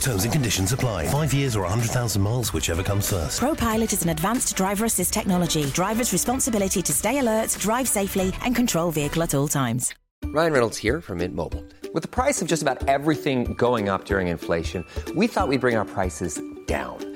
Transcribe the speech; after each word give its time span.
Terms 0.00 0.24
and 0.24 0.32
conditions 0.32 0.72
apply. 0.72 1.06
Five 1.06 1.32
years 1.32 1.56
or 1.56 1.62
100,000 1.62 2.20
miles, 2.20 2.52
whichever 2.52 2.82
comes 2.82 3.10
first. 3.10 3.40
ProPilot 3.40 3.92
is 3.92 4.02
an 4.02 4.10
advanced 4.10 4.56
driver 4.56 4.84
assist 4.84 5.12
technology. 5.12 5.66
Driver's 5.66 6.12
responsibility 6.12 6.82
to 6.82 6.92
stay 6.92 7.18
alert, 7.18 7.56
drive 7.60 7.88
safely, 7.88 8.32
and 8.42 8.54
control 8.54 8.90
vehicle 8.90 9.22
at 9.22 9.34
all 9.34 9.48
times. 9.48 9.94
Ryan 10.24 10.52
Reynolds 10.52 10.76
here 10.76 11.00
from 11.00 11.18
Mint 11.18 11.34
Mobile. 11.34 11.64
With 11.94 12.02
the 12.02 12.08
price 12.08 12.42
of 12.42 12.48
just 12.48 12.62
about 12.62 12.88
everything 12.88 13.54
going 13.54 13.88
up 13.88 14.04
during 14.04 14.28
inflation, 14.28 14.84
we 15.14 15.26
thought 15.26 15.48
we'd 15.48 15.60
bring 15.60 15.76
our 15.76 15.84
prices 15.84 16.40
down. 16.66 17.15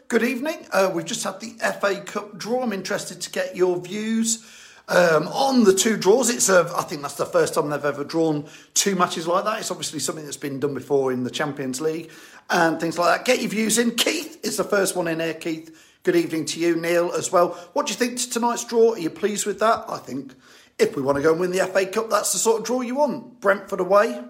Good 0.11 0.23
evening. 0.23 0.67
Uh, 0.73 0.91
we've 0.93 1.05
just 1.05 1.23
had 1.23 1.39
the 1.39 1.51
FA 1.79 2.01
Cup 2.01 2.37
draw. 2.37 2.63
I'm 2.63 2.73
interested 2.73 3.21
to 3.21 3.31
get 3.31 3.55
your 3.55 3.79
views 3.79 4.45
um, 4.89 5.29
on 5.29 5.63
the 5.63 5.73
two 5.73 5.95
draws. 5.95 6.29
It's 6.29 6.49
a, 6.49 6.69
I 6.75 6.81
think 6.81 7.01
that's 7.01 7.15
the 7.15 7.25
first 7.25 7.53
time 7.53 7.69
they've 7.69 7.85
ever 7.85 8.03
drawn 8.03 8.45
two 8.73 8.97
matches 8.97 9.25
like 9.25 9.45
that. 9.45 9.59
It's 9.59 9.71
obviously 9.71 9.99
something 9.99 10.25
that's 10.25 10.35
been 10.35 10.59
done 10.59 10.73
before 10.73 11.13
in 11.13 11.23
the 11.23 11.29
Champions 11.29 11.79
League 11.79 12.11
and 12.49 12.77
things 12.77 12.99
like 12.99 13.19
that. 13.19 13.25
Get 13.25 13.39
your 13.39 13.51
views 13.51 13.77
in. 13.77 13.95
Keith 13.95 14.37
is 14.43 14.57
the 14.57 14.65
first 14.65 14.97
one 14.97 15.07
in 15.07 15.21
here. 15.21 15.33
Keith, 15.33 15.73
good 16.03 16.17
evening 16.17 16.43
to 16.47 16.59
you. 16.59 16.75
Neil 16.75 17.13
as 17.13 17.31
well. 17.31 17.51
What 17.71 17.87
do 17.87 17.93
you 17.93 17.97
think 17.97 18.17
to 18.17 18.29
tonight's 18.29 18.65
draw? 18.65 18.95
Are 18.95 18.99
you 18.99 19.09
pleased 19.09 19.45
with 19.45 19.59
that? 19.59 19.85
I 19.87 19.97
think 19.99 20.33
if 20.77 20.93
we 20.93 21.01
want 21.01 21.19
to 21.19 21.21
go 21.21 21.31
and 21.31 21.39
win 21.39 21.51
the 21.51 21.65
FA 21.67 21.85
Cup, 21.85 22.09
that's 22.09 22.33
the 22.33 22.39
sort 22.39 22.59
of 22.59 22.65
draw 22.65 22.81
you 22.81 22.95
want. 22.95 23.39
Brentford 23.39 23.79
away. 23.79 24.21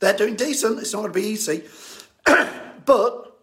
They're 0.00 0.16
doing 0.16 0.34
decent. 0.34 0.80
It's 0.80 0.92
not 0.92 1.02
going 1.02 1.12
to 1.12 1.20
be 1.20 1.26
easy. 1.28 1.62
But 2.86 3.33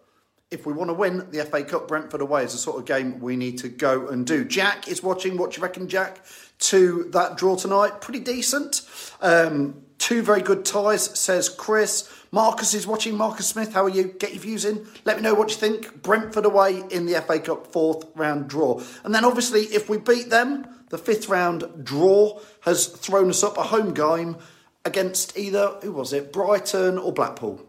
if 0.52 0.66
we 0.66 0.72
want 0.72 0.90
to 0.90 0.94
win 0.94 1.30
the 1.30 1.44
FA 1.44 1.64
Cup, 1.64 1.88
Brentford 1.88 2.20
away 2.20 2.44
is 2.44 2.52
the 2.52 2.58
sort 2.58 2.78
of 2.78 2.84
game 2.84 3.18
we 3.20 3.36
need 3.36 3.58
to 3.58 3.68
go 3.68 4.08
and 4.08 4.26
do. 4.26 4.44
Jack 4.44 4.86
is 4.86 5.02
watching. 5.02 5.36
What 5.36 5.52
do 5.52 5.56
you 5.56 5.62
reckon, 5.62 5.88
Jack, 5.88 6.24
to 6.60 7.04
that 7.12 7.36
draw 7.36 7.56
tonight? 7.56 8.00
Pretty 8.00 8.20
decent. 8.20 8.82
Um, 9.20 9.82
two 9.98 10.22
very 10.22 10.42
good 10.42 10.64
ties, 10.64 11.18
says 11.18 11.48
Chris. 11.48 12.08
Marcus 12.30 12.74
is 12.74 12.86
watching. 12.86 13.16
Marcus 13.16 13.48
Smith, 13.48 13.72
how 13.72 13.84
are 13.84 13.88
you? 13.88 14.04
Get 14.04 14.32
your 14.32 14.42
views 14.42 14.64
in. 14.64 14.86
Let 15.04 15.16
me 15.16 15.22
know 15.22 15.34
what 15.34 15.50
you 15.50 15.56
think. 15.56 16.02
Brentford 16.02 16.44
away 16.44 16.82
in 16.90 17.06
the 17.06 17.20
FA 17.22 17.40
Cup 17.40 17.72
fourth 17.72 18.04
round 18.14 18.48
draw. 18.48 18.82
And 19.04 19.14
then 19.14 19.24
obviously, 19.24 19.62
if 19.62 19.88
we 19.88 19.98
beat 19.98 20.28
them, 20.28 20.66
the 20.90 20.98
fifth 20.98 21.28
round 21.28 21.82
draw 21.82 22.40
has 22.60 22.86
thrown 22.86 23.30
us 23.30 23.42
up 23.42 23.56
a 23.56 23.62
home 23.62 23.94
game 23.94 24.36
against 24.84 25.38
either, 25.38 25.78
who 25.82 25.92
was 25.92 26.12
it, 26.12 26.32
Brighton 26.32 26.98
or 26.98 27.12
Blackpool. 27.12 27.66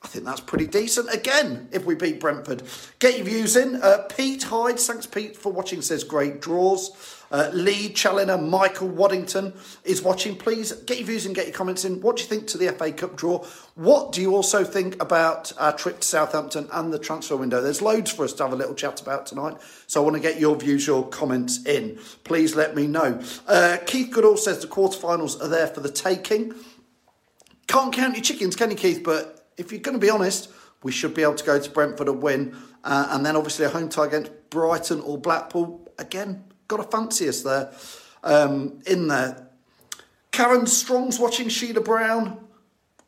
I 0.00 0.06
think 0.06 0.24
that's 0.24 0.40
pretty 0.40 0.68
decent. 0.68 1.12
Again, 1.12 1.68
if 1.72 1.84
we 1.84 1.96
beat 1.96 2.20
Brentford, 2.20 2.62
get 3.00 3.16
your 3.16 3.26
views 3.26 3.56
in. 3.56 3.82
Uh, 3.82 4.06
Pete 4.08 4.44
Hyde, 4.44 4.78
thanks 4.78 5.06
Pete 5.06 5.36
for 5.36 5.52
watching. 5.52 5.82
Says 5.82 6.04
great 6.04 6.40
draws. 6.40 7.16
Uh, 7.32 7.50
Lee 7.52 7.92
Challoner, 7.92 8.38
Michael 8.38 8.88
Waddington 8.88 9.52
is 9.84 10.00
watching. 10.00 10.36
Please 10.36 10.72
get 10.72 10.98
your 10.98 11.06
views 11.08 11.26
and 11.26 11.34
get 11.34 11.46
your 11.46 11.54
comments 11.54 11.84
in. 11.84 12.00
What 12.00 12.16
do 12.16 12.22
you 12.22 12.28
think 12.28 12.46
to 12.48 12.58
the 12.58 12.72
FA 12.72 12.92
Cup 12.92 13.16
draw? 13.16 13.44
What 13.74 14.12
do 14.12 14.22
you 14.22 14.34
also 14.34 14.62
think 14.64 15.02
about 15.02 15.52
our 15.58 15.76
trip 15.76 16.00
to 16.00 16.06
Southampton 16.06 16.68
and 16.72 16.92
the 16.92 16.98
transfer 16.98 17.36
window? 17.36 17.60
There's 17.60 17.82
loads 17.82 18.12
for 18.12 18.24
us 18.24 18.32
to 18.34 18.44
have 18.44 18.52
a 18.52 18.56
little 18.56 18.74
chat 18.74 19.02
about 19.02 19.26
tonight, 19.26 19.56
so 19.88 20.00
I 20.00 20.04
want 20.04 20.14
to 20.14 20.22
get 20.22 20.38
your 20.38 20.56
views, 20.56 20.86
your 20.86 21.06
comments 21.08 21.66
in. 21.66 21.98
Please 22.22 22.54
let 22.54 22.76
me 22.76 22.86
know. 22.86 23.20
Uh, 23.48 23.78
Keith 23.84 24.12
Goodall 24.12 24.36
says 24.36 24.60
the 24.60 24.68
quarterfinals 24.68 25.42
are 25.42 25.48
there 25.48 25.66
for 25.66 25.80
the 25.80 25.90
taking. 25.90 26.54
Can't 27.66 27.92
count 27.92 28.14
your 28.14 28.22
chickens, 28.22 28.56
can 28.56 28.70
you, 28.70 28.76
Keith? 28.76 29.02
But 29.04 29.37
if 29.58 29.72
you're 29.72 29.80
going 29.80 29.98
to 29.98 30.04
be 30.04 30.10
honest, 30.10 30.50
we 30.82 30.92
should 30.92 31.12
be 31.12 31.22
able 31.22 31.34
to 31.34 31.44
go 31.44 31.60
to 31.60 31.70
Brentford 31.70 32.08
and 32.08 32.22
win. 32.22 32.56
Uh, 32.84 33.08
and 33.10 33.26
then 33.26 33.36
obviously 33.36 33.64
a 33.64 33.68
home 33.68 33.88
tie 33.88 34.06
against 34.06 34.30
Brighton 34.50 35.00
or 35.00 35.18
Blackpool. 35.18 35.86
Again, 35.98 36.44
got 36.68 36.78
to 36.78 36.84
fancy 36.84 37.28
us 37.28 37.42
there 37.42 37.72
um, 38.22 38.80
in 38.86 39.08
there. 39.08 39.48
Karen 40.30 40.66
Strong's 40.66 41.18
watching 41.18 41.48
Sheila 41.48 41.80
Brown. 41.80 42.44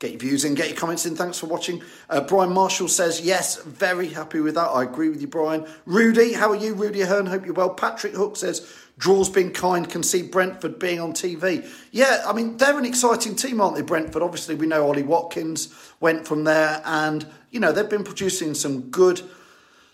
Get 0.00 0.12
your 0.12 0.20
views 0.20 0.46
in, 0.46 0.54
get 0.54 0.68
your 0.68 0.78
comments 0.78 1.04
in. 1.04 1.14
Thanks 1.14 1.38
for 1.38 1.46
watching. 1.46 1.82
Uh, 2.08 2.22
Brian 2.22 2.52
Marshall 2.52 2.88
says, 2.88 3.20
yes, 3.20 3.62
very 3.62 4.08
happy 4.08 4.40
with 4.40 4.54
that. 4.54 4.68
I 4.68 4.82
agree 4.82 5.10
with 5.10 5.20
you, 5.20 5.28
Brian. 5.28 5.66
Rudy, 5.84 6.32
how 6.32 6.48
are 6.50 6.56
you? 6.56 6.72
Rudy 6.72 7.02
Ahern, 7.02 7.26
hope 7.26 7.44
you're 7.44 7.54
well. 7.54 7.74
Patrick 7.74 8.14
Hook 8.14 8.36
says, 8.36 8.66
draws 9.00 9.30
been 9.30 9.50
kind, 9.50 9.88
can 9.88 10.02
see 10.02 10.20
Brentford 10.20 10.78
being 10.78 11.00
on 11.00 11.14
TV. 11.14 11.66
Yeah, 11.90 12.22
I 12.26 12.34
mean, 12.34 12.58
they're 12.58 12.78
an 12.78 12.84
exciting 12.84 13.34
team, 13.34 13.60
aren't 13.60 13.74
they, 13.74 13.82
Brentford? 13.82 14.22
Obviously, 14.22 14.54
we 14.54 14.66
know 14.66 14.86
Ollie 14.86 15.02
Watkins 15.02 15.74
went 16.00 16.28
from 16.28 16.44
there, 16.44 16.82
and, 16.84 17.26
you 17.50 17.58
know, 17.58 17.72
they've 17.72 17.88
been 17.88 18.04
producing 18.04 18.54
some 18.54 18.90
good. 18.90 19.22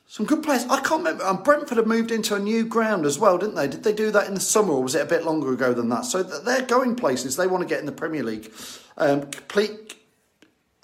Some 0.09 0.25
good 0.25 0.45
players. 0.45 0.65
I 0.67 0.81
can't 0.83 0.99
remember. 1.03 1.25
Um, 1.25 1.43
Brentford 1.43 1.79
have 1.79 1.87
moved 1.89 2.13
into 2.13 2.37
a 2.37 2.39
new 2.39 2.65
ground 2.65 3.05
as 3.05 3.19
well, 3.19 3.39
didn't 3.39 3.57
they? 3.57 3.67
Did 3.67 3.83
they 3.83 3.93
do 3.93 4.13
that 4.13 4.29
in 4.29 4.35
the 4.35 4.41
summer, 4.41 4.73
or 4.73 4.85
was 4.85 4.95
it 4.95 5.03
a 5.03 5.07
bit 5.07 5.25
longer 5.25 5.53
ago 5.53 5.75
than 5.75 5.89
that? 5.89 6.05
So 6.05 6.23
they're 6.23 6.63
going 6.63 6.95
places. 6.95 7.35
They 7.35 7.49
want 7.49 7.63
to 7.63 7.69
get 7.69 7.81
in 7.81 7.87
the 7.87 7.93
Premier 7.93 8.23
League. 8.23 8.53
Um, 8.97 9.23
complete 9.23 9.97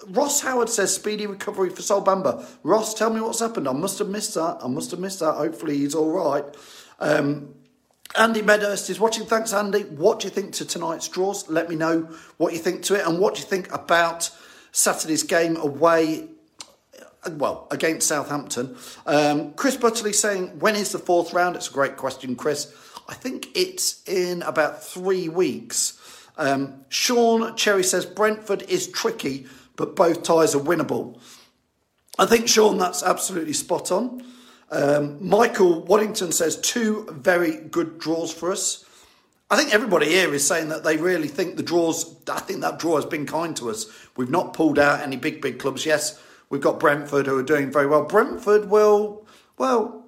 Ross 0.09 0.41
Howard 0.41 0.67
says 0.67 0.93
speedy 0.93 1.25
recovery 1.25 1.69
for 1.69 1.81
Sol 1.81 2.03
Bamba. 2.03 2.45
Ross, 2.63 2.93
tell 2.93 3.13
me 3.13 3.21
what's 3.21 3.39
happened. 3.39 3.65
I 3.69 3.71
must 3.71 3.97
have 3.99 4.09
missed 4.09 4.33
that. 4.33 4.57
I 4.61 4.67
must 4.67 4.91
have 4.91 4.99
missed 4.99 5.21
that. 5.21 5.35
Hopefully 5.35 5.77
he's 5.77 5.95
all 5.95 6.11
right. 6.11 6.43
Um, 6.99 7.55
Andy 8.17 8.41
Medhurst 8.41 8.89
is 8.89 8.99
watching. 8.99 9.25
Thanks, 9.25 9.53
Andy. 9.53 9.81
What 9.81 10.19
do 10.19 10.27
you 10.27 10.31
think 10.31 10.53
to 10.53 10.65
tonight's 10.65 11.07
draws? 11.07 11.49
Let 11.49 11.69
me 11.69 11.75
know 11.75 12.09
what 12.37 12.53
you 12.53 12.59
think 12.59 12.83
to 12.83 12.95
it 12.95 13.07
and 13.07 13.19
what 13.19 13.35
do 13.35 13.41
you 13.41 13.47
think 13.47 13.73
about 13.73 14.29
Saturday's 14.71 15.23
game 15.23 15.55
away. 15.55 16.27
Well, 17.31 17.67
against 17.71 18.07
Southampton. 18.07 18.75
Um, 19.05 19.53
Chris 19.53 19.77
Butterley 19.77 20.13
saying, 20.13 20.59
when 20.59 20.75
is 20.75 20.91
the 20.91 20.99
fourth 20.99 21.33
round? 21.33 21.55
It's 21.55 21.69
a 21.69 21.73
great 21.73 21.95
question, 21.95 22.35
Chris. 22.35 22.73
I 23.07 23.13
think 23.13 23.47
it's 23.55 24.03
in 24.07 24.41
about 24.41 24.83
three 24.83 25.29
weeks. 25.29 25.99
Um, 26.37 26.83
Sean 26.89 27.55
Cherry 27.55 27.83
says 27.83 28.05
Brentford 28.05 28.63
is 28.63 28.87
tricky, 28.89 29.45
but 29.75 29.95
both 29.95 30.23
ties 30.23 30.53
are 30.53 30.59
winnable. 30.59 31.19
I 32.19 32.25
think, 32.25 32.47
Sean, 32.47 32.77
that's 32.77 33.03
absolutely 33.03 33.53
spot 33.53 33.91
on. 33.91 34.23
Um, 34.73 35.17
Michael 35.25 35.83
Waddington 35.83 36.31
says 36.31 36.59
two 36.59 37.07
very 37.11 37.57
good 37.57 37.99
draws 37.99 38.33
for 38.33 38.51
us. 38.51 38.83
I 39.51 39.55
think 39.55 39.71
everybody 39.71 40.07
here 40.07 40.33
is 40.33 40.47
saying 40.47 40.69
that 40.69 40.83
they 40.83 40.97
really 40.97 41.27
think 41.27 41.57
the 41.57 41.63
draws, 41.63 42.15
I 42.27 42.39
think 42.39 42.61
that 42.61 42.79
draw 42.79 42.95
has 42.95 43.05
been 43.05 43.27
kind 43.27 43.55
to 43.57 43.69
us. 43.69 43.85
We've 44.17 44.31
not 44.31 44.55
pulled 44.55 44.79
out 44.79 45.01
any 45.01 45.15
big, 45.15 45.43
big 45.43 45.59
clubs. 45.59 45.85
Yes, 45.85 46.19
we've 46.49 46.59
got 46.61 46.79
Brentford 46.79 47.27
who 47.27 47.37
are 47.37 47.43
doing 47.43 47.71
very 47.71 47.85
well. 47.85 48.05
Brentford 48.05 48.71
will, 48.71 49.27
well, 49.59 50.07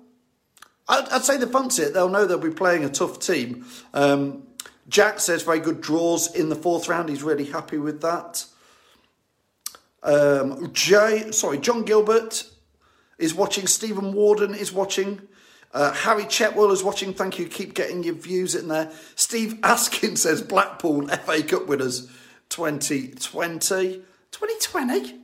I'd, 0.88 1.07
I'd 1.09 1.23
say 1.23 1.38
they 1.38 1.45
fancy 1.45 1.83
it. 1.83 1.94
They'll 1.94 2.09
know 2.09 2.25
they'll 2.25 2.39
be 2.39 2.50
playing 2.50 2.83
a 2.83 2.89
tough 2.89 3.19
team. 3.19 3.67
Um, 3.94 4.47
Jack 4.89 5.19
says 5.19 5.44
very 5.44 5.59
good 5.59 5.79
draws 5.79 6.33
in 6.33 6.50
the 6.50 6.56
fourth 6.56 6.89
round. 6.89 7.09
He's 7.09 7.21
really 7.21 7.45
happy 7.45 7.77
with 7.77 8.01
that. 8.01 8.45
Um, 10.01 10.73
Jay, 10.73 11.29
sorry, 11.31 11.59
John 11.59 11.83
Gilbert 11.83 12.45
is 13.17 13.33
watching. 13.33 13.67
Stephen 13.67 14.13
Warden 14.13 14.53
is 14.53 14.71
watching. 14.71 15.21
Uh, 15.73 15.91
Harry 15.91 16.23
Chetwell 16.23 16.71
is 16.71 16.83
watching. 16.83 17.13
Thank 17.13 17.38
you. 17.38 17.47
Keep 17.47 17.73
getting 17.73 18.03
your 18.03 18.15
views 18.15 18.56
in 18.56 18.67
there. 18.69 18.91
Steve 19.15 19.59
Askin 19.63 20.15
says 20.15 20.41
Blackpool 20.41 21.07
FA 21.25 21.44
Cup 21.44 21.67
winners 21.67 22.07
2020. 22.50 24.01
2020? 24.31 25.19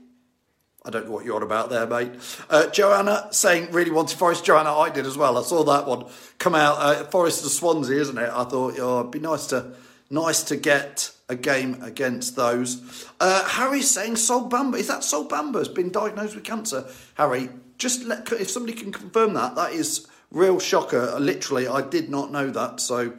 I 0.83 0.89
don't 0.89 1.05
know 1.05 1.11
what 1.11 1.25
you're 1.25 1.35
on 1.35 1.43
about 1.43 1.69
there, 1.69 1.85
mate. 1.85 2.11
Uh, 2.49 2.67
Joanna 2.67 3.27
saying 3.31 3.71
really 3.71 3.91
wanted 3.91 4.17
Forest. 4.17 4.43
Joanna, 4.43 4.75
I 4.75 4.89
did 4.89 5.05
as 5.05 5.15
well. 5.15 5.37
I 5.37 5.43
saw 5.43 5.63
that 5.63 5.85
one 5.85 6.05
come 6.39 6.55
out. 6.55 6.77
Uh, 6.79 7.03
Forest 7.05 7.43
to 7.43 7.49
Swansea, 7.49 8.01
isn't 8.01 8.17
it? 8.17 8.29
I 8.33 8.43
thought 8.45 8.79
oh, 8.79 9.01
it'd 9.01 9.11
be 9.11 9.19
nice 9.19 9.45
to 9.47 9.75
nice 10.09 10.43
to 10.43 10.57
get 10.57 11.11
a 11.29 11.35
game 11.35 11.81
against 11.83 12.35
those. 12.35 13.07
Uh, 13.19 13.47
Harry's 13.47 13.89
saying 13.89 14.15
Sol 14.15 14.49
Bamba. 14.49 14.77
Is 14.77 14.87
that 14.87 15.03
Sol 15.03 15.27
Bamba 15.27 15.59
has 15.59 15.69
been 15.69 15.91
diagnosed 15.91 16.33
with 16.33 16.43
cancer? 16.43 16.85
Harry, 17.13 17.49
just 17.81 18.03
let, 18.05 18.31
if 18.31 18.49
somebody 18.49 18.77
can 18.77 18.91
confirm 18.91 19.33
that, 19.33 19.55
that 19.55 19.73
is 19.73 20.07
real 20.29 20.59
shocker. 20.59 21.17
Literally, 21.19 21.67
I 21.67 21.81
did 21.81 22.09
not 22.09 22.31
know 22.31 22.51
that. 22.51 22.79
So, 22.79 23.13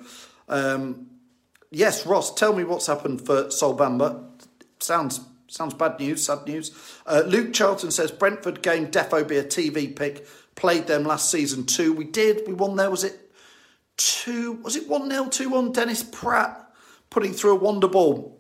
um, 0.49 1.09
yes, 1.73 2.07
Ross, 2.07 2.33
tell 2.33 2.55
me 2.55 2.63
what's 2.63 2.87
happened 2.87 3.27
for 3.27 3.51
Sol 3.51 3.77
Bamba. 3.77 4.25
Sounds 4.79 5.21
sounds 5.49 5.75
bad 5.75 5.99
news, 5.99 6.25
sad 6.25 6.47
news. 6.47 6.71
Uh, 7.05 7.25
Luke 7.27 7.53
Charlton 7.53 7.91
says 7.91 8.11
Brentford 8.11 8.63
game 8.63 8.87
defo 8.87 9.27
be 9.27 9.37
a 9.37 9.45
TV 9.45 9.95
pick. 9.95 10.27
Played 10.55 10.87
them 10.87 11.03
last 11.03 11.31
season 11.31 11.67
too. 11.67 11.93
We 11.93 12.05
did. 12.05 12.47
We 12.47 12.55
won 12.55 12.77
there. 12.77 12.91
Was 12.91 13.05
it 13.05 13.33
two? 13.97 14.53
Was 14.63 14.77
it 14.77 14.89
one 14.89 15.11
0 15.11 15.27
two 15.27 15.51
one? 15.51 15.73
Dennis 15.73 16.05
Praet 16.05 16.55
putting 17.11 17.33
through 17.33 17.53
a 17.53 17.57
wonder 17.57 17.89
ball. 17.89 18.39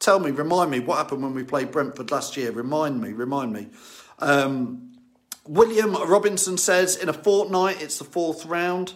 Tell 0.00 0.18
me, 0.18 0.32
remind 0.32 0.72
me 0.72 0.80
what 0.80 0.98
happened 0.98 1.22
when 1.22 1.32
we 1.32 1.44
played 1.44 1.70
Brentford 1.70 2.10
last 2.10 2.36
year. 2.36 2.50
Remind 2.50 3.00
me, 3.00 3.12
remind 3.12 3.52
me. 3.52 3.68
Um, 4.18 4.91
William 5.46 5.94
Robinson 5.94 6.56
says 6.56 6.96
in 6.96 7.08
a 7.08 7.12
fortnight 7.12 7.82
it's 7.82 7.98
the 7.98 8.04
fourth 8.04 8.46
round. 8.46 8.94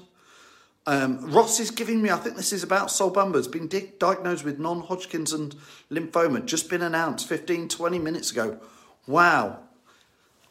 Um, 0.88 1.32
Ross 1.32 1.58
is 1.58 1.72
giving 1.72 2.00
me, 2.00 2.10
I 2.10 2.16
think 2.16 2.36
this 2.36 2.52
is 2.52 2.62
about 2.62 2.92
Sol 2.92 3.12
Bamba, 3.12 3.34
has 3.34 3.48
been 3.48 3.66
di- 3.66 3.92
diagnosed 3.98 4.44
with 4.44 4.60
non 4.60 4.82
Hodgkin's 4.82 5.32
and 5.32 5.54
lymphoma, 5.90 6.44
just 6.44 6.70
been 6.70 6.82
announced 6.82 7.28
15, 7.28 7.68
20 7.68 7.98
minutes 7.98 8.30
ago. 8.30 8.60
Wow. 9.08 9.58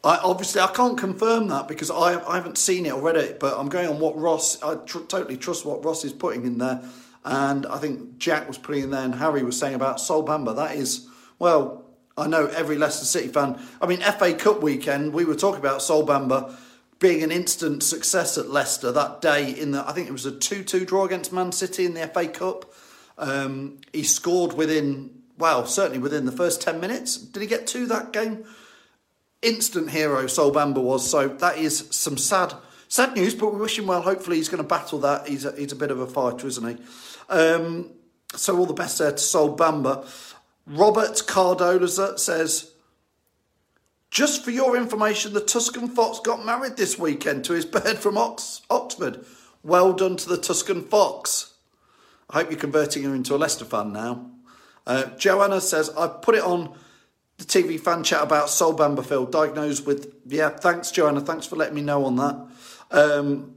I, 0.04 0.18
obviously, 0.18 0.60
I 0.60 0.66
can't 0.68 0.98
confirm 0.98 1.48
that 1.48 1.68
because 1.68 1.90
I, 1.90 2.22
I 2.28 2.36
haven't 2.36 2.58
seen 2.58 2.84
it 2.84 2.92
already, 2.92 3.34
but 3.40 3.58
I'm 3.58 3.70
going 3.70 3.88
on 3.88 3.98
what 3.98 4.16
Ross, 4.18 4.62
I 4.62 4.74
tr- 4.76 4.98
totally 5.00 5.38
trust 5.38 5.64
what 5.64 5.82
Ross 5.82 6.04
is 6.04 6.12
putting 6.12 6.44
in 6.44 6.58
there. 6.58 6.82
And 7.24 7.64
I 7.66 7.78
think 7.78 8.18
Jack 8.18 8.46
was 8.46 8.58
putting 8.58 8.84
in 8.84 8.90
there 8.90 9.02
and 9.04 9.14
Harry 9.14 9.42
was 9.42 9.58
saying 9.58 9.74
about 9.74 10.00
Sol 10.00 10.24
Bamba. 10.24 10.54
That 10.54 10.76
is, 10.76 11.08
well, 11.38 11.85
I 12.16 12.26
know 12.26 12.46
every 12.46 12.76
Leicester 12.76 13.04
City 13.04 13.28
fan. 13.28 13.60
I 13.80 13.86
mean, 13.86 14.00
FA 14.00 14.32
Cup 14.34 14.62
weekend, 14.62 15.12
we 15.12 15.24
were 15.24 15.34
talking 15.34 15.60
about 15.60 15.82
Sol 15.82 16.06
Bamba 16.06 16.54
being 16.98 17.22
an 17.22 17.30
instant 17.30 17.82
success 17.82 18.38
at 18.38 18.48
Leicester 18.48 18.90
that 18.90 19.20
day 19.20 19.50
in 19.50 19.72
the 19.72 19.86
I 19.86 19.92
think 19.92 20.08
it 20.08 20.12
was 20.12 20.24
a 20.24 20.32
2-2 20.32 20.86
draw 20.86 21.04
against 21.04 21.32
Man 21.32 21.52
City 21.52 21.84
in 21.84 21.92
the 21.92 22.06
FA 22.06 22.26
Cup. 22.26 22.72
Um, 23.18 23.78
he 23.92 24.02
scored 24.02 24.54
within 24.54 25.10
well, 25.38 25.66
certainly 25.66 25.98
within 25.98 26.24
the 26.24 26.32
first 26.32 26.62
10 26.62 26.80
minutes. 26.80 27.18
Did 27.18 27.42
he 27.42 27.46
get 27.46 27.66
to 27.68 27.86
that 27.86 28.12
game? 28.12 28.44
Instant 29.42 29.90
hero 29.90 30.26
Sol 30.26 30.50
Bamba 30.52 30.82
was. 30.82 31.08
So 31.08 31.28
that 31.28 31.58
is 31.58 31.86
some 31.90 32.16
sad 32.16 32.54
sad 32.88 33.14
news, 33.14 33.34
but 33.34 33.52
we 33.52 33.60
wish 33.60 33.78
him 33.78 33.86
well. 33.86 34.00
Hopefully 34.00 34.36
he's 34.36 34.48
going 34.48 34.62
to 34.62 34.68
battle 34.68 34.98
that. 35.00 35.28
He's 35.28 35.44
a, 35.44 35.52
he's 35.52 35.72
a 35.72 35.76
bit 35.76 35.90
of 35.90 36.00
a 36.00 36.06
fighter, 36.06 36.46
isn't 36.46 36.78
he? 36.78 36.82
Um, 37.28 37.90
so 38.34 38.56
all 38.58 38.66
the 38.66 38.74
best 38.74 38.98
there 38.98 39.12
to 39.12 39.18
Sol 39.18 39.56
Bamba. 39.56 40.06
Robert 40.66 41.22
Cardoza 41.26 42.18
says 42.18 42.72
just 44.10 44.44
for 44.44 44.50
your 44.50 44.76
information, 44.76 45.32
the 45.32 45.40
Tuscan 45.40 45.88
Fox 45.88 46.20
got 46.20 46.44
married 46.44 46.76
this 46.76 46.98
weekend 46.98 47.44
to 47.44 47.52
his 47.52 47.66
bird 47.66 47.98
from 47.98 48.16
Ox- 48.16 48.62
Oxford. 48.70 49.24
Well 49.62 49.92
done 49.92 50.16
to 50.16 50.28
the 50.28 50.38
Tuscan 50.38 50.82
Fox. 50.82 51.52
I 52.30 52.38
hope 52.38 52.50
you're 52.50 52.58
converting 52.58 53.02
him 53.02 53.14
into 53.14 53.34
a 53.34 53.36
Leicester 53.36 53.64
fan 53.64 53.92
now. 53.92 54.30
Uh, 54.86 55.04
Joanna 55.16 55.60
says, 55.60 55.90
I've 55.90 56.22
put 56.22 56.34
it 56.34 56.42
on 56.42 56.74
the 57.38 57.44
TV 57.44 57.78
fan 57.78 58.02
chat 58.04 58.22
about 58.22 58.48
Sol 58.48 58.74
Bamberfield, 58.74 59.30
diagnosed 59.30 59.86
with. 59.86 60.14
Yeah, 60.26 60.48
thanks, 60.48 60.90
Joanna. 60.90 61.20
Thanks 61.20 61.46
for 61.46 61.56
letting 61.56 61.74
me 61.74 61.82
know 61.82 62.04
on 62.04 62.16
that. 62.16 62.46
Um, 62.90 63.56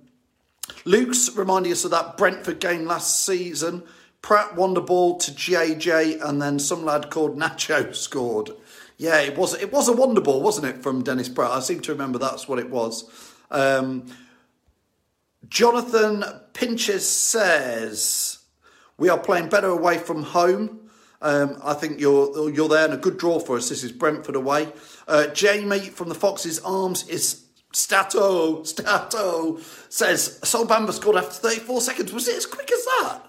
Luke's 0.86 1.36
reminding 1.36 1.72
us 1.72 1.86
of 1.86 1.92
that 1.92 2.18
Brentford 2.18 2.60
game 2.60 2.86
last 2.86 3.26
season. 3.26 3.84
Praet 4.21 4.56
won 4.56 4.74
the 4.74 4.81
ball 4.81 5.18
to 5.18 5.31
JJ, 5.31 6.21
and 6.21 6.42
then 6.42 6.60
some 6.60 6.83
lad 6.83 7.10
called 7.10 7.38
Nacho 7.38 7.95
scored. 7.95 8.51
Yeah, 8.98 9.19
it 9.21 9.38
was 9.38 9.54
it 9.54 9.71
was 9.71 9.88
a 9.88 9.94
wonder 9.94 10.19
ball, 10.19 10.42
wasn't 10.42 10.68
it, 10.68 10.83
from 10.83 11.04
Dennis 11.04 11.30
Praet? 11.30 11.51
I 11.51 11.60
seem 11.62 11.80
to 11.81 11.92
remember 11.92 12.19
that's 12.19 12.48
what 12.48 12.60
it 12.60 12.69
was. 12.69 13.10
Um, 13.50 14.06
Jonathan 15.48 16.24
Pinches 16.54 17.07
says 17.07 18.39
we 18.98 19.07
are 19.07 19.18
playing 19.18 19.50
better 19.50 19.69
away 19.69 19.98
from 19.98 20.24
home. 20.24 20.89
Um, 21.21 21.60
I 21.63 21.74
think 21.74 22.00
you're 22.00 22.50
you're 22.50 22.68
there 22.68 22.86
and 22.86 22.94
a 22.94 22.98
good 22.98 23.18
draw 23.18 23.39
for 23.39 23.56
us. 23.56 23.69
This 23.69 23.83
is 23.83 23.92
Brentford 23.94 24.36
away. 24.36 24.71
Uh, 25.07 25.27
Jamie 25.27 25.80
from 25.80 26.10
the 26.10 26.16
Fox's 26.16 26.60
Arms 26.60 27.07
is 27.07 27.45
Stato 27.71 28.63
Stato 28.63 29.60
says 29.88 30.39
Sol 30.44 30.66
Bamba 30.66 30.92
scored 30.92 31.18
after 31.18 31.31
34 31.31 31.81
seconds. 31.81 32.13
Was 32.13 32.27
it 32.27 32.36
as 32.36 32.45
quick 32.45 32.69
as 32.71 32.86
that? 32.86 33.29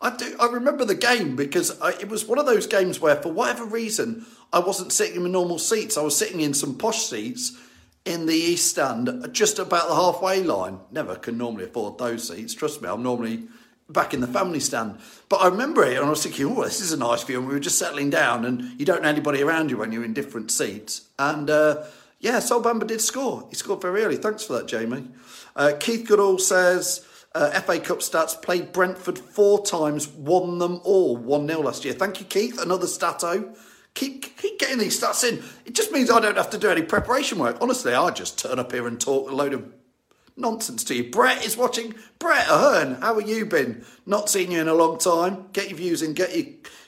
I 0.00 0.14
do. 0.16 0.36
I 0.38 0.46
remember 0.46 0.84
the 0.84 0.94
game 0.94 1.34
because 1.34 1.80
I, 1.80 1.90
it 1.90 2.08
was 2.08 2.24
one 2.24 2.38
of 2.38 2.46
those 2.46 2.66
games 2.66 3.00
where, 3.00 3.16
for 3.16 3.32
whatever 3.32 3.64
reason, 3.64 4.26
I 4.52 4.60
wasn't 4.60 4.92
sitting 4.92 5.16
in 5.16 5.22
my 5.24 5.28
normal 5.28 5.58
seats. 5.58 5.96
I 5.96 6.02
was 6.02 6.16
sitting 6.16 6.40
in 6.40 6.54
some 6.54 6.76
posh 6.76 7.06
seats 7.06 7.58
in 8.04 8.26
the 8.26 8.34
east 8.34 8.70
stand, 8.70 9.28
just 9.32 9.58
about 9.58 9.88
the 9.88 9.94
halfway 9.94 10.42
line. 10.42 10.78
Never 10.92 11.16
can 11.16 11.36
normally 11.36 11.64
afford 11.64 11.98
those 11.98 12.28
seats. 12.28 12.54
Trust 12.54 12.80
me, 12.80 12.88
I'm 12.88 13.02
normally 13.02 13.48
back 13.88 14.14
in 14.14 14.20
the 14.20 14.26
family 14.28 14.60
stand. 14.60 14.98
But 15.28 15.38
I 15.38 15.48
remember 15.48 15.84
it, 15.84 15.96
and 15.96 16.06
I 16.06 16.10
was 16.10 16.22
thinking, 16.22 16.46
"Oh, 16.46 16.64
this 16.64 16.80
is 16.80 16.92
a 16.92 16.96
nice 16.96 17.24
view." 17.24 17.40
And 17.40 17.48
we 17.48 17.54
were 17.54 17.60
just 17.60 17.78
settling 17.78 18.10
down, 18.10 18.44
and 18.44 18.78
you 18.78 18.86
don't 18.86 19.02
know 19.02 19.08
anybody 19.08 19.42
around 19.42 19.70
you 19.70 19.78
when 19.78 19.90
you're 19.90 20.04
in 20.04 20.14
different 20.14 20.52
seats. 20.52 21.08
And 21.18 21.50
uh, 21.50 21.84
yeah, 22.20 22.38
Sol 22.38 22.62
Bamba 22.62 22.86
did 22.86 23.00
score. 23.00 23.46
He 23.50 23.56
scored 23.56 23.82
very 23.82 24.04
early. 24.04 24.16
Thanks 24.16 24.44
for 24.44 24.52
that, 24.54 24.68
Jamie. 24.68 25.08
Uh, 25.56 25.72
Keith 25.78 26.06
Goodall 26.06 26.38
says. 26.38 27.04
Uh, 27.38 27.50
FA 27.60 27.78
Cup 27.78 27.98
stats 27.98 28.42
played 28.42 28.72
Brentford 28.72 29.16
four 29.16 29.64
times, 29.64 30.08
won 30.08 30.58
them 30.58 30.80
all 30.82 31.16
1 31.16 31.46
0 31.46 31.60
last 31.60 31.84
year. 31.84 31.94
Thank 31.94 32.18
you, 32.18 32.26
Keith. 32.26 32.60
Another 32.60 32.88
stato. 32.88 33.54
Keep, 33.94 34.36
keep 34.38 34.58
getting 34.58 34.78
these 34.78 35.00
stats 35.00 35.22
in. 35.22 35.40
It 35.64 35.76
just 35.76 35.92
means 35.92 36.10
I 36.10 36.18
don't 36.18 36.36
have 36.36 36.50
to 36.50 36.58
do 36.58 36.68
any 36.68 36.82
preparation 36.82 37.38
work. 37.38 37.56
Honestly, 37.60 37.94
I 37.94 38.10
just 38.10 38.40
turn 38.40 38.58
up 38.58 38.72
here 38.72 38.88
and 38.88 39.00
talk 39.00 39.30
a 39.30 39.34
load 39.36 39.52
of 39.52 39.72
nonsense 40.36 40.82
to 40.82 40.96
you. 40.96 41.12
Brett 41.12 41.46
is 41.46 41.56
watching. 41.56 41.94
Brett 42.18 42.48
Ahern, 42.48 42.96
how 43.00 43.20
have 43.20 43.28
you 43.28 43.46
been? 43.46 43.84
Not 44.04 44.28
seen 44.28 44.50
you 44.50 44.60
in 44.60 44.66
a 44.66 44.74
long 44.74 44.98
time. 44.98 45.46
Get 45.52 45.68
your 45.68 45.78
views 45.78 46.02
in, 46.02 46.14
get 46.14 46.36
your, 46.36 46.46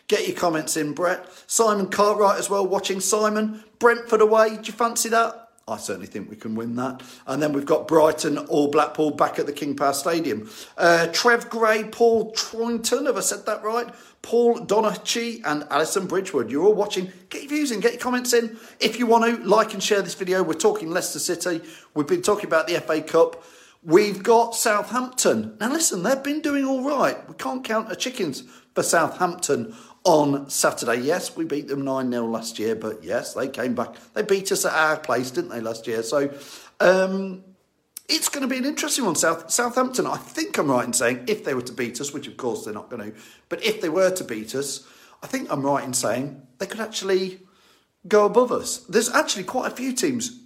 get 0.09 0.27
your 0.27 0.37
comments 0.37 0.77
in, 0.77 0.95
Brett. 0.95 1.29
Simon 1.47 1.87
Cartwright 1.87 2.41
as 2.41 2.51
well, 2.51 2.67
watching. 2.67 2.99
Simon, 2.99 3.63
Brentford 3.79 4.21
away. 4.21 4.57
Do 4.57 4.63
you 4.65 4.73
fancy 4.73 5.11
that? 5.11 5.40
I 5.69 5.77
certainly 5.77 6.09
think 6.09 6.29
we 6.29 6.37
can 6.37 6.55
win 6.55 6.75
that. 6.77 7.03
And 7.27 7.43
then 7.43 7.53
we've 7.53 7.67
got 7.67 7.87
Brighton 7.87 8.39
or 8.49 8.71
Blackpool 8.71 9.13
back 9.13 9.39
at 9.39 9.47
the 9.47 9.53
King 9.53 9.77
Power 9.77 9.93
Stadium. 9.93 10.51
Uh, 10.77 11.07
Trev 11.13 11.49
Gray, 11.49 11.85
Paul 11.85 12.33
Troyington, 12.33 13.07
have 13.07 13.17
I 13.17 13.21
said 13.21 13.47
that 13.47 13.63
right? 13.63 13.89
Paul 14.23 14.59
Donachi 14.59 15.41
and 15.45 15.65
Alison 15.71 16.07
Bridgewood. 16.07 16.51
You're 16.51 16.65
all 16.65 16.75
watching. 16.75 17.13
Get 17.29 17.43
your 17.43 17.51
views 17.51 17.71
in, 17.71 17.81
get 17.81 17.93
your 17.93 18.01
comments 18.01 18.33
in. 18.33 18.59
If 18.81 18.99
you 18.99 19.07
want 19.07 19.25
to, 19.25 19.49
like 19.49 19.73
and 19.73 19.83
share 19.83 20.03
this 20.03 20.15
video. 20.15 20.43
We're 20.43 20.55
talking 20.55 20.91
Leicester 20.91 21.19
City. 21.19 21.63
We've 21.95 22.07
been 22.07 22.23
talking 22.23 22.47
about 22.47 22.67
the 22.67 22.81
FA 22.81 23.01
Cup. 23.01 23.43
We've 23.83 24.23
got 24.23 24.55
Southampton. 24.55 25.57
Now 25.59 25.73
listen, 25.73 26.03
they've 26.03 26.23
been 26.23 26.41
doing 26.41 26.67
all 26.67 26.83
right. 26.83 27.27
We 27.29 27.35
can't 27.37 27.65
count 27.65 27.89
the 27.89 27.97
chickens 27.97 28.43
for 28.75 28.83
Southampton 28.83 29.75
on 30.05 30.49
Saturday. 30.49 30.97
Yes, 30.97 31.37
we 31.37 31.45
beat 31.45 31.69
them 31.69 31.85
9 31.85 32.11
0 32.11 32.27
last 32.27 32.59
year, 32.59 32.75
but 32.75 33.05
yes, 33.05 33.35
they 33.35 33.49
came 33.49 33.75
back. 33.75 33.95
They 34.15 34.23
beat 34.23 34.51
us 34.53 34.65
at 34.65 34.73
our 34.73 34.97
place, 34.97 35.31
didn't 35.31 35.51
they, 35.51 35.61
last 35.61 35.87
year? 35.87 36.03
So 36.03 36.33
um, 36.81 37.45
it's 38.09 38.29
going 38.29 38.43
to 38.43 38.49
be 38.49 38.59
an 38.59 38.65
interesting 38.65 39.05
one. 39.05 39.15
South, 39.15 39.51
Southampton, 39.51 40.07
I 40.07 40.17
think 40.17 40.57
I'm 40.59 40.71
right 40.71 40.85
in 40.85 40.93
saying, 40.93 41.25
if 41.27 41.45
they 41.45 41.55
were 41.55 41.63
to 41.63 41.73
beat 41.73 42.01
us, 42.01 42.13
which 42.13 42.27
of 42.27 42.37
course 42.37 42.65
they're 42.65 42.75
not 42.75 42.91
going 42.91 43.13
to, 43.13 43.19
but 43.49 43.63
if 43.65 43.81
they 43.81 43.89
were 43.89 44.11
to 44.11 44.25
beat 44.25 44.55
us, 44.55 44.87
I 45.23 45.27
think 45.27 45.51
I'm 45.51 45.65
right 45.65 45.85
in 45.85 45.93
saying 45.93 46.47
they 46.59 46.67
could 46.67 46.81
actually 46.81 47.41
go 48.09 48.25
above 48.25 48.51
us. 48.51 48.79
There's 48.79 49.11
actually 49.11 49.45
quite 49.45 49.71
a 49.71 49.75
few 49.75 49.93
teams 49.93 50.41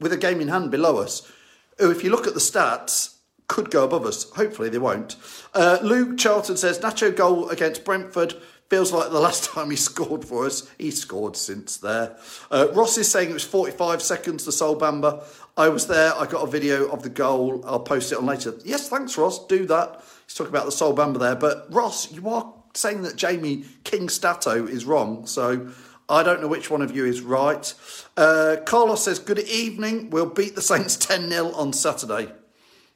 with 0.00 0.12
a 0.12 0.16
game 0.16 0.40
in 0.40 0.48
hand 0.48 0.70
below 0.70 0.98
us 0.98 1.30
who, 1.78 1.90
if 1.90 2.04
you 2.04 2.10
look 2.10 2.26
at 2.26 2.34
the 2.34 2.40
stats, 2.40 3.16
could 3.48 3.70
go 3.70 3.84
above 3.84 4.06
us. 4.06 4.30
Hopefully 4.30 4.68
they 4.68 4.78
won't. 4.78 5.16
Uh, 5.52 5.78
Luke 5.82 6.16
Charlton 6.16 6.56
says 6.56 6.78
Nacho 6.78 7.14
goal 7.14 7.48
against 7.48 7.84
Brentford 7.84 8.34
Feels 8.70 8.92
like 8.92 9.10
the 9.10 9.20
last 9.20 9.44
time 9.52 9.70
he 9.70 9.76
scored 9.76 10.24
for 10.24 10.46
us. 10.46 10.70
He 10.78 10.92
scored 10.92 11.36
since 11.36 11.76
there. 11.76 12.16
Uh, 12.50 12.68
Ross 12.72 12.96
is 12.96 13.10
saying 13.10 13.30
it 13.30 13.34
was 13.34 13.44
45 13.44 14.00
seconds 14.00 14.44
to 14.44 14.52
Sol 14.52 14.78
Bamba. 14.78 15.24
I 15.56 15.68
was 15.68 15.88
there. 15.88 16.14
I 16.14 16.24
got 16.26 16.44
a 16.44 16.50
video 16.50 16.88
of 16.88 17.02
the 17.02 17.10
goal. 17.10 17.62
I'll 17.66 17.80
post 17.80 18.12
it 18.12 18.18
on 18.18 18.26
later. 18.26 18.54
Yes, 18.64 18.88
thanks, 18.88 19.18
Ross. 19.18 19.44
Do 19.46 19.66
that. 19.66 20.02
He's 20.24 20.34
talking 20.36 20.52
about 20.52 20.66
the 20.66 20.72
Sol 20.72 20.96
Bamba 20.96 21.18
there. 21.18 21.34
But 21.34 21.66
Ross, 21.70 22.12
you 22.12 22.28
are 22.28 22.54
saying 22.74 23.02
that 23.02 23.16
Jamie 23.16 23.64
King 23.82 24.08
Stato 24.08 24.64
is 24.66 24.84
wrong. 24.84 25.26
So 25.26 25.70
I 26.08 26.22
don't 26.22 26.40
know 26.40 26.48
which 26.48 26.70
one 26.70 26.80
of 26.80 26.94
you 26.94 27.04
is 27.04 27.22
right. 27.22 27.74
Uh, 28.16 28.56
Carlos 28.64 29.04
says, 29.04 29.18
Good 29.18 29.40
evening. 29.40 30.10
We'll 30.10 30.26
beat 30.26 30.54
the 30.54 30.62
Saints 30.62 30.96
10 30.96 31.28
0 31.28 31.50
on 31.52 31.72
Saturday. 31.72 32.32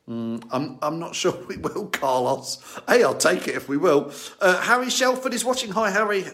Mm, 0.08 0.46
I'm, 0.50 0.78
I'm 0.82 0.98
not 0.98 1.14
sure 1.22 1.32
we 1.46 1.56
will, 1.56 1.86
Carlos. 1.86 2.58
Hey, 2.88 3.02
I'll 3.02 3.16
take 3.16 3.48
it 3.48 3.54
if 3.56 3.68
we 3.68 3.76
will. 3.76 4.12
Uh, 4.40 4.60
Harry 4.62 4.90
Shelford 4.90 5.34
is 5.34 5.44
watching. 5.44 5.70
Hi, 5.72 5.90
Harry. 5.90 6.24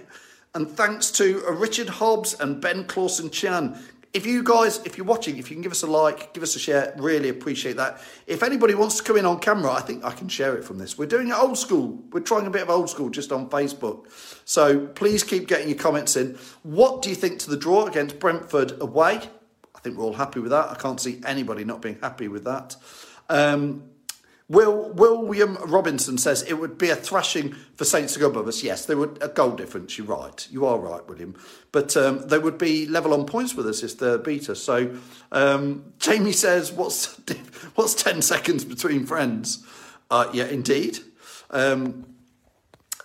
And 0.55 0.69
thanks 0.69 1.11
to 1.13 1.45
uh, 1.47 1.53
Richard 1.53 1.89
Hobbs 1.89 2.35
and 2.41 2.61
Ben 2.61 2.85
Clausen 2.85 3.31
Chan. 3.31 3.79
if 4.13 4.27
you 4.27 4.43
guys, 4.43 4.81
if 4.85 4.99
you're 4.99 5.07
watching, 5.07 5.39
if 5.39 5.49
you 5.49 5.55
can 5.55 5.63
give 5.63 5.71
us 5.71 5.85
a 5.85 5.87
like, 5.87 6.35
give 6.35 6.43
us 6.43 6.57
a 6.57 6.59
share, 6.59 6.93
really 6.99 7.29
appreciate 7.29 7.77
that. 7.77 8.01
If 8.27 8.43
anybody 8.43 8.75
wants 8.75 8.97
to 8.97 9.05
come 9.05 9.17
in 9.17 9.25
on 9.25 9.39
camera, 9.39 9.73
I 9.73 9.81
think 9.81 10.05
I 10.05 10.11
can 10.11 10.29
share 10.29 10.57
it 10.57 10.65
from 10.65 10.79
this. 10.79 10.99
We're 10.99 11.07
doing 11.07 11.29
it 11.29 11.35
old 11.35 11.57
school. 11.57 12.03
We're 12.11 12.21
trying 12.21 12.49
a 12.49 12.51
bit 12.51 12.63
of 12.63 12.71
old 12.71 12.91
school 12.91 13.11
just 13.11 13.31
on 13.31 13.49
Facebook. 13.49 14.07
So 14.45 14.89
please 14.89 15.23
keep 15.23 15.47
getting 15.47 15.69
your 15.69 15.79
comments 15.79 16.17
in. 16.17 16.37
What 16.65 17.03
do 17.03 17.11
you 17.11 17.15
think 17.15 17.39
to 17.41 17.51
the 17.51 17.57
draw 17.57 17.87
against 17.87 18.19
Brentford 18.19 18.81
away? 18.83 19.21
I 19.77 19.79
think 19.79 19.97
we're 19.97 20.05
all 20.05 20.15
happy 20.15 20.41
with 20.41 20.51
that. 20.51 20.69
I 20.71 20.75
can't 20.75 21.01
see 21.01 21.21
anybody 21.25 21.65
not 21.65 21.81
being 21.81 21.99
happy 22.03 22.27
with 22.27 22.43
that. 22.45 22.75
Um, 23.31 23.85
Will 24.51 24.93
William 24.93 25.57
Robinson 25.65 26.19
says 26.19 26.43
it 26.43 26.55
would 26.55 26.77
be 26.77 26.91
a 26.91 26.97
thrashing 26.97 27.53
for 27.77 27.85
Saints 27.85 28.15
to 28.15 28.19
go 28.19 28.27
above 28.27 28.49
us. 28.49 28.65
Yes, 28.65 28.85
they 28.85 28.97
would 28.97 29.17
a 29.23 29.29
goal 29.29 29.53
difference. 29.53 29.97
You're 29.97 30.09
right. 30.09 30.49
You 30.51 30.67
are 30.67 30.77
right, 30.77 31.09
William. 31.09 31.37
But 31.71 31.97
um, 31.97 32.27
they 32.27 32.39
would 32.39 32.59
be 32.59 32.85
level 32.85 33.15
on 33.15 33.27
points 33.27 33.55
with 33.55 33.69
us 33.69 33.85
if 33.85 33.99
they 33.99 34.19
beat 34.19 34.51
us. 34.51 34.61
So 34.61 34.97
um, 35.31 35.93
Jamie 36.01 36.33
says, 36.33 36.73
"What's 36.73 37.15
what's 37.77 37.95
ten 37.95 38.23
seconds 38.23 38.65
between 38.65 39.07
friends?" 39.07 39.65
Uh, 40.11 40.29
yeah, 40.33 40.47
indeed. 40.47 40.99
Um, 41.51 42.10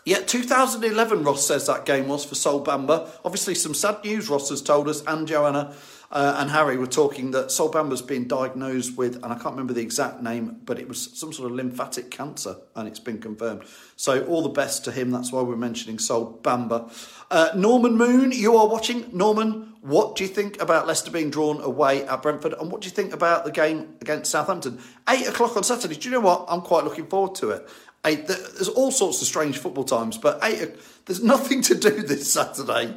yeah, 0.05 0.19
2011, 0.19 1.24
Ross 1.24 1.47
says 1.47 1.65
that 1.65 1.85
game 1.85 2.07
was 2.07 2.24
for 2.24 2.35
Sol 2.35 2.63
Bamba. 2.63 3.09
Obviously, 3.25 3.55
some 3.55 3.74
sad 3.74 4.03
news, 4.03 4.29
Ross 4.29 4.50
has 4.50 4.62
told 4.62 4.88
us, 4.88 5.03
and 5.07 5.27
Joanna 5.27 5.74
uh, 6.12 6.38
and 6.38 6.51
Harry 6.51 6.77
were 6.77 6.88
talking 6.88 7.31
that 7.31 7.51
Sol 7.51 7.71
Bamba's 7.71 8.03
been 8.03 8.27
diagnosed 8.27 8.97
with, 8.97 9.15
and 9.15 9.25
I 9.25 9.35
can't 9.35 9.51
remember 9.51 9.74
the 9.74 9.81
exact 9.81 10.21
name, 10.21 10.62
but 10.63 10.79
it 10.79 10.88
was 10.88 11.17
some 11.17 11.33
sort 11.33 11.50
of 11.50 11.55
lymphatic 11.55 12.12
cancer, 12.12 12.55
and 12.75 12.88
it's 12.88 13.00
been 13.00 13.19
confirmed. 13.19 13.63
So 13.95 14.24
all 14.25 14.43
the 14.43 14.50
best 14.50 14.85
to 14.85 14.91
him. 14.91 15.09
That's 15.12 15.31
why 15.31 15.41
we're 15.41 15.55
mentioning 15.55 16.00
Sol 16.00 16.39
Bamba. 16.41 16.91
Uh, 17.31 17.50
Norman 17.55 17.97
Moon, 17.97 18.31
you 18.31 18.55
are 18.57 18.67
watching. 18.67 19.09
Norman, 19.12 19.74
what 19.81 20.15
do 20.15 20.24
you 20.24 20.29
think 20.29 20.62
about 20.62 20.88
Leicester 20.88 21.12
being 21.12 21.29
drawn 21.29 21.62
away 21.62 22.05
at 22.05 22.21
Brentford, 22.21 22.53
and 22.53 22.71
what 22.71 22.81
do 22.81 22.85
you 22.85 22.91
think 22.91 23.13
about 23.13 23.43
the 23.43 23.51
game 23.51 23.95
against 24.01 24.31
Southampton? 24.31 24.79
Eight 25.09 25.27
o'clock 25.27 25.57
on 25.57 25.63
Saturday. 25.63 25.95
Do 25.95 26.07
you 26.07 26.13
know 26.13 26.21
what? 26.21 26.45
I'm 26.47 26.62
quite 26.62 26.83
looking 26.83 27.07
forward 27.07 27.35
to 27.35 27.50
it. 27.50 27.67
Eight, 28.05 28.27
there's 28.27 28.69
all 28.69 28.91
sorts 28.91 29.21
of 29.21 29.27
strange 29.27 29.57
football 29.57 29.83
times, 29.83 30.17
but 30.17 30.39
eight, 30.43 30.75
there's 31.05 31.24
nothing 31.24 31.62
to 31.63 31.75
do 31.75 32.03
this 32.03 32.31
Saturday. 32.31 32.95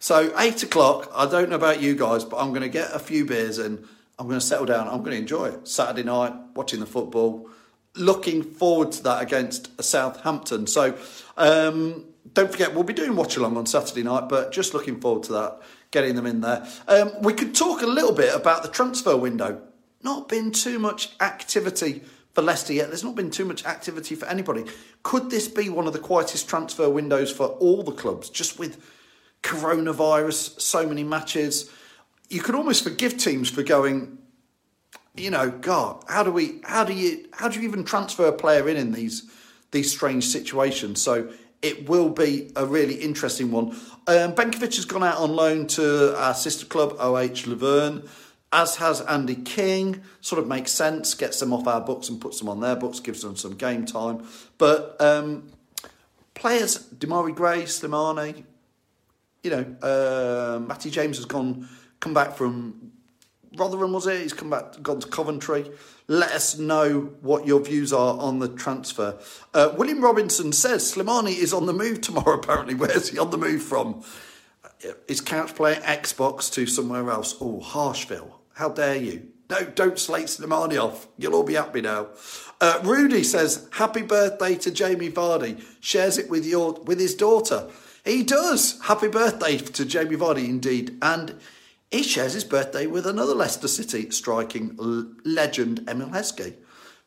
So 0.00 0.32
eight 0.38 0.62
o'clock. 0.62 1.10
I 1.14 1.26
don't 1.26 1.50
know 1.50 1.56
about 1.56 1.80
you 1.80 1.94
guys, 1.94 2.24
but 2.24 2.38
I'm 2.38 2.48
going 2.48 2.62
to 2.62 2.68
get 2.68 2.90
a 2.92 2.98
few 2.98 3.24
beers 3.24 3.58
and 3.58 3.86
I'm 4.18 4.26
going 4.26 4.38
to 4.38 4.44
settle 4.44 4.66
down. 4.66 4.88
I'm 4.88 4.98
going 4.98 5.12
to 5.12 5.18
enjoy 5.18 5.46
it. 5.46 5.68
Saturday 5.68 6.02
night, 6.02 6.34
watching 6.54 6.80
the 6.80 6.86
football. 6.86 7.48
Looking 7.94 8.42
forward 8.42 8.92
to 8.92 9.02
that 9.04 9.22
against 9.22 9.82
Southampton. 9.82 10.66
So 10.66 10.96
um, 11.36 12.04
don't 12.32 12.50
forget, 12.50 12.74
we'll 12.74 12.84
be 12.84 12.92
doing 12.92 13.16
watch 13.16 13.36
along 13.36 13.56
on 13.56 13.66
Saturday 13.66 14.02
night, 14.02 14.28
but 14.28 14.52
just 14.52 14.74
looking 14.74 15.00
forward 15.00 15.24
to 15.24 15.32
that, 15.32 15.60
getting 15.90 16.14
them 16.14 16.26
in 16.26 16.40
there. 16.40 16.66
Um, 16.86 17.12
we 17.22 17.32
could 17.32 17.54
talk 17.54 17.82
a 17.82 17.86
little 17.86 18.12
bit 18.12 18.34
about 18.34 18.62
the 18.62 18.68
transfer 18.68 19.16
window. 19.16 19.62
Not 20.02 20.28
been 20.28 20.52
too 20.52 20.78
much 20.78 21.10
activity 21.20 22.02
for 22.38 22.42
Leicester 22.42 22.72
yet. 22.72 22.86
There's 22.86 23.02
not 23.02 23.16
been 23.16 23.32
too 23.32 23.44
much 23.44 23.66
activity 23.66 24.14
for 24.14 24.26
anybody. 24.26 24.64
Could 25.02 25.28
this 25.28 25.48
be 25.48 25.68
one 25.68 25.88
of 25.88 25.92
the 25.92 25.98
quietest 25.98 26.48
transfer 26.48 26.88
windows 26.88 27.32
for 27.32 27.46
all 27.46 27.82
the 27.82 27.90
clubs, 27.90 28.30
just 28.30 28.60
with 28.60 28.80
coronavirus, 29.42 30.60
so 30.60 30.86
many 30.86 31.04
matches. 31.04 31.68
You 32.28 32.40
could 32.40 32.54
almost 32.54 32.84
forgive 32.84 33.18
teams 33.18 33.48
for 33.50 33.62
going, 33.62 34.18
you 35.16 35.30
know, 35.30 35.50
God, 35.50 36.04
how 36.08 36.22
do 36.22 36.30
we, 36.30 36.60
how 36.64 36.84
do 36.84 36.92
you, 36.92 37.26
how 37.32 37.48
do 37.48 37.60
you 37.60 37.66
even 37.66 37.84
transfer 37.84 38.26
a 38.26 38.32
player 38.32 38.68
in 38.68 38.76
in 38.76 38.92
these 38.92 39.30
these 39.70 39.90
strange 39.90 40.24
situations? 40.24 41.02
So 41.02 41.32
it 41.60 41.88
will 41.88 42.08
be 42.08 42.52
a 42.56 42.64
really 42.64 42.94
interesting 42.94 43.50
one. 43.50 43.70
Um, 44.06 44.34
Benkovic 44.34 44.76
has 44.76 44.84
gone 44.84 45.02
out 45.02 45.18
on 45.18 45.34
loan 45.34 45.66
to 45.68 46.16
our 46.16 46.34
sister 46.34 46.66
club 46.66 46.92
OH 46.98 47.44
Leuven, 47.46 48.08
as 48.52 48.76
has 48.76 49.00
Andy 49.02 49.36
King. 49.36 50.02
Sort 50.20 50.40
of 50.40 50.48
makes 50.48 50.72
sense, 50.72 51.14
gets 51.14 51.40
them 51.40 51.52
off 51.52 51.66
our 51.66 51.80
books 51.80 52.08
and 52.08 52.20
puts 52.20 52.38
them 52.38 52.48
on 52.48 52.60
their 52.60 52.76
books, 52.76 53.00
gives 53.00 53.22
them 53.22 53.36
some 53.36 53.54
game 53.54 53.84
time. 53.84 54.26
But 54.56 54.96
um, 55.00 55.50
players, 56.34 56.78
Demarai 56.94 57.34
Gray, 57.34 57.62
Slimani, 57.62 58.44
you 59.42 59.50
know, 59.50 59.76
uh, 59.82 60.58
Matty 60.60 60.90
James 60.90 61.16
has 61.16 61.26
gone, 61.26 61.68
come 62.00 62.14
back 62.14 62.36
from 62.36 62.92
Rotherham, 63.56 63.92
was 63.92 64.06
it? 64.06 64.20
He's 64.22 64.32
come 64.32 64.50
back, 64.50 64.80
gone 64.82 65.00
to 65.00 65.08
Coventry. 65.08 65.70
Let 66.06 66.32
us 66.32 66.58
know 66.58 67.12
what 67.20 67.46
your 67.46 67.60
views 67.60 67.92
are 67.92 68.18
on 68.18 68.38
the 68.38 68.48
transfer. 68.48 69.18
Uh, 69.52 69.74
William 69.76 70.00
Robinson 70.00 70.52
says 70.52 70.94
Slimani 70.94 71.36
is 71.36 71.52
on 71.52 71.66
the 71.66 71.72
move 71.72 72.00
tomorrow, 72.00 72.34
apparently. 72.38 72.74
Where's 72.74 73.10
he 73.10 73.18
on 73.18 73.30
the 73.30 73.38
move 73.38 73.62
from? 73.62 74.02
Is 75.06 75.20
Couch 75.20 75.54
playing 75.54 75.80
Xbox 75.82 76.52
to 76.52 76.66
somewhere 76.66 77.10
else? 77.10 77.36
Oh, 77.40 77.60
Harshville. 77.60 78.37
How 78.58 78.68
dare 78.68 78.96
you? 78.96 79.28
No, 79.48 79.62
don't 79.66 80.00
slate 80.00 80.26
Slimani 80.26 80.82
off. 80.82 81.06
You'll 81.16 81.36
all 81.36 81.44
be 81.44 81.54
happy 81.54 81.80
now. 81.80 82.08
Uh, 82.60 82.80
Rudy 82.82 83.22
says, 83.22 83.68
Happy 83.74 84.02
birthday 84.02 84.56
to 84.56 84.72
Jamie 84.72 85.12
Vardy. 85.12 85.62
Shares 85.78 86.18
it 86.18 86.28
with 86.28 86.44
your 86.44 86.72
with 86.72 86.98
his 86.98 87.14
daughter. 87.14 87.70
He 88.04 88.24
does. 88.24 88.80
Happy 88.82 89.06
birthday 89.06 89.58
to 89.58 89.84
Jamie 89.84 90.16
Vardy, 90.16 90.48
indeed. 90.48 90.98
And 91.00 91.36
he 91.88 92.02
shares 92.02 92.32
his 92.32 92.42
birthday 92.42 92.88
with 92.88 93.06
another 93.06 93.32
Leicester 93.32 93.68
City 93.68 94.10
striking 94.10 94.76
legend, 95.24 95.88
Emile 95.88 96.08
Heskey, 96.08 96.56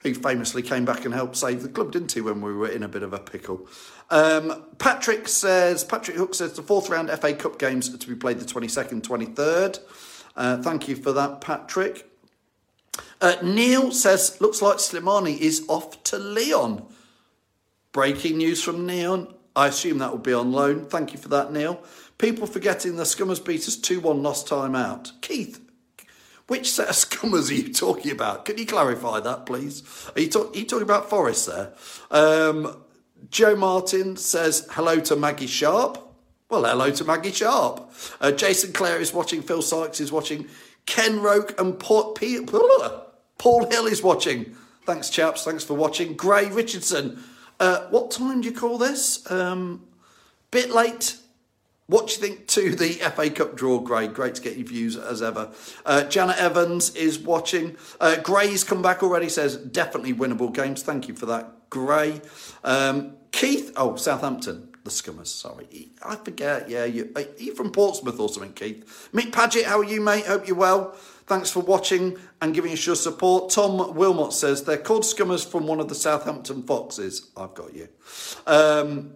who 0.03 0.13
famously 0.13 0.61
came 0.61 0.85
back 0.85 1.03
and 1.03 1.13
helped 1.13 1.35
save 1.35 1.63
the 1.63 1.69
club, 1.69 1.91
didn't 1.91 2.13
he, 2.13 2.21
when 2.21 2.39
we 2.39 2.53
were 2.53 2.69
in 2.69 2.81
a 2.81 2.87
bit 2.87 3.03
of 3.03 3.11
a 3.11 3.19
pickle. 3.19 3.67
Um, 4.09 4.67
Patrick 4.77 5.27
says, 5.27 5.83
Patrick 5.83 6.15
Hook 6.15 6.33
says 6.33 6.53
the 6.53 6.63
fourth 6.63 6.89
round 6.89 7.09
FA 7.09 7.33
Cup 7.33 7.59
games 7.59 7.93
are 7.93 7.97
to 7.97 8.07
be 8.07 8.15
played 8.15 8.39
the 8.39 8.45
22nd, 8.45 9.01
23rd. 9.01 9.79
Uh, 10.35 10.61
thank 10.61 10.87
you 10.87 10.95
for 10.95 11.11
that, 11.11 11.41
Patrick. 11.41 12.07
Uh, 13.19 13.35
Neil 13.43 13.91
says, 13.91 14.39
looks 14.41 14.61
like 14.61 14.77
Slimani 14.77 15.37
is 15.37 15.65
off 15.67 16.03
to 16.05 16.17
Lyon. 16.17 16.83
Breaking 17.91 18.37
news 18.37 18.63
from 18.63 18.85
Neon. 18.85 19.33
I 19.55 19.67
assume 19.67 19.97
that 19.97 20.11
will 20.11 20.17
be 20.17 20.33
on 20.33 20.51
loan. 20.51 20.85
Thank 20.85 21.11
you 21.13 21.19
for 21.19 21.27
that, 21.29 21.51
Neil. 21.51 21.83
People 22.17 22.47
forgetting 22.47 22.95
the 22.95 23.03
Scummers 23.03 23.43
beat 23.43 23.67
us 23.67 23.75
2 23.75 23.99
1 23.99 24.23
lost 24.23 24.47
time 24.47 24.75
out. 24.75 25.11
Keith, 25.21 25.59
which 26.47 26.71
set 26.71 26.89
of 26.89 26.95
Scummers 26.95 27.49
are 27.51 27.55
you 27.55 27.73
talking 27.73 28.11
about? 28.11 28.45
Can 28.45 28.57
you 28.57 28.65
clarify 28.65 29.19
that, 29.19 29.45
please? 29.45 29.83
Are 30.15 30.21
you, 30.21 30.29
talk- 30.29 30.55
are 30.55 30.59
you 30.59 30.65
talking 30.65 30.83
about 30.83 31.09
Forest 31.09 31.47
there? 31.47 31.73
Um, 32.09 32.83
Joe 33.29 33.55
Martin 33.55 34.17
says 34.17 34.67
hello 34.71 34.99
to 35.01 35.15
Maggie 35.15 35.47
Sharp. 35.47 36.10
Well, 36.51 36.65
hello 36.65 36.91
to 36.91 37.05
Maggie 37.05 37.31
Sharp. 37.31 37.91
Uh, 38.19 38.31
Jason 38.31 38.73
Clare 38.73 38.99
is 38.99 39.13
watching. 39.13 39.41
Phil 39.41 39.61
Sykes 39.61 39.99
is 39.99 40.11
watching. 40.11 40.47
Ken 40.85 41.21
Roke 41.21 41.59
and 41.59 41.79
Paul, 41.79 42.13
Paul 43.37 43.69
Hill 43.69 43.87
is 43.87 44.03
watching. 44.03 44.55
Thanks, 44.85 45.09
chaps. 45.09 45.45
Thanks 45.45 45.63
for 45.63 45.75
watching. 45.75 46.13
Gray 46.15 46.49
Richardson 46.49 47.23
uh, 47.61 47.87
what 47.89 48.09
time 48.09 48.41
do 48.41 48.49
you 48.49 48.55
call 48.55 48.79
this? 48.79 49.29
Um, 49.31 49.85
bit 50.49 50.71
late. 50.71 51.17
What 51.85 52.07
do 52.07 52.13
you 52.13 52.19
think 52.19 52.47
to 52.47 52.75
the 52.75 52.93
FA 52.93 53.29
Cup 53.29 53.55
draw, 53.55 53.77
Gray? 53.79 54.07
Great 54.07 54.33
to 54.35 54.41
get 54.41 54.57
your 54.57 54.65
views 54.65 54.97
as 54.97 55.21
ever. 55.21 55.51
Uh, 55.85 56.03
Janet 56.05 56.37
Evans 56.37 56.95
is 56.95 57.19
watching. 57.19 57.77
Uh, 57.99 58.15
Gray's 58.17 58.63
come 58.63 58.81
back 58.81 59.03
already, 59.03 59.29
says 59.29 59.57
definitely 59.57 60.11
winnable 60.11 60.51
games. 60.51 60.81
Thank 60.81 61.07
you 61.07 61.13
for 61.13 61.27
that, 61.27 61.69
Gray. 61.69 62.21
Um, 62.63 63.17
Keith, 63.31 63.71
oh, 63.77 63.95
Southampton, 63.95 64.70
the 64.83 64.89
Scummers, 64.89 65.27
sorry. 65.27 65.89
I 66.03 66.15
forget, 66.15 66.69
yeah. 66.69 66.85
You, 66.85 67.11
are 67.15 67.25
you 67.37 67.53
from 67.55 67.71
Portsmouth 67.71 68.19
or 68.19 68.29
something, 68.29 68.53
Keith? 68.53 69.09
Mick 69.13 69.31
Paget, 69.31 69.65
how 69.65 69.79
are 69.79 69.83
you, 69.83 70.01
mate? 70.01 70.25
Hope 70.25 70.47
you're 70.47 70.55
well. 70.55 70.91
Thanks 71.27 71.51
for 71.51 71.61
watching 71.61 72.17
and 72.41 72.53
giving 72.53 72.71
us 72.73 72.85
your 72.85 72.95
support. 72.95 73.51
Tom 73.51 73.95
Wilmot 73.95 74.33
says 74.33 74.63
they're 74.63 74.77
called 74.77 75.03
Scummers 75.03 75.45
from 75.45 75.67
one 75.67 75.79
of 75.79 75.87
the 75.87 75.95
Southampton 75.95 76.63
Foxes. 76.63 77.29
I've 77.37 77.53
got 77.53 77.73
you. 77.73 77.87
Um, 78.47 79.13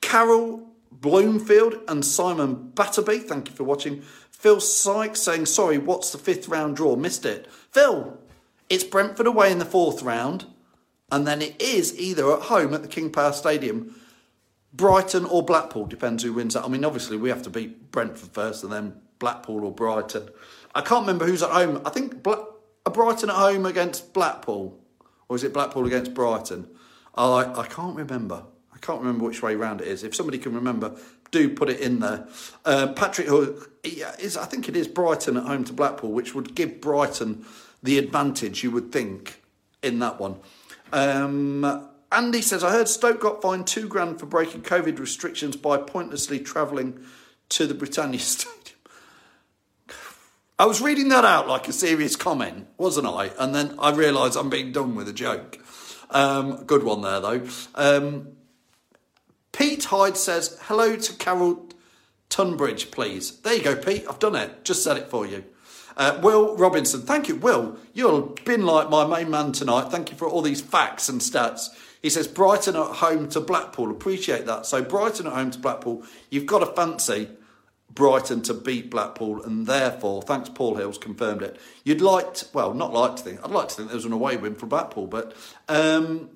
Carol 0.00 0.68
Bloomfield 0.90 1.80
and 1.86 2.04
Simon 2.04 2.72
Batterby, 2.74 3.24
thank 3.24 3.48
you 3.48 3.54
for 3.54 3.64
watching. 3.64 4.02
Phil 4.30 4.60
Sykes 4.60 5.20
saying, 5.20 5.46
sorry, 5.46 5.78
what's 5.78 6.10
the 6.12 6.18
fifth 6.18 6.48
round 6.48 6.76
draw? 6.76 6.96
Missed 6.96 7.26
it. 7.26 7.50
Phil, 7.70 8.18
it's 8.70 8.84
Brentford 8.84 9.26
away 9.26 9.52
in 9.52 9.58
the 9.58 9.64
fourth 9.64 10.02
round, 10.02 10.46
and 11.10 11.26
then 11.26 11.42
it 11.42 11.60
is 11.60 11.98
either 11.98 12.32
at 12.32 12.42
home 12.42 12.74
at 12.74 12.82
the 12.82 12.88
King 12.88 13.10
Power 13.10 13.32
Stadium, 13.32 14.00
Brighton 14.72 15.24
or 15.24 15.42
Blackpool, 15.42 15.86
depends 15.86 16.22
who 16.22 16.32
wins 16.32 16.54
that. 16.54 16.64
I 16.64 16.68
mean, 16.68 16.84
obviously, 16.84 17.16
we 17.16 17.30
have 17.30 17.42
to 17.42 17.50
beat 17.50 17.90
Brentford 17.90 18.30
first 18.30 18.62
and 18.62 18.72
then 18.72 19.00
Blackpool 19.18 19.64
or 19.64 19.72
Brighton. 19.72 20.28
I 20.74 20.80
can't 20.82 21.02
remember 21.02 21.26
who's 21.26 21.42
at 21.42 21.50
home. 21.50 21.82
I 21.84 21.90
think 21.90 22.22
Bla- 22.22 22.46
Brighton 22.84 23.30
at 23.30 23.36
home 23.36 23.66
against 23.66 24.12
Blackpool, 24.12 24.78
or 25.28 25.36
is 25.36 25.44
it 25.44 25.52
Blackpool 25.52 25.86
against 25.86 26.14
Brighton? 26.14 26.68
Oh, 27.14 27.34
I, 27.34 27.62
I 27.62 27.66
can't 27.66 27.96
remember. 27.96 28.44
I 28.72 28.78
can't 28.78 29.00
remember 29.00 29.24
which 29.24 29.42
way 29.42 29.56
round 29.56 29.80
it 29.80 29.88
is. 29.88 30.04
If 30.04 30.14
somebody 30.14 30.38
can 30.38 30.54
remember, 30.54 30.94
do 31.30 31.54
put 31.54 31.68
it 31.68 31.80
in 31.80 32.00
there. 32.00 32.28
Uh, 32.64 32.92
Patrick 32.92 33.26
Hook 33.26 33.72
is, 33.82 34.36
I 34.36 34.44
think 34.44 34.68
it 34.68 34.76
is 34.76 34.86
Brighton 34.86 35.36
at 35.36 35.44
home 35.44 35.64
to 35.64 35.72
Blackpool, 35.72 36.12
which 36.12 36.34
would 36.34 36.54
give 36.54 36.80
Brighton 36.80 37.44
the 37.82 37.98
advantage, 37.98 38.62
you 38.62 38.70
would 38.70 38.92
think, 38.92 39.42
in 39.82 39.98
that 39.98 40.20
one. 40.20 40.36
Um, 40.92 41.88
Andy 42.10 42.40
says, 42.40 42.64
I 42.64 42.70
heard 42.70 42.88
Stoke 42.88 43.20
got 43.20 43.42
fined 43.42 43.66
two 43.66 43.86
grand 43.86 44.18
for 44.18 44.26
breaking 44.26 44.62
COVID 44.62 44.98
restrictions 44.98 45.56
by 45.56 45.76
pointlessly 45.76 46.40
travelling 46.40 47.04
to 47.50 47.66
the 47.66 47.74
Britannia 47.74 48.18
Stadium 48.20 48.58
I 50.60 50.66
was 50.66 50.80
reading 50.80 51.08
that 51.10 51.24
out 51.24 51.46
like 51.46 51.68
a 51.68 51.72
serious 51.72 52.16
comment, 52.16 52.66
wasn't 52.78 53.06
I? 53.06 53.30
And 53.38 53.54
then 53.54 53.76
I 53.78 53.92
realised 53.92 54.36
I'm 54.36 54.50
being 54.50 54.72
done 54.72 54.96
with 54.96 55.08
a 55.08 55.12
joke. 55.12 55.56
Um, 56.10 56.64
good 56.64 56.82
one 56.82 57.00
there, 57.00 57.20
though. 57.20 57.46
Um, 57.76 58.30
Pete 59.52 59.84
Hyde 59.84 60.16
says, 60.16 60.58
hello 60.62 60.96
to 60.96 61.12
Carol 61.14 61.68
Tunbridge, 62.28 62.90
please. 62.90 63.36
There 63.38 63.54
you 63.54 63.62
go, 63.62 63.76
Pete. 63.76 64.04
I've 64.10 64.18
done 64.18 64.34
it. 64.34 64.64
Just 64.64 64.82
said 64.82 64.96
it 64.96 65.08
for 65.08 65.24
you. 65.24 65.44
Uh, 65.96 66.18
Will 66.24 66.56
Robinson, 66.56 67.02
thank 67.02 67.28
you, 67.28 67.36
Will. 67.36 67.76
You've 67.94 68.44
been 68.44 68.66
like 68.66 68.90
my 68.90 69.06
main 69.06 69.30
man 69.30 69.52
tonight. 69.52 69.92
Thank 69.92 70.10
you 70.10 70.16
for 70.16 70.28
all 70.28 70.42
these 70.42 70.60
facts 70.60 71.08
and 71.08 71.20
stats. 71.20 71.68
He 72.02 72.10
says 72.10 72.28
Brighton 72.28 72.76
at 72.76 72.96
home 72.96 73.28
to 73.30 73.40
Blackpool. 73.40 73.90
Appreciate 73.90 74.46
that. 74.46 74.66
So 74.66 74.82
Brighton 74.82 75.26
at 75.26 75.32
home 75.32 75.50
to 75.50 75.58
Blackpool. 75.58 76.04
You've 76.30 76.46
got 76.46 76.60
to 76.60 76.66
fancy 76.66 77.28
Brighton 77.90 78.42
to 78.42 78.54
beat 78.54 78.90
Blackpool, 78.90 79.42
and 79.42 79.66
therefore, 79.66 80.22
thanks 80.22 80.48
Paul 80.48 80.76
Hills 80.76 80.98
confirmed 80.98 81.42
it. 81.42 81.58
You'd 81.84 82.00
like, 82.00 82.34
to, 82.34 82.46
well, 82.52 82.74
not 82.74 82.92
like 82.92 83.16
to 83.16 83.22
think. 83.22 83.40
I'd 83.42 83.50
like 83.50 83.68
to 83.68 83.74
think 83.74 83.88
there 83.88 83.96
was 83.96 84.04
an 84.04 84.12
away 84.12 84.36
win 84.36 84.54
for 84.54 84.66
Blackpool, 84.66 85.06
but 85.06 85.34
um, 85.68 86.30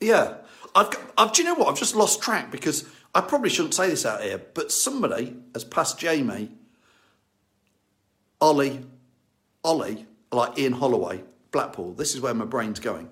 yeah, 0.00 0.36
I've, 0.74 0.88
I've. 1.18 1.32
Do 1.32 1.42
you 1.42 1.48
know 1.48 1.54
what? 1.54 1.68
I've 1.68 1.78
just 1.78 1.96
lost 1.96 2.22
track 2.22 2.50
because 2.50 2.88
I 3.14 3.20
probably 3.20 3.50
shouldn't 3.50 3.74
say 3.74 3.88
this 3.88 4.06
out 4.06 4.22
here, 4.22 4.38
but 4.38 4.70
somebody 4.70 5.36
has 5.52 5.64
passed 5.64 5.98
Jamie, 5.98 6.52
Ollie, 8.40 8.86
Ollie, 9.64 10.06
like 10.30 10.58
Ian 10.58 10.74
Holloway, 10.74 11.24
Blackpool. 11.50 11.92
This 11.92 12.14
is 12.14 12.20
where 12.20 12.34
my 12.34 12.44
brain's 12.44 12.78
going. 12.78 13.10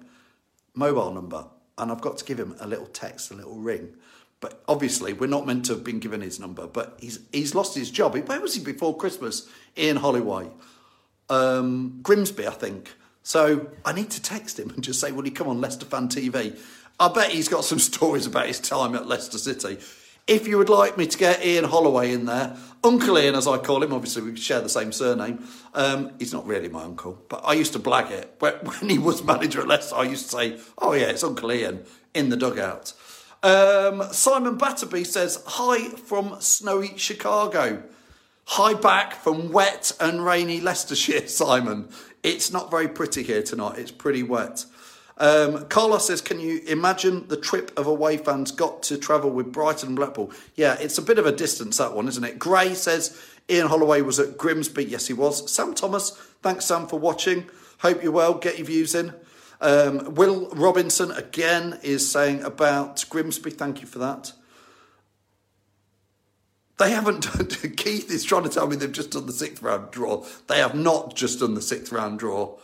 Mobile 0.79 1.13
number, 1.13 1.47
and 1.77 1.91
I've 1.91 2.01
got 2.01 2.19
to 2.19 2.25
give 2.25 2.39
him 2.39 2.55
a 2.61 2.67
little 2.67 2.87
text, 2.87 3.31
a 3.31 3.35
little 3.35 3.57
ring. 3.57 3.95
But 4.41 4.63
obviously, 4.69 5.13
we're 5.13 5.27
not 5.27 5.47
meant 5.47 5.65
to 5.67 5.73
have 5.73 5.83
been 5.83 5.99
given 5.99 6.21
his 6.21 6.39
number. 6.39 6.67
But 6.67 6.97
he's 7.01 7.21
he's 7.33 7.55
lost 7.55 7.75
his 7.75 7.91
job. 7.91 8.17
Where 8.17 8.41
was 8.41 8.55
he 8.55 8.63
before 8.63 8.97
Christmas? 8.97 9.49
Ian 9.77 9.97
Holloway, 9.97 10.49
um, 11.29 11.99
Grimsby, 12.03 12.47
I 12.47 12.53
think. 12.53 12.95
So 13.25 13.71
I 13.85 13.93
need 13.93 14.11
to 14.11 14.23
text 14.23 14.59
him 14.59 14.71
and 14.71 14.85
just 14.85 15.01
say, 15.01 15.11
"Will 15.11 15.25
he 15.25 15.33
come 15.33 15.49
on 15.49 15.61
Leicester 15.61 15.87
Fan 15.87 16.09
TV?" 16.09 16.59
I 17.01 17.09
bet 17.09 17.31
he's 17.31 17.49
got 17.49 17.65
some 17.65 17.79
stories 17.93 18.27
about 18.27 18.47
his 18.47 18.61
time 18.61 18.95
at 18.95 19.07
Leicester 19.07 19.39
City. 19.39 19.79
If 20.29 20.47
you 20.47 20.59
would 20.59 20.69
like 20.69 20.99
me 20.99 21.07
to 21.07 21.17
get 21.17 21.43
Ian 21.43 21.65
Holloway 21.65 22.13
in 22.13 22.27
there, 22.27 22.55
Uncle 22.85 23.19
Ian, 23.19 23.35
as 23.35 23.47
I 23.47 23.57
call 23.57 23.83
him, 23.83 23.95
obviously 23.95 24.21
we 24.21 24.37
share 24.37 24.61
the 24.61 24.69
same 24.69 24.93
surname. 24.93 25.43
Um, 25.73 26.13
he's 26.19 26.35
not 26.35 26.47
really 26.47 26.69
my 26.69 26.83
uncle, 26.83 27.25
but 27.31 27.41
I 27.47 27.55
used 27.55 27.73
to 27.73 27.79
blag 27.79 28.11
it. 28.11 28.35
When 28.39 28.55
he 28.91 28.99
was 28.99 29.25
manager 29.25 29.61
at 29.61 29.69
Leicester, 29.69 29.97
I 29.97 30.03
used 30.03 30.27
to 30.27 30.37
say, 30.37 30.59
oh 30.77 30.93
yeah, 30.93 31.07
it's 31.07 31.25
Uncle 31.25 31.51
Ian 31.51 31.83
in 32.13 32.29
the 32.29 32.37
dugout. 32.37 32.93
Um, 33.43 34.03
Simon 34.13 34.59
Batterby 34.59 35.07
says, 35.07 35.43
hi 35.47 35.89
from 35.89 36.37
snowy 36.41 36.99
Chicago. 36.99 37.83
Hi 38.49 38.75
back 38.75 39.15
from 39.15 39.51
wet 39.51 39.93
and 39.99 40.23
rainy 40.23 40.61
Leicestershire, 40.61 41.27
Simon. 41.29 41.89
It's 42.23 42.53
not 42.53 42.71
very 42.71 42.89
pretty 42.89 43.23
here 43.23 43.43
tonight. 43.43 43.79
It's 43.79 43.91
pretty 43.91 44.23
wet. 44.23 44.67
Um, 45.19 45.67
Carlos 45.67 46.07
says, 46.07 46.21
can 46.21 46.39
you 46.39 46.61
imagine 46.67 47.27
the 47.29 47.37
trip 47.37 47.77
of 47.77 47.87
away 47.87 48.17
fans 48.17 48.53
got 48.53 48.83
to 48.85 48.97
travel 48.97 49.31
with 49.31 49.53
Brighton 49.53 49.89
and 49.89 49.97
Blackpool? 49.97 50.33
Yeah, 50.55 50.77
it's 50.81 50.97
a 50.99 51.03
bit 51.03 51.19
of 51.19 51.27
a 51.27 51.33
distance, 51.33 51.79
that 51.79 51.95
one, 51.95 52.07
isn't 52.09 52.23
it? 52.23 52.39
Gray 52.39 52.75
says, 52.75 53.21
Ian 53.51 53.69
Holloway 53.69 54.03
was 54.03 54.21
at 54.21 54.39
Grimsby. 54.39 54.85
Yes, 54.85 55.09
he 55.09 55.15
was. 55.15 55.51
Sam 55.51 55.75
Thomas, 55.75 56.11
thanks, 56.43 56.67
Sam, 56.67 56.87
for 56.87 56.99
watching. 57.01 57.47
Hope 57.81 58.03
you're 58.03 58.13
well. 58.13 58.35
Get 58.35 58.59
your 58.59 58.67
views 58.67 58.95
in. 58.95 59.13
Um, 59.61 60.15
Will 60.15 60.49
Robinson, 60.51 61.11
again, 61.11 61.81
is 61.83 62.11
saying 62.11 62.45
about 62.45 63.05
Grimsby. 63.11 63.51
Thank 63.51 63.81
you 63.81 63.89
for 63.89 63.99
that. 63.99 64.33
They 66.79 66.93
haven't 66.93 67.25
done, 67.25 67.47
Keith 67.77 68.11
is 68.11 68.25
trying 68.25 68.45
to 68.45 68.49
tell 68.49 68.69
me 68.69 68.77
they've 68.77 68.93
just 68.93 69.11
done 69.11 69.27
the 69.27 69.33
sixth 69.33 69.63
round 69.63 69.91
draw. 69.91 70.25
They 70.47 70.59
have 70.59 70.77
not 70.77 71.17
just 71.17 71.41
done 71.41 71.55
the 71.55 71.63
sixth 71.63 71.93
round 71.93 72.21
draw. 72.21 72.57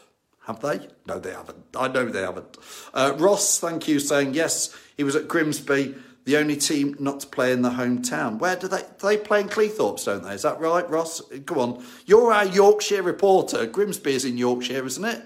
Have 0.46 0.60
they? 0.60 0.88
No, 1.06 1.18
they 1.18 1.32
haven't. 1.32 1.64
I 1.74 1.88
know 1.88 2.06
they 2.06 2.20
haven't. 2.20 2.58
Uh, 2.92 3.14
Ross, 3.16 3.58
thank 3.58 3.88
you, 3.88 3.98
saying 3.98 4.34
yes, 4.34 4.76
he 4.96 5.02
was 5.02 5.16
at 5.16 5.26
Grimsby, 5.26 5.94
the 6.24 6.36
only 6.36 6.56
team 6.56 6.96
not 6.98 7.20
to 7.20 7.26
play 7.26 7.52
in 7.52 7.62
the 7.62 7.70
hometown. 7.70 8.38
Where 8.38 8.56
do 8.56 8.68
they 8.68 8.82
they 9.00 9.16
play 9.16 9.40
in 9.40 9.48
Cleethorpes, 9.48 10.04
don't 10.04 10.22
they? 10.22 10.34
Is 10.34 10.42
that 10.42 10.60
right, 10.60 10.88
Ross? 10.88 11.20
Go 11.20 11.60
on. 11.60 11.84
You're 12.04 12.32
our 12.32 12.46
Yorkshire 12.46 13.02
reporter. 13.02 13.66
Grimsby 13.66 14.14
is 14.14 14.24
in 14.24 14.36
Yorkshire, 14.36 14.84
isn't 14.84 15.04
it? 15.04 15.22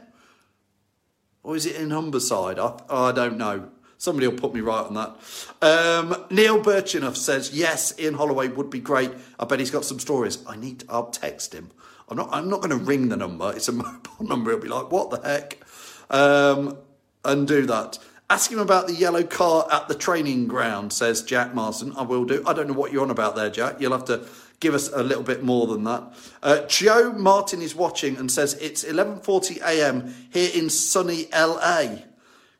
Or 1.42 1.56
is 1.56 1.66
it 1.66 1.76
in 1.76 1.88
Humberside? 1.88 2.58
I, 2.58 3.08
I 3.08 3.12
don't 3.12 3.38
know. 3.38 3.70
Somebody 3.96 4.28
will 4.28 4.38
put 4.38 4.54
me 4.54 4.60
right 4.60 4.86
on 4.86 4.94
that. 4.94 5.16
Um, 5.60 6.26
Neil 6.30 6.62
Birchenough 6.62 7.16
says, 7.16 7.52
yes, 7.52 7.98
Ian 7.98 8.14
Holloway 8.14 8.46
would 8.46 8.70
be 8.70 8.78
great. 8.78 9.10
I 9.40 9.44
bet 9.44 9.58
he's 9.58 9.72
got 9.72 9.84
some 9.84 9.98
stories. 9.98 10.38
I 10.46 10.56
need, 10.56 10.84
I'll 10.88 11.10
text 11.10 11.52
him. 11.52 11.70
I'm 12.10 12.16
not. 12.16 12.28
I'm 12.32 12.48
not 12.48 12.60
going 12.60 12.70
to 12.70 12.84
ring 12.84 13.08
the 13.08 13.16
number. 13.16 13.52
It's 13.54 13.68
a 13.68 13.72
mobile 13.84 14.24
number. 14.24 14.50
It'll 14.50 14.62
be 14.62 14.68
like, 14.68 14.90
what 14.90 15.10
the 15.10 15.28
heck, 15.28 15.58
um, 16.10 16.76
and 17.24 17.46
do 17.46 17.66
that. 17.66 17.98
Ask 18.30 18.52
him 18.52 18.58
about 18.58 18.86
the 18.86 18.94
yellow 18.94 19.22
car 19.22 19.66
at 19.72 19.88
the 19.88 19.94
training 19.94 20.48
ground. 20.48 20.92
Says 20.92 21.22
Jack 21.22 21.54
Marston. 21.54 21.94
I 21.96 22.02
will 22.02 22.24
do. 22.24 22.42
I 22.46 22.52
don't 22.52 22.68
know 22.68 22.74
what 22.74 22.92
you're 22.92 23.02
on 23.02 23.10
about 23.10 23.36
there, 23.36 23.50
Jack. 23.50 23.80
You'll 23.80 23.92
have 23.92 24.04
to 24.06 24.26
give 24.60 24.74
us 24.74 24.90
a 24.92 25.02
little 25.02 25.22
bit 25.22 25.42
more 25.42 25.66
than 25.66 25.84
that. 25.84 26.12
Uh, 26.42 26.66
Joe 26.66 27.12
Martin 27.12 27.62
is 27.62 27.74
watching 27.74 28.16
and 28.16 28.30
says 28.30 28.54
it's 28.54 28.84
11:40 28.84 29.60
a.m. 29.62 30.14
here 30.30 30.50
in 30.54 30.68
sunny 30.68 31.28
LA. 31.32 31.98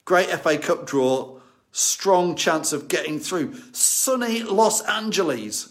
Great 0.04 0.28
FA 0.30 0.56
Cup 0.58 0.87
draw. 0.87 1.38
Strong 1.70 2.37
chance 2.37 2.72
of 2.72 2.88
getting 2.88 3.18
through. 3.20 3.54
Sunny 3.72 4.42
Los 4.42 4.80
Angeles. 4.82 5.64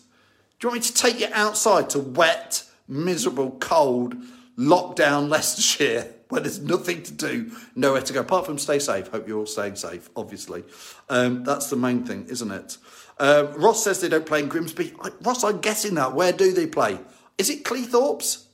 Do 0.59 0.67
you 0.67 0.69
want 0.69 0.81
me 0.81 0.87
to 0.87 0.93
take 0.93 1.19
you 1.19 1.27
outside 1.33 1.89
to 1.91 1.99
wet? 1.99 2.63
Miserable, 2.87 3.51
cold, 3.59 4.15
lockdown 4.57 5.29
Leicestershire 5.29 6.13
where 6.29 6.41
there's 6.41 6.59
nothing 6.59 7.03
to 7.03 7.13
do, 7.13 7.51
nowhere 7.75 8.01
to 8.01 8.13
go, 8.13 8.19
apart 8.19 8.45
from 8.45 8.57
stay 8.57 8.79
safe. 8.79 9.07
Hope 9.07 9.27
you're 9.27 9.39
all 9.39 9.45
staying 9.45 9.75
safe, 9.75 10.09
obviously. 10.15 10.63
Um, 11.09 11.43
that's 11.43 11.69
the 11.69 11.75
main 11.75 12.03
thing, 12.03 12.25
isn't 12.29 12.51
it? 12.51 12.77
Uh, 13.19 13.47
Ross 13.55 13.83
says 13.83 14.01
they 14.01 14.09
don't 14.09 14.25
play 14.25 14.41
in 14.41 14.47
Grimsby. 14.47 14.93
I, 15.01 15.09
Ross, 15.21 15.43
I'm 15.43 15.59
guessing 15.59 15.95
that. 15.95 16.13
Where 16.13 16.31
do 16.31 16.51
they 16.51 16.67
play? 16.67 16.99
Is 17.37 17.49
it 17.49 17.63
Cleethorpes? 17.63 18.45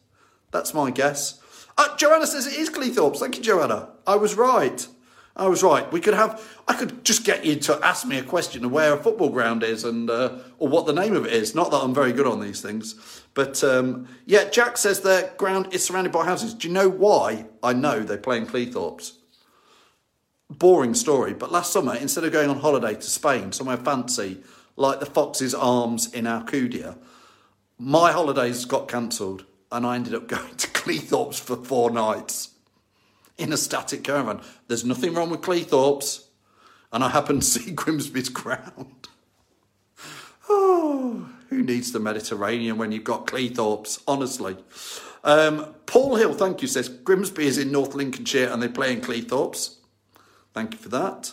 That's 0.51 0.73
my 0.73 0.91
guess. 0.91 1.41
Uh, 1.77 1.95
Joanna 1.97 2.27
says 2.27 2.45
it 2.47 2.57
is 2.57 2.69
Cleethorpes. 2.69 3.17
Thank 3.17 3.37
you, 3.37 3.43
Joanna. 3.43 3.89
I 4.05 4.15
was 4.15 4.35
right. 4.35 4.87
I 5.35 5.47
was 5.47 5.63
right. 5.63 5.91
We 5.91 5.99
could 5.99 6.13
have. 6.13 6.41
I 6.67 6.75
could 6.75 7.03
just 7.03 7.25
get 7.25 7.43
you 7.43 7.55
to 7.55 7.79
ask 7.83 8.05
me 8.05 8.19
a 8.19 8.23
question 8.23 8.65
of 8.65 8.71
where 8.71 8.93
a 8.93 8.97
football 8.97 9.29
ground 9.29 9.63
is 9.63 9.83
and 9.83 10.09
uh, 10.09 10.37
or 10.59 10.67
what 10.67 10.85
the 10.85 10.93
name 10.93 11.15
of 11.15 11.25
it 11.25 11.33
is. 11.33 11.55
Not 11.55 11.71
that 11.71 11.77
I'm 11.77 11.93
very 11.93 12.13
good 12.13 12.27
on 12.27 12.39
these 12.39 12.61
things, 12.61 13.23
but 13.33 13.63
um, 13.63 14.07
yeah. 14.25 14.49
Jack 14.49 14.77
says 14.77 15.01
their 15.01 15.33
ground 15.37 15.73
is 15.73 15.83
surrounded 15.83 16.13
by 16.13 16.25
houses. 16.25 16.53
Do 16.53 16.67
you 16.67 16.73
know 16.73 16.87
why? 16.87 17.47
I 17.63 17.73
know 17.73 18.01
they're 18.01 18.17
playing 18.17 18.45
Cleethorpes. 18.45 19.13
Boring 20.49 20.93
story, 20.93 21.33
but 21.33 21.51
last 21.51 21.73
summer 21.73 21.95
instead 21.95 22.25
of 22.25 22.31
going 22.31 22.49
on 22.49 22.59
holiday 22.59 22.93
to 22.93 23.01
Spain, 23.01 23.51
somewhere 23.51 23.77
fancy 23.77 24.43
like 24.75 24.99
the 24.99 25.05
Fox's 25.07 25.55
Arms 25.55 26.13
in 26.13 26.25
Alcudia, 26.25 26.97
my 27.79 28.11
holidays 28.11 28.65
got 28.65 28.87
cancelled 28.87 29.45
and 29.71 29.85
I 29.85 29.95
ended 29.95 30.13
up 30.13 30.27
going 30.27 30.55
to 30.55 30.67
Cleethorpes 30.67 31.39
for 31.39 31.55
four 31.55 31.89
nights 31.89 32.52
in 33.37 33.53
a 33.53 33.57
static 33.57 34.03
caravan. 34.03 34.41
There's 34.67 34.85
nothing 34.85 35.13
wrong 35.13 35.29
with 35.29 35.41
Cleethorpes, 35.41 36.25
and 36.91 37.03
I 37.03 37.09
happen 37.09 37.39
to 37.39 37.45
see 37.45 37.71
Grimsby's 37.71 38.29
ground. 38.29 39.07
Oh, 40.49 41.29
who 41.49 41.63
needs 41.63 41.91
the 41.91 41.99
Mediterranean 41.99 42.77
when 42.77 42.91
you've 42.91 43.03
got 43.03 43.27
Cleethorpes, 43.27 44.01
honestly? 44.07 44.57
Um, 45.23 45.73
Paul 45.85 46.15
Hill, 46.15 46.33
thank 46.33 46.61
you, 46.61 46.67
says 46.67 46.89
Grimsby 46.89 47.45
is 47.45 47.57
in 47.57 47.71
North 47.71 47.95
Lincolnshire 47.95 48.49
and 48.51 48.61
they 48.61 48.67
play 48.67 48.91
in 48.91 49.01
Cleethorpes. 49.01 49.77
Thank 50.53 50.73
you 50.73 50.77
for 50.77 50.89
that. 50.89 51.31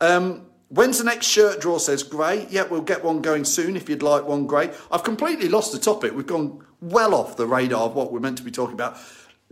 Um, 0.00 0.46
when's 0.68 0.98
the 0.98 1.04
next 1.04 1.26
shirt 1.26 1.60
draw, 1.60 1.78
says 1.78 2.02
Gray. 2.02 2.46
Yeah, 2.48 2.64
we'll 2.64 2.82
get 2.82 3.04
one 3.04 3.22
going 3.22 3.44
soon 3.44 3.76
if 3.76 3.88
you'd 3.88 4.02
like 4.02 4.24
one, 4.24 4.46
Gray. 4.46 4.72
I've 4.90 5.02
completely 5.02 5.48
lost 5.48 5.72
the 5.72 5.78
topic. 5.78 6.14
We've 6.14 6.26
gone 6.26 6.64
well 6.80 7.14
off 7.14 7.36
the 7.36 7.46
radar 7.46 7.82
of 7.82 7.94
what 7.94 8.12
we're 8.12 8.20
meant 8.20 8.38
to 8.38 8.44
be 8.44 8.50
talking 8.50 8.74
about. 8.74 8.96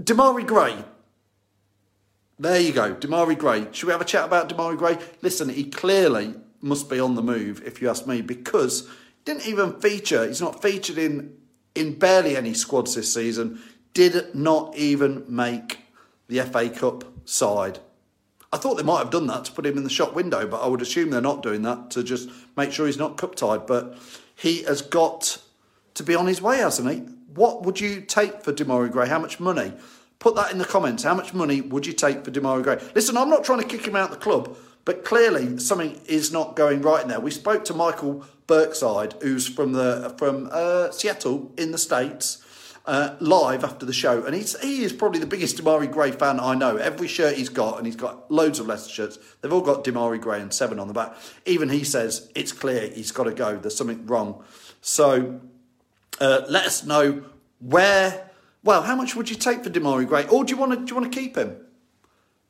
Demarai 0.00 0.46
Gray, 0.46 0.76
there 2.42 2.61
you 2.61 2.72
go, 2.72 2.94
Demarai 2.94 3.38
Gray. 3.38 3.66
Should 3.72 3.87
we 3.87 3.92
have 3.92 4.00
a 4.00 4.07
chat 4.07 4.24
about 4.24 4.48
Demarai 4.48 4.76
Gray? 4.76 4.98
Listen, 5.22 5.48
he 5.48 5.64
clearly 5.64 6.35
must 6.61 6.90
be 6.90 7.00
on 7.00 7.14
the 7.14 7.22
move, 7.22 7.62
if 7.64 7.81
you 7.81 7.88
ask 7.88 8.07
me, 8.07 8.20
because 8.20 8.88
he 8.88 9.24
didn't 9.24 9.46
even 9.46 9.81
feature. 9.81 10.26
He's 10.26 10.40
not 10.40 10.62
featured 10.62 10.98
in 10.98 11.37
in 11.74 11.98
barely 11.98 12.37
any 12.37 12.55
squads 12.55 12.94
this 12.94 13.12
season. 13.12 13.61
Did 13.94 14.35
not 14.35 14.76
even 14.76 15.24
make 15.28 15.78
the 16.28 16.40
FA 16.40 16.68
Cup 16.68 17.05
side. 17.24 17.78
I 18.52 18.59
thought 18.59 18.74
they 18.74 18.83
might 18.83 18.98
have 18.98 19.11
done 19.11 19.26
that 19.28 19.46
to 19.46 19.52
put 19.52 19.64
him 19.64 19.78
in 19.78 19.85
the 19.85 19.90
shop 19.90 20.14
window, 20.14 20.46
but 20.46 20.62
I 20.62 20.66
would 20.66 20.83
assume 20.83 21.11
they're 21.11 21.22
not 21.22 21.42
doing 21.42 21.62
that 21.62 21.90
to 21.92 22.02
just 22.02 22.28
make 22.57 22.72
sure 22.72 22.87
he's 22.87 22.98
not 22.98 23.16
cup 23.16 23.35
tied. 23.35 23.66
But 23.66 23.96
he 24.35 24.64
has 24.64 24.83
got 24.83 25.42
to 25.94 26.02
be 26.02 26.14
on 26.14 26.26
his 26.26 26.42
way, 26.42 26.59
hasn't 26.59 26.90
he? 26.90 26.98
What 27.35 27.62
would 27.62 27.81
you 27.81 28.02
take 28.02 28.42
for 28.42 28.52
Demarai 28.52 28.90
Gray? 28.90 29.09
How 29.09 29.18
much 29.18 29.40
money? 29.40 29.72
Put 30.22 30.37
that 30.37 30.52
in 30.52 30.58
the 30.58 30.64
comments. 30.64 31.02
How 31.02 31.14
much 31.14 31.35
money 31.35 31.61
would 31.61 31.85
you 31.85 31.92
take 31.92 32.24
for 32.24 32.30
Demarai 32.30 32.62
Gray? 32.62 32.80
Listen, 32.94 33.16
I'm 33.16 33.28
not 33.28 33.42
trying 33.42 33.58
to 33.58 33.66
kick 33.66 33.85
him 33.85 33.96
out 33.96 34.12
of 34.12 34.16
the 34.16 34.22
club, 34.22 34.56
but 34.85 35.04
clearly 35.04 35.58
something 35.58 36.00
is 36.06 36.30
not 36.30 36.54
going 36.54 36.80
right 36.80 37.02
in 37.02 37.08
there. 37.08 37.18
We 37.18 37.32
spoke 37.32 37.64
to 37.64 37.74
Michael 37.74 38.24
Berkside, 38.46 39.20
who's 39.20 39.48
from 39.48 39.72
the 39.72 40.14
from 40.18 40.48
uh, 40.52 40.92
Seattle 40.92 41.50
in 41.58 41.72
the 41.72 41.78
states, 41.78 42.40
uh, 42.87 43.16
live 43.18 43.64
after 43.64 43.85
the 43.85 43.92
show, 43.92 44.24
and 44.24 44.32
he's, 44.37 44.56
he 44.61 44.85
is 44.85 44.92
probably 44.92 45.18
the 45.18 45.26
biggest 45.26 45.56
Demarai 45.56 45.90
Gray 45.90 46.12
fan 46.12 46.38
I 46.38 46.54
know. 46.54 46.76
Every 46.76 47.08
shirt 47.08 47.35
he's 47.35 47.48
got, 47.48 47.78
and 47.78 47.85
he's 47.85 47.96
got 47.96 48.30
loads 48.30 48.61
of 48.61 48.68
Leicester 48.68 48.92
shirts, 48.92 49.18
they've 49.40 49.52
all 49.52 49.61
got 49.61 49.82
Demarai 49.82 50.20
Gray 50.20 50.40
and 50.40 50.54
seven 50.54 50.78
on 50.78 50.87
the 50.87 50.94
back. 50.94 51.16
Even 51.46 51.68
he 51.68 51.82
says 51.82 52.30
it's 52.37 52.52
clear 52.52 52.88
he's 52.90 53.11
got 53.11 53.24
to 53.24 53.35
go. 53.35 53.56
There's 53.56 53.74
something 53.74 54.06
wrong. 54.06 54.44
So 54.82 55.40
uh, 56.20 56.42
let 56.48 56.64
us 56.64 56.85
know 56.85 57.24
where. 57.58 58.28
Well, 58.64 58.83
how 58.83 58.94
much 58.94 59.16
would 59.16 59.29
you 59.29 59.37
take 59.37 59.64
for 59.64 59.70
Demarai 59.70 60.07
Gray, 60.07 60.27
or 60.29 60.44
do 60.44 60.53
you 60.53 60.61
want 60.61 60.72
to 60.72 60.79
do 60.79 60.94
you 60.94 61.01
want 61.01 61.12
to 61.12 61.20
keep 61.20 61.37
him? 61.37 61.57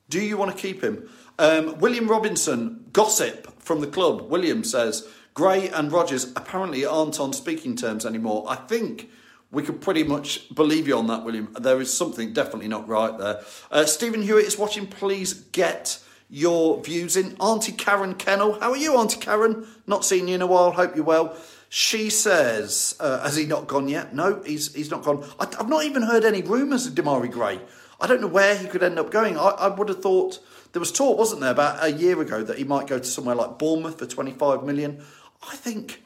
Do 0.08 0.20
you 0.20 0.36
want 0.36 0.54
to 0.54 0.60
keep 0.60 0.82
him? 0.82 1.08
Um, 1.38 1.78
William 1.78 2.06
Robinson, 2.06 2.84
gossip 2.92 3.60
from 3.62 3.80
the 3.80 3.86
club. 3.86 4.28
William 4.28 4.62
says 4.62 5.08
Gray 5.32 5.68
and 5.70 5.90
Rodgers 5.90 6.30
apparently 6.36 6.84
aren't 6.84 7.18
on 7.18 7.32
speaking 7.32 7.76
terms 7.76 8.04
anymore. 8.04 8.44
I 8.46 8.56
think 8.56 9.08
we 9.50 9.62
could 9.62 9.80
pretty 9.80 10.04
much 10.04 10.54
believe 10.54 10.86
you 10.86 10.98
on 10.98 11.06
that, 11.06 11.24
William. 11.24 11.54
There 11.58 11.80
is 11.80 11.92
something 11.92 12.34
definitely 12.34 12.68
not 12.68 12.86
right 12.88 13.16
there. 13.16 13.40
Uh, 13.70 13.86
Stephen 13.86 14.22
Hewitt 14.22 14.46
is 14.46 14.58
watching. 14.58 14.86
Please 14.86 15.32
get 15.32 15.98
your 16.28 16.82
views 16.82 17.16
in. 17.16 17.36
Auntie 17.36 17.72
Karen 17.72 18.14
Kennel, 18.14 18.58
how 18.60 18.70
are 18.70 18.76
you, 18.76 18.96
Auntie 18.96 19.20
Karen? 19.20 19.66
Not 19.86 20.04
seen 20.04 20.28
you 20.28 20.34
in 20.34 20.42
a 20.42 20.46
while. 20.46 20.72
Hope 20.72 20.96
you're 20.96 21.04
well. 21.04 21.36
She 21.74 22.10
says, 22.10 22.96
uh, 23.00 23.22
has 23.22 23.34
he 23.34 23.46
not 23.46 23.66
gone 23.66 23.88
yet? 23.88 24.14
No, 24.14 24.42
he's 24.42 24.74
he's 24.74 24.90
not 24.90 25.02
gone. 25.02 25.24
I, 25.40 25.46
have 25.56 25.70
not 25.70 25.84
even 25.84 26.02
heard 26.02 26.22
any 26.22 26.42
rumours 26.42 26.86
of 26.86 26.92
Demarai 26.92 27.30
Gray. 27.30 27.62
I 27.98 28.06
don't 28.06 28.20
know 28.20 28.26
where 28.26 28.54
he 28.58 28.66
could 28.66 28.82
end 28.82 28.98
up 28.98 29.10
going. 29.10 29.38
I, 29.38 29.48
I 29.58 29.68
would 29.68 29.88
have 29.88 30.02
thought 30.02 30.38
there 30.74 30.80
was 30.80 30.92
talk, 30.92 31.16
wasn't 31.16 31.40
there, 31.40 31.52
about 31.52 31.82
a 31.82 31.90
year 31.90 32.20
ago 32.20 32.44
that 32.44 32.58
he 32.58 32.64
might 32.64 32.88
go 32.88 32.98
to 32.98 33.04
somewhere 33.06 33.34
like 33.34 33.58
Bournemouth 33.58 33.98
for 33.98 34.04
25 34.04 34.64
million. 34.64 35.02
I 35.50 35.56
think 35.56 36.02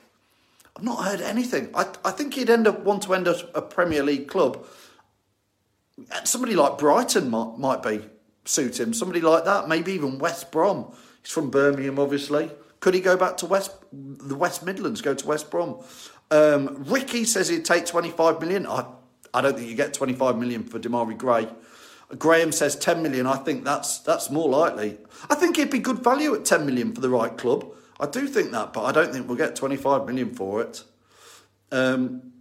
I've 0.76 0.84
not 0.84 1.02
heard 1.02 1.20
anything. 1.20 1.70
I, 1.74 1.86
I 2.04 2.12
think 2.12 2.34
he'd 2.34 2.48
end 2.48 2.68
up 2.68 2.84
want 2.84 3.02
to 3.02 3.14
end 3.14 3.26
up 3.26 3.38
a 3.52 3.60
Premier 3.60 4.04
League 4.04 4.28
club. 4.28 4.64
Somebody 6.22 6.54
like 6.54 6.78
Brighton 6.78 7.28
might, 7.28 7.58
might 7.58 7.82
be 7.82 8.02
suit 8.44 8.78
him. 8.78 8.94
Somebody 8.94 9.20
like 9.20 9.44
that, 9.46 9.68
maybe 9.68 9.94
even 9.94 10.20
West 10.20 10.52
Brom. 10.52 10.94
He's 11.24 11.32
from 11.32 11.50
Birmingham, 11.50 11.98
obviously. 11.98 12.52
Could 12.86 12.94
he 12.94 13.00
go 13.00 13.16
back 13.16 13.36
to 13.38 13.46
West 13.46 13.72
the 13.90 14.36
West 14.36 14.64
Midlands? 14.64 15.00
Go 15.00 15.12
to 15.12 15.26
West 15.26 15.50
Brom. 15.50 15.82
Um, 16.30 16.84
Ricky 16.86 17.24
says 17.24 17.48
he'd 17.48 17.64
take 17.64 17.84
twenty 17.84 18.12
five 18.12 18.40
million. 18.40 18.64
I 18.64 18.86
I 19.34 19.40
don't 19.40 19.56
think 19.56 19.68
you 19.68 19.74
get 19.74 19.92
twenty 19.92 20.12
five 20.12 20.38
million 20.38 20.62
for 20.62 20.78
Demarai 20.78 21.18
Gray. 21.18 21.48
Graham 22.16 22.52
says 22.52 22.76
10 22.76 23.02
million. 23.02 23.26
I 23.26 23.38
think 23.38 23.64
that's 23.64 23.98
that's 23.98 24.30
more 24.30 24.48
likely. 24.48 24.98
I 25.28 25.34
think 25.34 25.58
it'd 25.58 25.72
be 25.72 25.80
good 25.80 26.04
value 26.04 26.32
at 26.36 26.44
10 26.44 26.64
million 26.64 26.94
for 26.94 27.00
the 27.00 27.10
right 27.10 27.36
club. 27.36 27.66
I 27.98 28.06
do 28.06 28.28
think 28.28 28.52
that, 28.52 28.72
but 28.72 28.84
I 28.84 28.92
don't 28.92 29.12
think 29.12 29.26
we'll 29.26 29.36
get 29.36 29.56
25 29.56 30.06
million 30.06 30.32
for 30.32 30.62
it. 30.62 30.84
Um, 31.72 32.34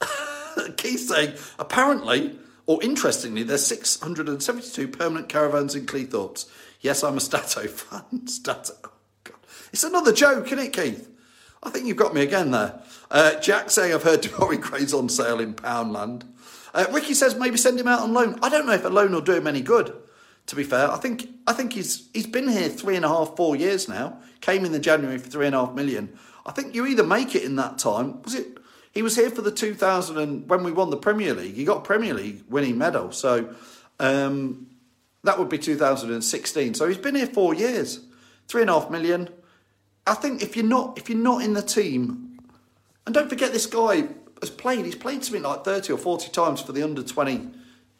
Keith 0.78 1.06
saying, 1.06 1.34
apparently, 1.58 2.38
or 2.64 2.82
interestingly, 2.82 3.42
there's 3.42 3.66
672 3.66 4.88
permanent 4.88 5.28
caravans 5.28 5.74
in 5.74 5.84
Cleethorpes. 5.84 6.48
Yes, 6.80 7.04
I'm 7.04 7.18
a 7.18 7.20
Stato 7.20 7.66
fan. 7.66 8.26
Stato. 8.26 8.93
It's 9.74 9.82
another 9.82 10.12
joke, 10.12 10.46
isn't 10.46 10.60
it, 10.60 10.72
Keith? 10.72 11.10
I 11.60 11.68
think 11.68 11.86
you've 11.86 11.96
got 11.96 12.14
me 12.14 12.22
again 12.22 12.52
there. 12.52 12.80
Uh, 13.10 13.34
Jack 13.40 13.70
saying, 13.70 13.92
I've 13.92 14.04
heard 14.04 14.22
Demarai 14.22 14.60
Gray's 14.60 14.94
on 14.94 15.08
sale 15.08 15.40
in 15.40 15.52
Poundland. 15.52 16.22
Uh, 16.72 16.86
Ricky 16.92 17.12
says 17.12 17.34
maybe 17.34 17.56
send 17.56 17.80
him 17.80 17.88
out 17.88 17.98
on 17.98 18.12
loan. 18.12 18.38
I 18.40 18.48
don't 18.50 18.66
know 18.66 18.72
if 18.74 18.84
a 18.84 18.88
loan 18.88 19.10
will 19.10 19.20
do 19.20 19.32
him 19.32 19.48
any 19.48 19.62
good. 19.62 19.92
To 20.46 20.54
be 20.54 20.62
fair, 20.62 20.88
I 20.92 20.96
think 20.98 21.28
I 21.48 21.54
think 21.54 21.72
he's 21.72 22.08
he's 22.14 22.28
been 22.28 22.46
here 22.46 22.68
three 22.68 22.94
and 22.94 23.04
a 23.04 23.08
half, 23.08 23.34
four 23.34 23.56
years 23.56 23.88
now. 23.88 24.20
Came 24.40 24.64
in 24.64 24.70
the 24.70 24.78
January 24.78 25.18
for 25.18 25.28
three 25.28 25.46
and 25.46 25.56
a 25.56 25.66
half 25.66 25.74
million. 25.74 26.16
I 26.46 26.52
think 26.52 26.76
you 26.76 26.86
either 26.86 27.02
make 27.02 27.34
it 27.34 27.42
in 27.42 27.56
that 27.56 27.76
time. 27.76 28.22
Was 28.22 28.36
it? 28.36 28.58
He 28.92 29.02
was 29.02 29.16
here 29.16 29.30
for 29.30 29.42
the 29.42 29.50
2000 29.50 30.18
and 30.18 30.48
when 30.48 30.62
we 30.62 30.70
won 30.70 30.90
the 30.90 30.96
Premier 30.96 31.34
League. 31.34 31.56
He 31.56 31.64
got 31.64 31.82
Premier 31.82 32.14
League 32.14 32.44
winning 32.48 32.78
medal. 32.78 33.10
So 33.10 33.52
um, 33.98 34.68
that 35.24 35.36
would 35.36 35.48
be 35.48 35.58
2016. 35.58 36.74
So 36.74 36.86
he's 36.86 36.96
been 36.96 37.16
here 37.16 37.26
four 37.26 37.54
years, 37.54 38.04
three 38.46 38.60
and 38.60 38.70
a 38.70 38.78
half 38.78 38.88
million. 38.88 39.30
I 40.06 40.14
think 40.14 40.42
if 40.42 40.56
you're 40.56 40.66
not 40.66 40.98
if 40.98 41.08
you're 41.08 41.18
not 41.18 41.42
in 41.42 41.54
the 41.54 41.62
team, 41.62 42.38
and 43.06 43.14
don't 43.14 43.28
forget 43.28 43.52
this 43.52 43.66
guy 43.66 44.08
has 44.40 44.50
played. 44.50 44.84
He's 44.84 44.94
played 44.94 45.24
something 45.24 45.42
like 45.42 45.64
thirty 45.64 45.92
or 45.92 45.98
forty 45.98 46.30
times 46.30 46.60
for 46.60 46.72
the 46.72 46.82
under 46.82 47.02
twenty, 47.02 47.48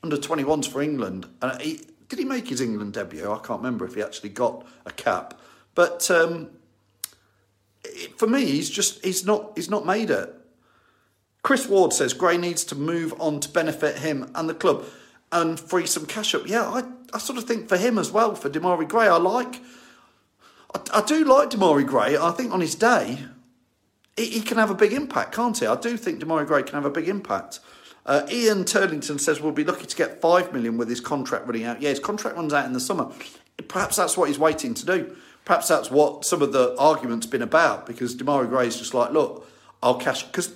under 0.03 0.17
twenty 0.17 0.45
ones 0.45 0.67
for 0.67 0.83
England. 0.83 1.27
And 1.41 1.61
he, 1.61 1.81
did 2.09 2.19
he 2.19 2.25
make 2.25 2.49
his 2.49 2.61
England 2.61 2.93
debut? 2.93 3.31
I 3.31 3.39
can't 3.39 3.61
remember 3.61 3.87
if 3.87 3.95
he 3.95 4.03
actually 4.03 4.31
got 4.31 4.67
a 4.85 4.91
cap. 4.91 5.41
But 5.75 6.11
um, 6.11 6.51
it, 7.83 8.19
for 8.19 8.27
me, 8.27 8.45
he's 8.45 8.71
just 8.71 9.05
he's 9.05 9.25
not 9.25 9.53
he's 9.57 9.71
not 9.71 9.87
made 9.87 10.11
it. 10.11 10.35
Chris 11.43 11.69
Ward 11.69 11.93
says 11.93 12.15
Gray 12.15 12.39
needs 12.39 12.65
to 12.65 12.75
move 12.75 13.15
on 13.21 13.39
to 13.41 13.49
benefit 13.51 13.99
him 13.99 14.31
and 14.35 14.49
the 14.49 14.55
club 14.55 14.85
and 15.31 15.61
free 15.61 15.87
some 15.87 16.07
cash 16.07 16.35
up. 16.35 16.47
Yeah, 16.47 16.63
I, 16.63 16.85
I 17.13 17.19
sort 17.19 17.39
of 17.39 17.45
think 17.45 17.69
for 17.69 17.77
him 17.77 17.99
as 17.99 18.11
well, 18.11 18.35
for 18.35 18.49
Demarai 18.49 18.89
Gray, 18.89 19.09
I 19.09 19.17
like, 19.17 19.61
I, 20.75 20.81
I 20.95 21.03
do 21.03 21.25
like 21.25 21.51
Demarai 21.51 21.87
Gray. 21.87 22.17
I 22.17 22.31
think 22.33 22.53
on 22.53 22.61
his 22.61 22.75
day, 22.75 23.19
he, 24.17 24.27
he, 24.27 24.41
can 24.41 24.59
have 24.59 24.71
a 24.71 24.75
big 24.75 24.93
impact, 24.93 25.35
can't 25.35 25.59
he? 25.59 25.67
I 25.67 25.77
do 25.77 25.97
think 25.97 26.21
Demarai 26.21 26.47
Gray 26.47 26.63
can 26.63 26.75
have 26.75 26.85
a 26.85 26.91
big 26.91 27.09
impact. 27.09 27.61
Uh, 28.07 28.27
Ian 28.31 28.65
Turlington 28.65 29.19
says 29.19 29.41
we'll 29.41 29.53
be 29.53 29.65
lucky 29.65 29.87
to 29.87 29.97
get 29.97 30.21
five 30.21 30.53
million 30.53 30.77
with 30.77 30.89
his 30.89 31.01
contract 31.01 31.47
running 31.47 31.65
out. 31.65 31.81
Yeah, 31.81 31.91
his 31.91 32.01
contract 32.01 32.37
runs 32.37 32.53
out 32.53 32.67
in 32.67 32.73
the 32.73 32.81
summer. 32.81 33.11
Perhaps 33.69 33.97
that's 33.97 34.17
what 34.17 34.29
he's 34.29 34.39
waiting 34.39 34.75
to 34.75 34.85
do. 34.85 35.17
Perhaps 35.45 35.69
that's 35.69 35.91
what 35.91 36.25
some 36.25 36.43
of 36.43 36.53
the 36.53 36.77
argument's 36.79 37.27
been 37.27 37.43
about 37.43 37.87
because 37.87 38.15
Demarai 38.15 38.49
Gray's 38.49 38.77
just 38.77 38.95
like, 38.95 39.13
look, 39.13 39.49
I'll 39.83 39.99
cash 39.99 40.23
because 40.25 40.55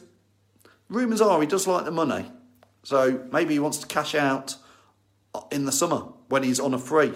rumours 0.88 1.20
are 1.20 1.40
he 1.40 1.46
does 1.46 1.66
like 1.66 1.84
the 1.84 1.90
money, 1.90 2.30
so 2.82 3.24
maybe 3.30 3.54
he 3.54 3.60
wants 3.60 3.78
to 3.78 3.86
cash 3.86 4.14
out 4.14 4.56
in 5.50 5.64
the 5.64 5.72
summer 5.72 6.04
when 6.28 6.42
he's 6.42 6.60
on 6.60 6.74
a 6.74 6.78
free. 6.78 7.12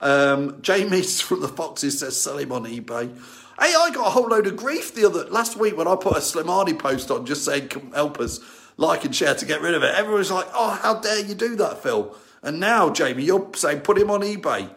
Um, 0.00 0.60
Jamie's 0.62 1.20
from 1.22 1.40
the 1.40 1.48
Foxes 1.48 2.00
says 2.00 2.20
sell 2.20 2.38
him 2.38 2.52
on 2.52 2.64
eBay. 2.64 3.14
Hey, 3.58 3.72
I 3.74 3.90
got 3.92 4.08
a 4.08 4.10
whole 4.10 4.28
load 4.28 4.46
of 4.46 4.56
grief 4.56 4.94
the 4.94 5.06
other 5.06 5.24
last 5.24 5.56
week 5.56 5.76
when 5.76 5.88
I 5.88 5.96
put 5.96 6.16
a 6.16 6.20
Slimani 6.20 6.78
post 6.78 7.10
on 7.10 7.24
just 7.24 7.44
saying, 7.44 7.68
"Come 7.68 7.92
help 7.92 8.20
us, 8.20 8.40
like 8.76 9.04
and 9.04 9.14
share 9.16 9.34
to 9.34 9.46
get 9.46 9.62
rid 9.62 9.74
of 9.74 9.82
it." 9.82 9.94
Everyone's 9.94 10.30
like, 10.30 10.48
"Oh, 10.52 10.70
how 10.70 10.94
dare 11.00 11.20
you 11.20 11.34
do 11.34 11.56
that, 11.56 11.82
Phil?" 11.82 12.14
And 12.42 12.60
now, 12.60 12.90
Jamie, 12.90 13.24
you're 13.24 13.50
saying 13.54 13.80
put 13.80 13.98
him 13.98 14.10
on 14.10 14.20
eBay. 14.20 14.70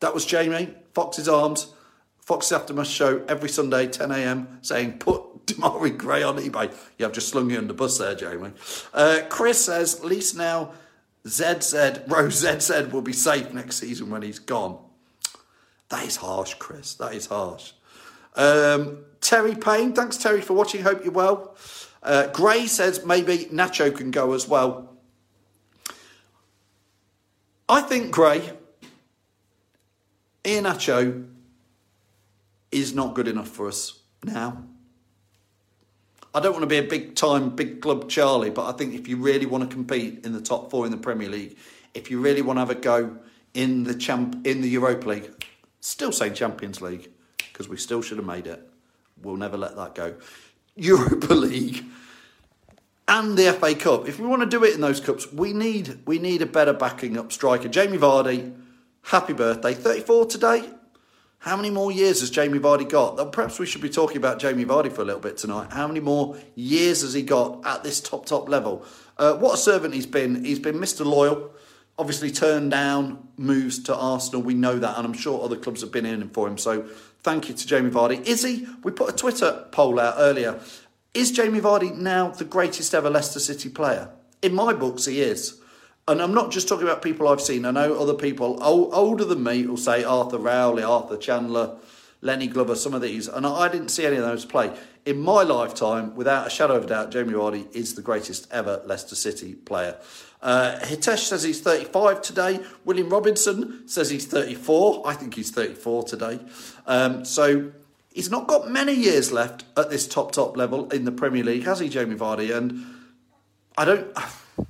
That 0.00 0.14
was 0.14 0.24
Jamie 0.24 0.74
Fox's 0.94 1.28
Arms, 1.28 1.74
Fox's 2.20 2.52
Aftermath 2.52 2.86
show 2.86 3.22
every 3.28 3.48
Sunday, 3.48 3.86
10 3.86 4.10
a.m. 4.10 4.58
Saying 4.62 4.98
put 4.98 5.22
Demarai 5.46 5.96
Gray 5.96 6.22
on 6.22 6.38
eBay. 6.38 6.74
Yeah, 6.98 7.06
I've 7.06 7.12
just 7.12 7.28
slung 7.28 7.50
you 7.50 7.58
under 7.58 7.68
the 7.68 7.74
bus 7.74 7.98
there, 7.98 8.14
Jamie. 8.14 8.52
Uh, 8.94 9.20
Chris 9.28 9.64
says, 9.64 9.96
at 9.96 10.04
least 10.04 10.36
now 10.36 10.72
ZZ 11.26 12.00
Rose 12.06 12.38
ZZ 12.38 12.92
will 12.92 13.02
be 13.02 13.12
safe 13.12 13.52
next 13.52 13.76
season 13.76 14.10
when 14.10 14.22
he's 14.22 14.38
gone. 14.38 14.78
That 15.88 16.04
is 16.04 16.16
harsh, 16.16 16.54
Chris. 16.54 16.94
That 16.94 17.14
is 17.14 17.26
harsh. 17.26 17.72
Um, 18.34 19.04
Terry 19.20 19.54
Payne, 19.54 19.92
thanks 19.92 20.16
Terry 20.16 20.40
for 20.40 20.54
watching. 20.54 20.82
Hope 20.82 21.04
you're 21.04 21.12
well. 21.12 21.56
Uh, 22.02 22.28
Gray 22.28 22.66
says 22.66 23.04
maybe 23.04 23.46
Nacho 23.46 23.94
can 23.94 24.10
go 24.10 24.32
as 24.32 24.46
well. 24.46 24.96
I 27.68 27.80
think 27.80 28.12
Gray, 28.12 28.52
Iheanacho, 30.44 31.26
is 32.70 32.94
not 32.94 33.14
good 33.14 33.26
enough 33.26 33.48
for 33.48 33.66
us 33.66 33.98
now. 34.22 34.64
I 36.36 36.40
don't 36.40 36.52
want 36.52 36.64
to 36.64 36.66
be 36.66 36.76
a 36.76 36.82
big 36.82 37.14
time, 37.14 37.56
big 37.56 37.80
club 37.80 38.10
Charlie, 38.10 38.50
but 38.50 38.66
I 38.68 38.72
think 38.72 38.92
if 38.92 39.08
you 39.08 39.16
really 39.16 39.46
want 39.46 39.70
to 39.70 39.74
compete 39.74 40.26
in 40.26 40.34
the 40.34 40.40
top 40.42 40.70
four 40.70 40.84
in 40.84 40.90
the 40.90 40.98
Premier 40.98 41.30
League, 41.30 41.56
if 41.94 42.10
you 42.10 42.20
really 42.20 42.42
want 42.42 42.58
to 42.58 42.60
have 42.60 42.68
a 42.68 42.74
go 42.74 43.16
in 43.54 43.84
the 43.84 43.94
champ 43.94 44.46
in 44.46 44.60
the 44.60 44.68
Europa 44.68 45.08
League, 45.08 45.46
still 45.80 46.12
saying 46.12 46.34
Champions 46.34 46.82
League, 46.82 47.08
because 47.38 47.70
we 47.70 47.78
still 47.78 48.02
should 48.02 48.18
have 48.18 48.26
made 48.26 48.46
it. 48.46 48.68
We'll 49.22 49.38
never 49.38 49.56
let 49.56 49.76
that 49.76 49.94
go. 49.94 50.16
Europa 50.74 51.32
League 51.34 51.86
and 53.08 53.38
the 53.38 53.54
FA 53.54 53.74
Cup. 53.74 54.06
If 54.06 54.20
we 54.20 54.26
want 54.26 54.42
to 54.42 54.46
do 54.46 54.62
it 54.62 54.74
in 54.74 54.82
those 54.82 55.00
cups, 55.00 55.32
we 55.32 55.54
need 55.54 56.00
we 56.04 56.18
need 56.18 56.42
a 56.42 56.46
better 56.46 56.74
backing 56.74 57.16
up 57.16 57.32
striker. 57.32 57.68
Jamie 57.68 57.96
Vardy, 57.96 58.54
happy 59.04 59.32
birthday, 59.32 59.72
34 59.72 60.26
today. 60.26 60.70
How 61.46 61.56
many 61.56 61.70
more 61.70 61.92
years 61.92 62.20
has 62.20 62.30
Jamie 62.30 62.58
Vardy 62.58 62.88
got? 62.88 63.32
Perhaps 63.32 63.58
we 63.58 63.66
should 63.66 63.80
be 63.80 63.88
talking 63.88 64.18
about 64.18 64.38
Jamie 64.40 64.64
Vardy 64.64 64.92
for 64.92 65.02
a 65.02 65.04
little 65.04 65.20
bit 65.20 65.36
tonight. 65.36 65.72
How 65.72 65.86
many 65.86 66.00
more 66.00 66.36
years 66.56 67.02
has 67.02 67.14
he 67.14 67.22
got 67.22 67.64
at 67.64 67.84
this 67.84 68.00
top 68.00 68.26
top 68.26 68.48
level? 68.48 68.84
Uh, 69.16 69.34
what 69.36 69.54
a 69.54 69.56
servant 69.56 69.94
he's 69.94 70.06
been. 70.06 70.44
He's 70.44 70.58
been 70.58 70.74
Mr. 70.74 71.06
Loyal. 71.06 71.52
Obviously 71.98 72.30
turned 72.30 72.72
down 72.72 73.28
moves 73.38 73.82
to 73.84 73.94
Arsenal. 73.94 74.42
We 74.42 74.54
know 74.54 74.78
that, 74.78 74.98
and 74.98 75.06
I'm 75.06 75.14
sure 75.14 75.42
other 75.42 75.56
clubs 75.56 75.80
have 75.80 75.92
been 75.92 76.04
in 76.04 76.28
for 76.30 76.46
him. 76.46 76.58
So 76.58 76.88
Thank 77.26 77.48
you 77.48 77.56
to 77.56 77.66
Jamie 77.66 77.90
Vardy. 77.90 78.24
Is 78.24 78.44
he? 78.44 78.68
We 78.84 78.92
put 78.92 79.12
a 79.12 79.12
Twitter 79.12 79.66
poll 79.72 79.98
out 79.98 80.14
earlier. 80.16 80.60
Is 81.12 81.32
Jamie 81.32 81.58
Vardy 81.60 81.92
now 81.92 82.28
the 82.28 82.44
greatest 82.44 82.94
ever 82.94 83.10
Leicester 83.10 83.40
City 83.40 83.68
player? 83.68 84.10
In 84.42 84.54
my 84.54 84.72
books, 84.72 85.06
he 85.06 85.20
is. 85.20 85.60
And 86.08 86.22
I'm 86.22 86.34
not 86.34 86.52
just 86.52 86.68
talking 86.68 86.86
about 86.86 87.02
people 87.02 87.26
I've 87.26 87.40
seen. 87.40 87.64
I 87.64 87.72
know 87.72 88.00
other 88.00 88.14
people 88.14 88.62
older 88.62 89.24
than 89.24 89.42
me 89.42 89.66
will 89.66 89.76
say 89.76 90.04
Arthur 90.04 90.38
Rowley, 90.38 90.84
Arthur 90.84 91.16
Chandler, 91.16 91.78
Lenny 92.22 92.46
Glover, 92.46 92.76
some 92.76 92.94
of 92.94 93.02
these, 93.02 93.26
and 93.26 93.44
I 93.44 93.66
didn't 93.68 93.88
see 93.88 94.06
any 94.06 94.14
of 94.16 94.22
those 94.22 94.44
play. 94.44 94.72
In 95.04 95.20
my 95.20 95.42
lifetime, 95.42 96.14
without 96.14 96.46
a 96.46 96.50
shadow 96.50 96.76
of 96.76 96.84
a 96.84 96.86
doubt, 96.86 97.10
Jamie 97.10 97.32
Vardy 97.32 97.74
is 97.74 97.94
the 97.94 98.02
greatest 98.02 98.46
ever 98.52 98.82
Leicester 98.86 99.16
City 99.16 99.54
player. 99.54 99.96
Uh, 100.40 100.78
Hitesh 100.82 101.26
says 101.26 101.42
he's 101.42 101.60
35 101.60 102.22
today. 102.22 102.60
William 102.84 103.08
Robinson 103.08 103.88
says 103.88 104.08
he's 104.08 104.26
34. 104.26 105.02
I 105.04 105.14
think 105.14 105.34
he's 105.34 105.50
34 105.50 106.04
today. 106.04 106.38
Um, 106.86 107.24
so 107.24 107.72
he's 108.12 108.30
not 108.30 108.46
got 108.46 108.70
many 108.70 108.92
years 108.92 109.32
left 109.32 109.64
at 109.76 109.90
this 109.90 110.06
top, 110.06 110.30
top 110.30 110.56
level 110.56 110.88
in 110.90 111.04
the 111.04 111.12
Premier 111.12 111.42
League, 111.42 111.64
has 111.64 111.80
he, 111.80 111.88
Jamie 111.88 112.14
Vardy? 112.14 112.56
And 112.56 112.86
I 113.76 113.84
don't, 113.84 114.16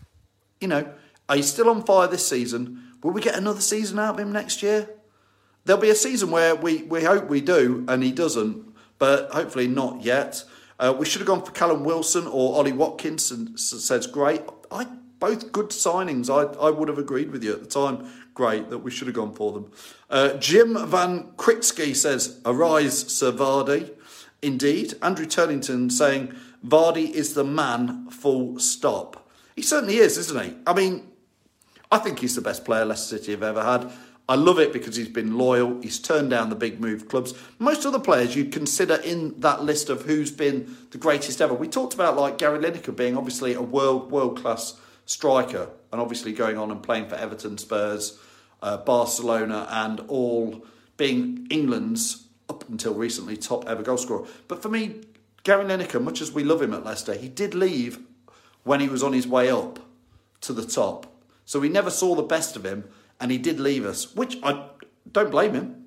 you 0.63 0.69
know, 0.69 0.91
are 1.29 1.37
you 1.37 1.43
still 1.43 1.69
on 1.69 1.83
fire 1.83 2.09
this 2.09 2.27
season? 2.27 2.83
Will 3.03 3.13
we 3.13 3.21
get 3.21 3.37
another 3.37 3.61
season 3.61 3.99
out 3.99 4.15
of 4.15 4.21
him 4.21 4.33
next 4.33 4.63
year? 4.63 4.89
There'll 5.65 5.83
be 5.83 5.91
a 5.91 5.97
season 5.97 6.31
where 6.31 6.55
we, 6.55 6.83
we 6.85 7.05
hope 7.05 7.29
we 7.29 7.41
do 7.41 7.85
and 7.89 8.03
he 8.03 8.13
doesn't, 8.13 8.75
but 8.99 9.31
hopefully 9.31 9.67
not 9.67 10.03
yet. 10.03 10.45
Uh, 10.79 10.95
we 10.97 11.07
should 11.07 11.21
have 11.21 11.27
gone 11.27 11.43
for 11.43 11.53
Callum 11.53 11.85
Wilson 11.85 12.27
or 12.27 12.57
Ollie 12.57 12.73
Watkins 12.73 13.31
and 13.31 13.59
says 13.59 14.07
great. 14.07 14.43
I 14.71 14.87
both 15.19 15.53
good 15.53 15.71
signings. 15.71 16.29
I, 16.29 16.53
I 16.61 16.71
would 16.71 16.89
have 16.89 16.99
agreed 16.99 17.31
with 17.31 17.43
you 17.43 17.53
at 17.53 17.61
the 17.61 17.69
time. 17.69 18.07
Great 18.35 18.71
that 18.71 18.79
we 18.79 18.91
should 18.91 19.07
have 19.07 19.17
gone 19.17 19.33
for 19.33 19.53
them. 19.53 19.71
Uh, 20.11 20.35
Jim 20.35 20.75
Van 20.89 21.33
Kritsky 21.37 21.97
says, 21.97 22.41
Arise, 22.45 23.13
Sir 23.13 23.33
Vardy. 23.33 23.93
Indeed. 24.43 24.95
Andrew 25.01 25.27
Turlington 25.27 25.91
saying, 25.91 26.35
Vardy 26.65 27.11
is 27.11 27.35
the 27.35 27.45
man, 27.45 28.11
full 28.11 28.59
stop. 28.59 29.29
He 29.55 29.63
certainly 29.63 29.97
is, 29.97 30.19
isn't 30.19 30.45
he? 30.45 30.55
I 30.67 30.75
mean, 30.75 31.11
I 31.91 31.99
think 31.99 32.19
he's 32.19 32.35
the 32.35 32.41
best 32.41 32.65
player 32.65 32.85
Leicester 32.85 33.19
City 33.19 33.33
have 33.33 33.43
ever 33.43 33.63
had. 33.63 33.91
I 34.29 34.35
love 34.35 34.59
it 34.59 34.73
because 34.73 34.97
he's 34.97 35.09
been 35.09 35.39
loyal. 35.39 35.81
He's 35.81 36.01
turned 36.01 36.31
down 36.31 36.51
the 36.51 36.57
big 36.57 36.81
move 36.81 37.09
clubs. 37.09 37.33
Most 37.61 37.87
other 37.87 38.01
players 38.01 38.35
you'd 38.35 38.53
consider 38.53 38.97
in 38.97 39.39
that 39.41 39.63
list 39.63 39.89
of 39.89 40.03
who's 40.03 40.33
been 40.33 40.77
the 40.91 40.99
greatest 40.99 41.41
ever. 41.41 41.55
We 41.55 41.69
talked 41.69 41.95
about 41.95 42.17
like 42.17 42.39
Gary 42.39 42.59
Lineker 42.59 42.95
being 42.95 43.17
obviously 43.17 43.55
a 43.55 43.63
world 43.63 44.11
world 44.11 44.41
class 44.43 44.81
striker 45.05 45.71
and 45.93 46.01
obviously 46.01 46.33
going 46.33 46.59
on 46.59 46.73
and 46.73 46.83
playing 46.83 47.09
for 47.09 47.15
Everton, 47.15 47.57
Spurs, 47.57 48.19
uh, 48.63 48.79
Barcelona, 48.79 49.69
and 49.71 50.01
all 50.09 50.67
being 50.97 51.47
England's 51.49 52.27
up 52.49 52.69
until 52.69 52.95
recently 52.95 53.37
top 53.37 53.69
ever 53.69 53.83
goal 53.85 53.97
scorer. 53.97 54.27
But 54.49 54.61
for 54.61 54.69
me, 54.69 55.03
Gary 55.45 55.65
Lineker, 55.65 56.03
much 56.03 56.21
as 56.21 56.33
we 56.33 56.43
love 56.43 56.61
him 56.61 56.75
at 56.75 56.85
Leicester, 56.85 57.15
he 57.15 57.29
did 57.29 57.55
leave 57.55 58.01
when 58.65 58.81
he 58.81 58.89
was 58.89 59.05
on 59.05 59.13
his 59.13 59.29
way 59.29 59.49
up 59.49 59.79
to 60.41 60.53
the 60.53 60.67
top. 60.67 61.16
So 61.47 61.59
we 61.59 61.71
never 61.71 61.91
saw 61.91 62.15
the 62.15 62.23
best 62.23 62.57
of 62.57 62.67
him 62.67 62.85
and 63.19 63.31
he 63.31 63.39
did 63.39 63.59
leave 63.59 63.87
us, 63.87 64.15
which 64.15 64.37
I 64.43 64.69
don't 65.11 65.31
blame 65.31 65.55
him. 65.55 65.85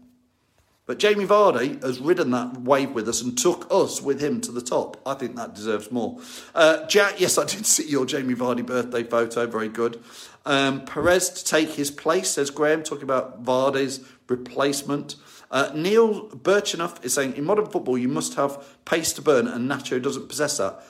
But 0.89 0.97
Jamie 0.97 1.27
Vardy 1.27 1.83
has 1.83 1.99
ridden 1.99 2.31
that 2.31 2.61
wave 2.61 2.93
with 2.93 3.07
us 3.07 3.21
and 3.21 3.37
took 3.37 3.67
us 3.69 4.01
with 4.01 4.19
him 4.19 4.41
to 4.41 4.51
the 4.51 4.61
top. 4.61 4.99
I 5.05 5.13
think 5.13 5.35
that 5.35 5.53
deserves 5.53 5.91
more. 5.91 6.17
Uh, 6.55 6.87
Jack, 6.87 7.19
yes, 7.19 7.37
I 7.37 7.45
did 7.45 7.63
see 7.67 7.87
your 7.87 8.07
Jamie 8.07 8.33
Vardy 8.33 8.65
birthday 8.65 9.03
photo. 9.03 9.45
Very 9.45 9.69
good. 9.69 10.01
Um, 10.47 10.85
Perez 10.85 11.29
to 11.29 11.45
take 11.45 11.69
his 11.69 11.91
place, 11.91 12.31
says 12.31 12.49
Graham, 12.49 12.81
talking 12.81 13.03
about 13.03 13.43
Vardy's 13.43 14.03
replacement. 14.27 15.15
Uh, 15.51 15.69
Neil 15.75 16.29
Birchenough 16.29 17.05
is 17.05 17.13
saying, 17.13 17.35
in 17.35 17.43
modern 17.43 17.67
football, 17.67 17.97
you 17.97 18.07
must 18.07 18.33
have 18.33 18.79
pace 18.85 19.13
to 19.13 19.21
burn, 19.21 19.47
and 19.47 19.69
Nacho 19.69 20.01
doesn't 20.01 20.27
possess 20.27 20.57
that. 20.57 20.83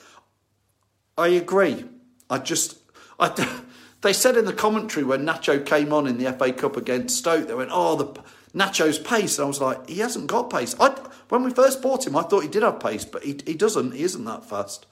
I 1.18 1.28
agree. 1.28 1.84
I 2.30 2.38
just, 2.38 2.78
I, 3.20 3.28
they 4.02 4.14
said 4.14 4.38
in 4.38 4.46
the 4.46 4.54
commentary 4.54 5.04
when 5.04 5.26
Nacho 5.26 5.66
came 5.66 5.92
on 5.92 6.08
in 6.08 6.18
the 6.18 6.32
FA 6.34 6.54
Cup 6.54 6.78
against 6.78 7.18
Stoke, 7.18 7.48
they 7.48 7.54
went, 7.54 7.72
"Oh, 7.72 7.96
the 7.96 8.22
Nacho's 8.54 9.00
pace." 9.00 9.38
And 9.38 9.46
I 9.46 9.48
was 9.48 9.62
like, 9.62 9.90
"He 9.90 10.00
hasn't 10.00 10.28
got 10.28 10.50
pace." 10.50 10.76
I, 10.80 10.90
when 11.30 11.44
we 11.44 11.52
first 11.52 11.82
bought 11.82 12.08
him, 12.08 12.16
I 12.16 12.24
thought 12.24 12.44
he 12.44 12.50
did 12.50 12.64
have 12.64 12.80
pace, 12.80 13.06
but 13.06 13.24
he, 13.24 13.40
he 13.46 13.54
doesn't. 13.54 13.94
He 13.94 14.04
isn't 14.04 14.26
that 14.26 14.46
fast. 14.46 14.86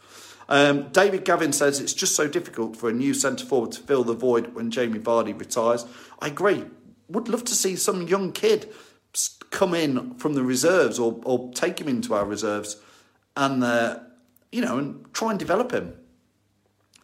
Um, 0.49 0.89
David 0.91 1.25
Gavin 1.25 1.51
says 1.51 1.79
it's 1.79 1.93
just 1.93 2.15
so 2.15 2.27
difficult 2.27 2.77
for 2.77 2.89
a 2.89 2.93
new 2.93 3.13
centre 3.13 3.45
forward 3.45 3.73
to 3.73 3.81
fill 3.81 4.03
the 4.03 4.13
void 4.13 4.53
when 4.53 4.71
Jamie 4.71 4.99
Vardy 4.99 5.37
retires. 5.37 5.85
I 6.19 6.27
agree. 6.27 6.65
Would 7.09 7.27
love 7.27 7.43
to 7.45 7.55
see 7.55 7.75
some 7.75 8.07
young 8.07 8.31
kid 8.31 8.73
come 9.49 9.73
in 9.73 10.13
from 10.15 10.33
the 10.33 10.43
reserves 10.43 10.99
or, 10.99 11.19
or 11.23 11.51
take 11.53 11.79
him 11.79 11.87
into 11.87 12.13
our 12.13 12.25
reserves 12.25 12.77
and 13.35 13.63
uh, 13.63 13.99
you 14.51 14.61
know 14.61 14.77
and 14.77 15.13
try 15.13 15.31
and 15.31 15.39
develop 15.39 15.71
him. 15.71 15.93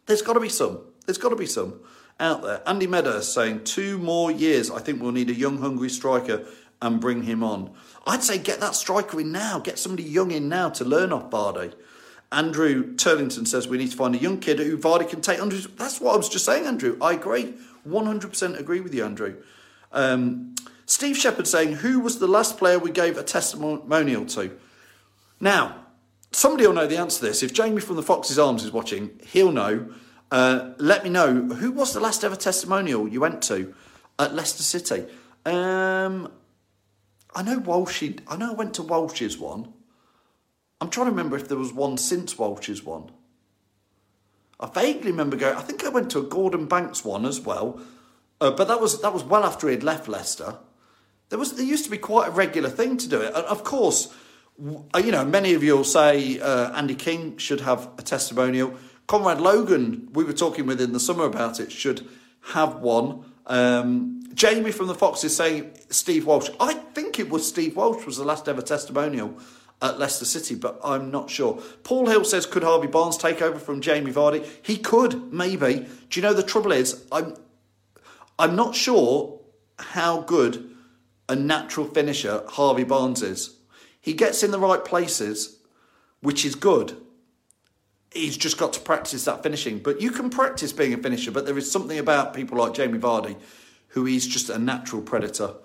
There's 0.06 0.22
got 0.22 0.34
to 0.34 0.40
be 0.40 0.50
some. 0.50 0.80
There's 1.06 1.18
got 1.18 1.30
to 1.30 1.36
be 1.36 1.46
some 1.46 1.80
out 2.20 2.42
there. 2.42 2.62
Andy 2.68 2.88
Meadows 2.88 3.32
saying 3.32 3.64
two 3.64 3.98
more 3.98 4.32
years. 4.32 4.72
I 4.72 4.80
think 4.80 5.02
we'll 5.02 5.12
need 5.12 5.30
a 5.30 5.36
young, 5.36 5.58
hungry 5.60 5.90
striker 5.90 6.46
and 6.82 7.00
bring 7.00 7.24
him 7.24 7.44
on. 7.44 7.74
I'd 8.06 8.24
say 8.24 8.38
get 8.38 8.60
that 8.60 8.76
striker 8.76 9.20
in 9.20 9.32
now. 9.32 9.60
Get 9.60 9.80
somebody 9.80 10.04
young 10.04 10.32
in 10.32 10.50
now 10.50 10.70
to 10.70 10.86
learn 10.86 11.14
off 11.14 11.30
Vardy. 11.30 11.74
Andrew 12.32 12.96
Turlington 12.96 13.48
says 13.48 13.68
we 13.68 13.78
need 13.78 13.92
to 13.92 13.98
find 13.98 14.16
a 14.16 14.18
young 14.18 14.40
kid 14.40 14.60
who 14.60 14.78
Vardy 14.78 15.08
can 15.08 15.22
take 15.22 15.40
under. 15.40 15.56
That's 15.56 16.02
what 16.02 16.14
I 16.14 16.18
was 16.18 16.30
just 16.30 16.46
saying, 16.46 16.66
Andrew. 16.66 16.98
I 17.02 17.14
agree. 17.14 17.54
100% 17.88 18.60
agree 18.60 18.80
with 18.80 18.94
you, 18.94 19.06
Andrew. 19.06 19.36
Um, 19.92 20.56
Steve 20.86 21.16
Shepherd 21.18 21.48
saying, 21.48 21.74
who 21.74 22.00
was 22.00 22.20
the 22.20 22.28
last 22.28 22.58
player 22.58 22.80
we 22.80 22.92
gave 22.92 23.18
a 23.18 23.24
testimonial 23.24 24.26
to? 24.26 24.58
Now, 25.40 25.86
somebody 26.32 26.66
will 26.66 26.74
know 26.74 26.88
the 26.88 26.98
answer 26.98 27.20
to 27.20 27.26
this. 27.26 27.44
If 27.44 27.54
Jamie 27.54 27.82
from 27.82 27.96
the 27.96 28.04
Fox's 28.04 28.40
Arms 28.40 28.64
is 28.64 28.72
watching, 28.72 29.12
he'll 29.32 29.52
know. 29.52 29.94
Uh, 30.34 30.74
let 30.80 31.04
me 31.04 31.12
know 31.12 31.32
who 31.32 31.72
was 31.72 31.94
the 31.94 32.00
last 32.00 32.24
ever 32.24 32.36
testimonial 32.36 33.08
you 33.08 33.22
went 33.22 33.40
to 33.40 33.72
at 34.18 34.34
Leicester 34.34 34.64
City. 34.64 35.06
Um, 35.46 36.28
I 37.36 37.44
know 37.44 37.60
Walshy. 37.60 38.20
I 38.28 38.36
know 38.36 38.50
I 38.50 38.56
went 38.56 38.74
to 38.74 38.82
Walsh's 38.82 39.38
one. 39.38 39.72
I'm 40.82 40.90
trying 40.90 41.06
to 41.06 41.12
remember 41.12 41.38
if 41.38 41.48
there 41.48 41.58
was 41.60 41.72
one 41.72 42.00
since 42.00 42.36
Walsh's 42.36 42.84
one. 42.84 43.12
I 44.60 44.68
vaguely 44.70 45.12
remember 45.12 45.38
going. 45.38 45.56
I 45.56 45.62
think 45.62 45.84
I 45.84 45.90
went 45.90 46.10
to 46.12 46.20
a 46.20 46.24
Gordon 46.24 46.66
Banks 46.66 47.06
one 47.06 47.28
as 47.28 47.40
well, 47.40 47.80
uh, 48.42 48.50
but 48.50 48.68
that 48.68 48.82
was 48.82 49.04
that 49.04 49.14
was 49.14 49.24
well 49.24 49.44
after 49.44 49.68
he 49.68 49.76
had 49.76 49.84
left 49.84 50.08
Leicester. 50.08 50.58
There 51.30 51.38
was 51.38 51.54
there 51.54 51.66
used 51.66 51.86
to 51.86 51.92
be 51.92 52.00
quite 52.00 52.30
a 52.30 52.32
regular 52.32 52.72
thing 52.72 52.98
to 52.98 53.08
do 53.08 53.22
it, 53.22 53.36
and 53.36 53.46
of 53.46 53.64
course, 53.64 54.12
uh, 54.96 54.98
you 54.98 55.12
know, 55.12 55.26
many 55.26 55.54
of 55.54 55.64
you 55.64 55.78
will 55.78 55.84
say 55.84 56.40
uh, 56.40 56.76
Andy 56.76 56.96
King 56.96 57.38
should 57.38 57.62
have 57.62 57.88
a 58.00 58.02
testimonial. 58.02 58.74
Conrad 59.08 59.42
Logan, 59.42 60.10
we 60.14 60.24
were 60.24 60.34
talking 60.34 60.66
with 60.66 60.80
in 60.80 60.94
the 60.94 61.00
summer 61.00 61.26
about 61.26 61.60
it, 61.60 61.72
should 61.72 62.08
have 62.54 62.76
one. 62.76 63.26
Um, 63.46 64.24
Jamie 64.34 64.72
from 64.72 64.88
the 64.88 64.96
Fox 64.96 65.24
is 65.24 65.36
saying 65.36 65.72
Steve 65.90 66.26
Walsh. 66.26 66.50
I 66.60 66.74
think 66.74 67.20
it 67.20 67.30
was 67.30 67.48
Steve 67.48 67.76
Walsh 67.76 68.06
was 68.06 68.18
the 68.18 68.24
last 68.24 68.48
ever 68.48 68.62
testimonial 68.62 69.38
at 69.82 70.00
Leicester 70.00 70.26
City, 70.26 70.56
but 70.56 70.80
I'm 70.84 71.12
not 71.12 71.30
sure. 71.30 71.62
Paul 71.84 72.08
Hill 72.08 72.24
says, 72.24 72.46
could 72.46 72.64
Harvey 72.64 72.88
Barnes 72.88 73.18
take 73.18 73.42
over 73.42 73.60
from 73.60 73.82
Jamie 73.82 74.14
Vardy? 74.14 74.48
He 74.62 74.78
could, 74.78 75.32
maybe. 75.34 75.88
Do 76.10 76.20
you 76.20 76.22
know 76.22 76.34
the 76.34 76.42
trouble 76.42 76.72
is, 76.72 77.06
I'm, 77.12 77.36
I'm 78.40 78.56
not 78.56 78.76
sure 78.76 79.40
how 79.78 80.22
good 80.22 80.70
a 81.28 81.36
natural 81.36 81.86
finisher 81.86 82.44
Harvey 82.48 82.86
Barnes 82.86 83.22
is. 83.22 83.58
He 84.00 84.14
gets 84.14 84.42
in 84.42 84.52
the 84.52 84.60
right 84.60 84.84
places, 84.84 85.58
which 86.22 86.46
is 86.46 86.56
good 86.56 86.98
he's 88.14 88.38
just 88.38 88.58
got 88.58 88.74
to 88.74 88.80
practice 88.80 89.26
that 89.26 89.44
finishing. 89.44 89.80
But 89.80 90.02
you 90.02 90.12
can 90.12 90.30
practice 90.30 90.72
being 90.72 90.94
a 90.94 90.98
finisher, 90.98 91.32
but 91.32 91.46
there 91.46 91.58
is 91.58 91.72
something 91.72 91.98
about 91.98 92.34
people 92.34 92.58
like 92.58 92.74
Jamie 92.74 93.00
Vardy 93.00 93.36
who 93.90 94.08
is 94.08 94.28
just 94.28 94.50
a 94.50 94.58
natural 94.58 95.02
predator. 95.02 95.56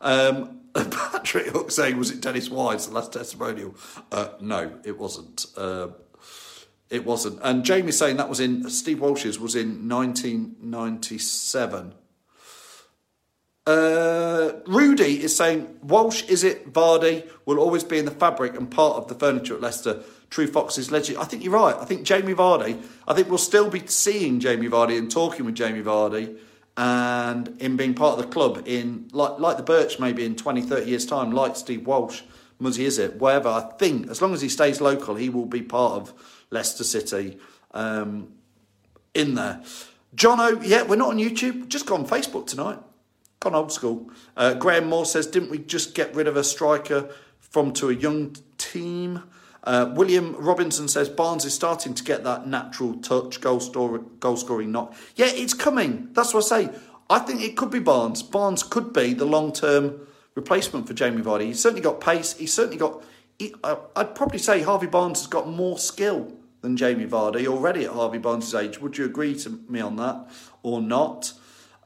Um, 0.00 0.60
Patrick 0.74 1.48
Hook 1.48 1.70
saying, 1.70 1.98
was 1.98 2.10
it 2.10 2.20
Dennis 2.20 2.50
Wise, 2.50 2.88
the 2.88 2.94
last 2.94 3.12
testimonial? 3.12 3.74
Uh, 4.10 4.28
no, 4.40 4.78
it 4.84 4.98
wasn't. 4.98 5.46
Uh, 5.56 5.88
it 6.90 7.04
wasn't. 7.04 7.38
And 7.42 7.64
Jamie 7.64 7.92
saying 7.92 8.16
that 8.16 8.28
was 8.28 8.40
in, 8.40 8.68
Steve 8.70 9.00
Walsh's 9.00 9.38
was 9.38 9.54
in 9.54 9.88
1997. 9.88 11.94
Uh, 13.66 14.52
Rudy 14.66 15.22
is 15.22 15.36
saying, 15.36 15.78
Walsh, 15.82 16.24
is 16.28 16.44
it 16.44 16.72
Vardy, 16.72 17.28
will 17.46 17.58
always 17.58 17.84
be 17.84 17.98
in 17.98 18.04
the 18.04 18.10
fabric 18.10 18.56
and 18.56 18.70
part 18.70 18.96
of 18.96 19.08
the 19.08 19.14
furniture 19.14 19.54
at 19.54 19.62
Leicester 19.62 20.02
True 20.30 20.46
Fox's 20.46 20.90
legend. 20.90 21.18
I 21.18 21.24
think 21.24 21.44
you're 21.44 21.52
right. 21.52 21.76
I 21.76 21.84
think 21.84 22.04
Jamie 22.04 22.34
Vardy, 22.34 22.82
I 23.06 23.14
think 23.14 23.28
we'll 23.28 23.38
still 23.38 23.70
be 23.70 23.86
seeing 23.86 24.40
Jamie 24.40 24.68
Vardy 24.68 24.98
and 24.98 25.10
talking 25.10 25.44
with 25.46 25.54
Jamie 25.54 25.82
Vardy 25.82 26.38
and 26.76 27.60
him 27.60 27.76
being 27.76 27.94
part 27.94 28.18
of 28.18 28.24
the 28.24 28.32
club 28.32 28.62
in, 28.66 29.08
like, 29.12 29.38
like 29.38 29.56
the 29.56 29.62
Birch 29.62 30.00
maybe 30.00 30.24
in 30.24 30.34
20, 30.34 30.62
30 30.62 30.90
years' 30.90 31.06
time, 31.06 31.30
like 31.30 31.56
Steve 31.56 31.86
Walsh, 31.86 32.22
Muzzy 32.58 32.86
Izzet, 32.86 33.16
wherever. 33.18 33.48
I 33.48 33.70
think 33.78 34.08
as 34.08 34.20
long 34.20 34.34
as 34.34 34.40
he 34.40 34.48
stays 34.48 34.80
local, 34.80 35.14
he 35.14 35.28
will 35.28 35.46
be 35.46 35.62
part 35.62 35.94
of 35.94 36.44
Leicester 36.50 36.84
City 36.84 37.38
um, 37.72 38.32
in 39.14 39.34
there. 39.34 39.62
Jono, 40.16 40.60
yeah, 40.64 40.82
we're 40.82 40.96
not 40.96 41.10
on 41.10 41.18
YouTube. 41.18 41.68
Just 41.68 41.86
go 41.86 41.94
on 41.94 42.06
Facebook 42.06 42.46
tonight. 42.46 42.78
Gone 43.40 43.54
old 43.54 43.72
school. 43.72 44.10
Uh, 44.36 44.54
Graham 44.54 44.88
Moore 44.88 45.04
says, 45.04 45.26
didn't 45.26 45.50
we 45.50 45.58
just 45.58 45.94
get 45.94 46.14
rid 46.14 46.26
of 46.26 46.36
a 46.36 46.44
striker 46.44 47.10
from 47.40 47.72
to 47.74 47.90
a 47.90 47.94
young 47.94 48.36
team? 48.58 49.22
Uh, 49.64 49.90
William 49.94 50.36
Robinson 50.36 50.88
says 50.88 51.08
Barnes 51.08 51.44
is 51.46 51.54
starting 51.54 51.94
to 51.94 52.04
get 52.04 52.22
that 52.24 52.46
natural 52.46 52.94
touch, 52.98 53.40
goal, 53.40 53.60
store, 53.60 53.98
goal 53.98 54.36
scoring 54.36 54.70
knock. 54.70 54.94
Yeah, 55.16 55.30
it's 55.30 55.54
coming. 55.54 56.10
That's 56.12 56.34
what 56.34 56.44
I 56.44 56.62
say. 56.64 56.78
I 57.08 57.18
think 57.20 57.42
it 57.42 57.56
could 57.56 57.70
be 57.70 57.78
Barnes. 57.78 58.22
Barnes 58.22 58.62
could 58.62 58.92
be 58.92 59.14
the 59.14 59.24
long 59.24 59.52
term 59.52 60.06
replacement 60.34 60.86
for 60.86 60.92
Jamie 60.92 61.22
Vardy. 61.22 61.46
He's 61.46 61.60
certainly 61.60 61.82
got 61.82 62.00
pace. 62.00 62.34
He's 62.34 62.52
certainly 62.52 62.76
got. 62.76 63.02
He, 63.38 63.54
uh, 63.64 63.76
I'd 63.96 64.14
probably 64.14 64.38
say 64.38 64.62
Harvey 64.62 64.86
Barnes 64.86 65.20
has 65.20 65.26
got 65.26 65.48
more 65.48 65.78
skill 65.78 66.32
than 66.60 66.76
Jamie 66.76 67.06
Vardy 67.06 67.46
already 67.46 67.84
at 67.84 67.90
Harvey 67.90 68.18
Barnes' 68.18 68.54
age. 68.54 68.80
Would 68.80 68.98
you 68.98 69.06
agree 69.06 69.34
to 69.40 69.60
me 69.68 69.80
on 69.80 69.96
that 69.96 70.28
or 70.62 70.80
not? 70.80 71.32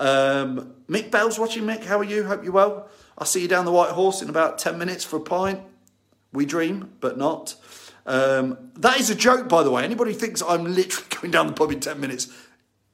Um, 0.00 0.74
Mick 0.88 1.10
Bell's 1.10 1.38
watching. 1.38 1.64
Mick, 1.64 1.84
how 1.84 1.98
are 1.98 2.04
you? 2.04 2.24
Hope 2.24 2.42
you're 2.42 2.52
well. 2.52 2.88
I'll 3.16 3.26
see 3.26 3.42
you 3.42 3.48
down 3.48 3.64
the 3.64 3.72
White 3.72 3.90
Horse 3.90 4.22
in 4.22 4.28
about 4.28 4.58
10 4.58 4.78
minutes 4.78 5.04
for 5.04 5.16
a 5.16 5.20
pint. 5.20 5.60
We 6.32 6.44
dream, 6.44 6.92
but 7.00 7.16
not. 7.16 7.54
Um, 8.06 8.70
that 8.76 8.98
is 9.00 9.10
a 9.10 9.14
joke, 9.14 9.48
by 9.48 9.62
the 9.62 9.70
way. 9.70 9.84
Anybody 9.84 10.12
thinks 10.12 10.42
I'm 10.42 10.64
literally 10.64 11.06
going 11.20 11.30
down 11.30 11.46
the 11.46 11.52
pub 11.52 11.70
in 11.70 11.80
10 11.80 12.00
minutes, 12.00 12.28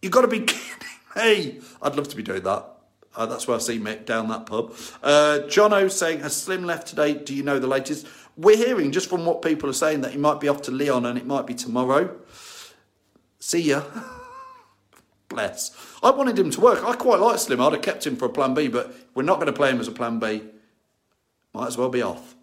you've 0.02 0.12
got 0.12 0.22
to 0.22 0.28
be 0.28 0.40
kidding 0.46 0.88
me. 1.16 1.60
I'd 1.82 1.96
love 1.96 2.08
to 2.08 2.16
be 2.16 2.22
doing 2.22 2.42
that. 2.42 2.70
Uh, 3.16 3.26
that's 3.26 3.46
where 3.46 3.56
I 3.56 3.60
see 3.60 3.78
Mick 3.78 4.06
down 4.06 4.28
that 4.28 4.46
pub. 4.46 4.74
Uh, 5.02 5.40
Jono 5.44 5.90
saying, 5.90 6.20
Has 6.20 6.34
Slim 6.34 6.64
left 6.64 6.88
today? 6.88 7.14
Do 7.14 7.32
you 7.32 7.44
know 7.44 7.60
the 7.60 7.68
latest? 7.68 8.08
We're 8.36 8.56
hearing 8.56 8.90
just 8.90 9.08
from 9.08 9.24
what 9.24 9.42
people 9.42 9.70
are 9.70 9.74
saying 9.74 10.00
that 10.00 10.10
he 10.10 10.18
might 10.18 10.40
be 10.40 10.48
off 10.48 10.62
to 10.62 10.72
Lyon 10.72 11.06
and 11.06 11.16
it 11.16 11.24
might 11.26 11.46
be 11.46 11.54
tomorrow. 11.54 12.16
See 13.38 13.60
ya. 13.60 13.84
Bless. 15.28 15.70
I 16.02 16.10
wanted 16.10 16.38
him 16.38 16.50
to 16.50 16.60
work. 16.60 16.82
I 16.84 16.94
quite 16.96 17.20
like 17.20 17.38
Slim. 17.38 17.60
I'd 17.60 17.72
have 17.72 17.82
kept 17.82 18.06
him 18.06 18.16
for 18.16 18.24
a 18.24 18.30
plan 18.30 18.54
B, 18.54 18.66
but 18.66 18.94
we're 19.14 19.22
not 19.22 19.36
going 19.36 19.46
to 19.46 19.52
play 19.52 19.70
him 19.70 19.80
as 19.80 19.88
a 19.88 19.92
plan 19.92 20.18
B. 20.18 20.42
Might 21.52 21.68
as 21.68 21.78
well 21.78 21.88
be 21.88 22.02
off. 22.02 22.34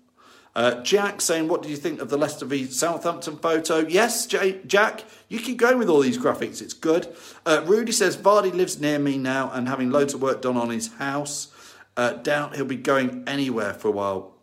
Uh, 0.54 0.82
Jack 0.82 1.22
saying, 1.22 1.48
What 1.48 1.62
do 1.62 1.70
you 1.70 1.78
think 1.78 2.02
of 2.02 2.10
the 2.10 2.18
Leicester 2.18 2.46
v 2.46 2.66
Southampton 2.66 3.38
photo? 3.38 3.80
Yes, 3.80 4.26
J- 4.26 4.62
Jack, 4.66 5.06
you 5.30 5.40
keep 5.40 5.58
going 5.58 5.78
with 5.78 5.90
all 5.90 6.02
these 6.02 6.18
graphics. 6.18 6.62
It's 6.62 6.74
good. 6.74 7.14
Uh, 7.46 7.64
Rudy 7.66 7.92
says, 7.92 8.18
Vardy 8.18 8.54
lives 8.54 8.80
near 8.80 9.00
me 9.00 9.18
now 9.18 9.50
and 9.52 9.68
having 9.68 9.92
loads 9.92 10.14
of 10.14 10.22
work 10.22 10.42
done 10.42 10.58
on 10.58 10.70
his 10.70 10.94
house. 10.96 11.54
Uh, 11.96 12.14
doubt 12.14 12.56
he'll 12.56 12.66
be 12.66 12.76
going 12.76 13.24
anywhere 13.28 13.74
for 13.74 13.88
a 13.88 13.92
while. 13.92 14.36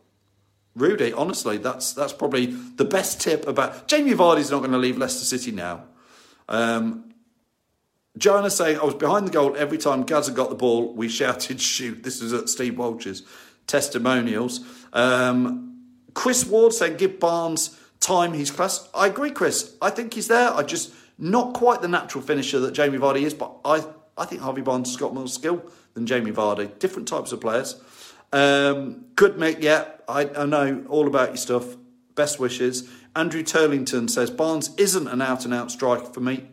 Rudy, 0.75 1.13
honestly, 1.13 1.59
that's 1.59 1.93
that's 1.93 2.13
probably 2.13 2.47
the 2.47 2.85
best 2.85 3.21
tip 3.21 3.47
about 3.49 3.89
Jamie 3.89 4.13
Vardy's 4.13 4.51
not 4.51 4.61
going 4.61 4.71
to 4.71 4.79
leave 4.79 4.97
Leicester 4.97 5.25
City 5.25 5.51
now. 5.51 5.85
Um, 6.49 7.13
Joanna 8.17 8.51
saying, 8.51 8.79
I 8.79 8.85
was 8.85 8.95
behind 8.95 9.27
the 9.27 9.31
goal 9.31 9.57
every 9.57 9.79
time 9.79 10.03
Gazza 10.03 10.33
got 10.33 10.51
the 10.51 10.57
ball. 10.57 10.93
We 10.93 11.09
shouted, 11.09 11.61
shoot. 11.61 12.03
This 12.03 12.21
is 12.21 12.33
at 12.33 12.49
Steve 12.49 12.79
Walsh's 12.79 13.23
testimonials. 13.67 14.61
Um, 14.93 15.68
Chris 16.15 16.47
Ward 16.47 16.73
saying, 16.73 16.97
give 16.97 17.21
Barnes 17.21 17.79
time, 18.01 18.33
he's 18.33 18.51
class. 18.51 18.89
I 18.95 19.07
agree, 19.07 19.31
Chris. 19.31 19.77
I 19.81 19.91
think 19.91 20.15
he's 20.15 20.29
there. 20.29 20.53
I 20.53 20.63
just, 20.63 20.93
not 21.19 21.55
quite 21.55 21.83
the 21.83 21.89
natural 21.89 22.23
finisher 22.23 22.61
that 22.61 22.73
Jamie 22.73 22.99
Vardy 22.99 23.23
is, 23.23 23.35
but 23.35 23.57
I, 23.65 23.85
I 24.17 24.25
think 24.25 24.41
Harvey 24.41 24.63
Barnes 24.63 24.89
has 24.89 24.97
got 24.97 25.15
more 25.15 25.29
skill 25.29 25.63
than 25.95 26.07
Jamie 26.07 26.33
Vardy. 26.33 26.79
Different 26.79 27.09
types 27.09 27.33
of 27.33 27.41
players. 27.41 27.81
Um, 28.33 29.07
good, 29.17 29.37
Mick. 29.37 29.63
Yeah, 29.63 29.87
I, 30.09 30.29
I 30.37 30.47
know 30.47 30.85
all 30.89 31.07
about 31.07 31.29
your 31.29 31.37
stuff. 31.37 31.77
Best 32.15 32.39
wishes. 32.39 32.89
Andrew 33.15 33.43
Turlington 33.43 34.11
says, 34.11 34.31
Barnes 34.31 34.71
isn't 34.77 35.09
an 35.09 35.23
out 35.23 35.45
and 35.45 35.55
out 35.55 35.71
striker 35.71 36.07
for 36.07 36.21
me. 36.21 36.49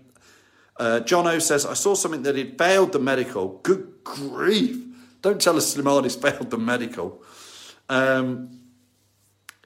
Uh, 0.78 1.00
John 1.02 1.28
O 1.28 1.39
says, 1.39 1.65
I 1.65 1.74
saw 1.74 1.94
something 1.94 2.24
that 2.24 2.36
he'd 2.36 2.58
failed 2.58 2.91
the 2.91 3.00
medical. 3.00 3.60
Good 3.63 4.04
grief. 4.04 4.84
Don't 5.22 5.41
tell 5.41 5.58
us 5.58 5.76
Slimani's 5.76 6.15
failed 6.22 6.50
the 6.50 6.58
medical. 6.58 7.24
Um, 7.89 8.60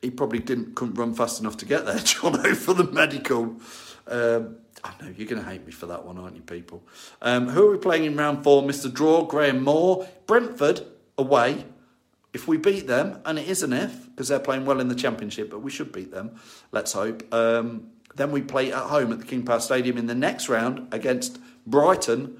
he 0.01 0.09
probably 0.09 0.39
didn't 0.39 0.75
couldn't 0.75 0.95
run 0.95 1.13
fast 1.13 1.39
enough 1.39 1.57
to 1.57 1.65
get 1.65 1.85
there, 1.85 1.99
John 2.03 2.45
O, 2.45 2.55
for 2.55 2.73
the 2.73 2.85
medical. 2.85 3.57
Um, 4.07 4.57
I 4.83 4.93
know 5.01 5.13
you're 5.15 5.27
going 5.27 5.43
to 5.43 5.49
hate 5.49 5.65
me 5.65 5.71
for 5.71 5.87
that 5.87 6.05
one, 6.05 6.17
aren't 6.17 6.35
you, 6.35 6.41
people? 6.41 6.83
Um, 7.21 7.49
who 7.49 7.67
are 7.67 7.71
we 7.71 7.77
playing 7.77 8.05
in 8.05 8.15
round 8.15 8.43
four? 8.43 8.63
Mr. 8.63 8.91
Draw, 8.91 9.25
Graham 9.25 9.63
Moore, 9.63 10.07
Brentford 10.25 10.81
away. 11.17 11.65
If 12.31 12.47
we 12.47 12.57
beat 12.57 12.87
them, 12.87 13.19
and 13.25 13.39
it 13.39 13.47
is 13.47 13.63
an 13.63 13.73
if, 13.73 14.05
because 14.09 14.27
they're 14.27 14.39
playing 14.39 14.65
well 14.65 14.79
in 14.79 14.87
the 14.87 14.95
Championship, 14.95 15.49
but 15.49 15.59
we 15.59 15.71
should 15.71 15.91
beat 15.91 16.11
them, 16.11 16.39
let's 16.71 16.93
hope. 16.93 17.33
Um, 17.33 17.89
then 18.15 18.31
we 18.31 18.41
play 18.41 18.71
at 18.71 18.83
home 18.83 19.11
at 19.11 19.19
the 19.19 19.25
King 19.25 19.43
Power 19.43 19.59
Stadium 19.59 19.97
in 19.97 20.05
the 20.05 20.15
next 20.15 20.47
round 20.47 20.93
against 20.93 21.39
Brighton 21.65 22.39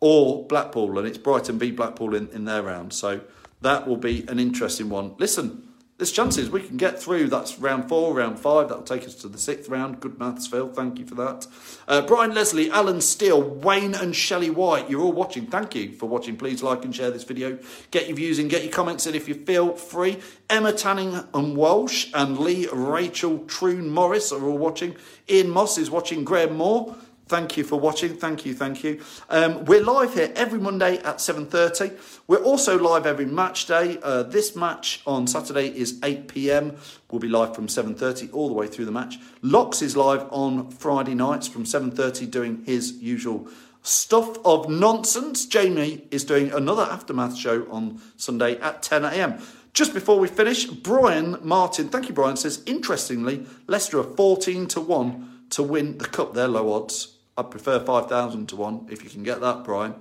or 0.00 0.46
Blackpool, 0.46 0.98
and 0.98 1.06
it's 1.06 1.18
Brighton 1.18 1.58
v 1.58 1.70
Blackpool 1.70 2.14
in, 2.14 2.28
in 2.30 2.44
their 2.44 2.62
round. 2.62 2.92
So 2.92 3.20
that 3.60 3.86
will 3.86 3.96
be 3.96 4.26
an 4.28 4.40
interesting 4.40 4.88
one. 4.88 5.14
Listen, 5.18 5.68
there's 5.98 6.10
chances 6.10 6.50
we 6.50 6.62
can 6.62 6.76
get 6.76 7.00
through. 7.00 7.28
That's 7.28 7.58
round 7.58 7.88
four, 7.88 8.14
round 8.14 8.38
five. 8.38 8.68
That'll 8.68 8.82
take 8.82 9.04
us 9.04 9.14
to 9.16 9.28
the 9.28 9.38
sixth 9.38 9.68
round. 9.68 10.00
Good 10.00 10.18
maths, 10.18 10.46
Phil. 10.46 10.68
Thank 10.68 10.98
you 10.98 11.06
for 11.06 11.14
that. 11.14 11.46
Uh, 11.86 12.02
Brian 12.02 12.34
Leslie, 12.34 12.70
Alan 12.70 13.00
Steele, 13.00 13.40
Wayne 13.40 13.94
and 13.94 14.16
Shelley 14.16 14.50
White. 14.50 14.90
You're 14.90 15.02
all 15.02 15.12
watching. 15.12 15.46
Thank 15.46 15.74
you 15.74 15.92
for 15.92 16.06
watching. 16.08 16.36
Please 16.36 16.62
like 16.62 16.84
and 16.84 16.94
share 16.94 17.10
this 17.10 17.24
video. 17.24 17.58
Get 17.90 18.08
your 18.08 18.16
views 18.16 18.38
in, 18.38 18.48
get 18.48 18.64
your 18.64 18.72
comments 18.72 19.06
in 19.06 19.14
if 19.14 19.28
you 19.28 19.34
feel 19.34 19.74
free. 19.74 20.18
Emma 20.50 20.72
Tanning 20.72 21.24
and 21.34 21.56
Walsh 21.56 22.10
and 22.14 22.36
Lee 22.38 22.68
Rachel 22.72 23.38
Troon 23.46 23.88
Morris 23.88 24.32
are 24.32 24.44
all 24.44 24.58
watching. 24.58 24.96
Ian 25.28 25.50
Moss 25.50 25.78
is 25.78 25.90
watching. 25.90 26.24
Graham 26.24 26.56
Moore. 26.56 26.96
Thank 27.32 27.56
you 27.56 27.64
for 27.64 27.80
watching. 27.80 28.14
Thank 28.14 28.44
you, 28.44 28.52
thank 28.52 28.84
you. 28.84 29.00
Um, 29.30 29.64
we're 29.64 29.82
live 29.82 30.12
here 30.12 30.30
every 30.36 30.58
Monday 30.58 30.98
at 30.98 31.16
7.30. 31.16 31.98
We're 32.26 32.42
also 32.42 32.78
live 32.78 33.06
every 33.06 33.24
match 33.24 33.64
day. 33.64 33.98
Uh, 34.02 34.22
this 34.22 34.54
match 34.54 35.00
on 35.06 35.26
Saturday 35.26 35.68
is 35.68 35.98
8pm. 36.00 36.76
We'll 37.10 37.20
be 37.20 37.28
live 37.28 37.54
from 37.54 37.68
7.30 37.68 38.34
all 38.34 38.48
the 38.48 38.52
way 38.52 38.66
through 38.66 38.84
the 38.84 38.92
match. 38.92 39.16
Locks 39.40 39.80
is 39.80 39.96
live 39.96 40.26
on 40.30 40.70
Friday 40.72 41.14
nights 41.14 41.48
from 41.48 41.64
7.30 41.64 42.30
doing 42.30 42.64
his 42.66 42.98
usual 42.98 43.48
stuff 43.80 44.36
of 44.44 44.68
nonsense. 44.68 45.46
Jamie 45.46 46.06
is 46.10 46.24
doing 46.24 46.52
another 46.52 46.82
Aftermath 46.82 47.34
show 47.34 47.66
on 47.70 47.98
Sunday 48.18 48.60
at 48.60 48.82
10am. 48.82 49.42
Just 49.72 49.94
before 49.94 50.18
we 50.18 50.28
finish, 50.28 50.66
Brian 50.66 51.38
Martin, 51.40 51.88
thank 51.88 52.10
you, 52.10 52.14
Brian, 52.14 52.36
says, 52.36 52.62
interestingly, 52.66 53.46
Leicester 53.66 54.00
are 54.00 54.16
14 54.16 54.66
to 54.66 54.82
1 54.82 55.46
to 55.48 55.62
win 55.62 55.96
the 55.96 56.04
cup. 56.04 56.34
They're 56.34 56.46
low 56.46 56.74
odds. 56.74 57.11
I'd 57.36 57.50
prefer 57.50 57.80
5,000 57.80 58.48
to 58.48 58.56
1 58.56 58.88
if 58.90 59.02
you 59.02 59.10
can 59.10 59.22
get 59.22 59.40
that, 59.40 59.64
Brian. 59.64 59.94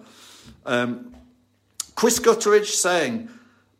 Um, 0.66 1.16
Chris 1.96 2.20
Gutteridge 2.20 2.68
saying, 2.68 3.30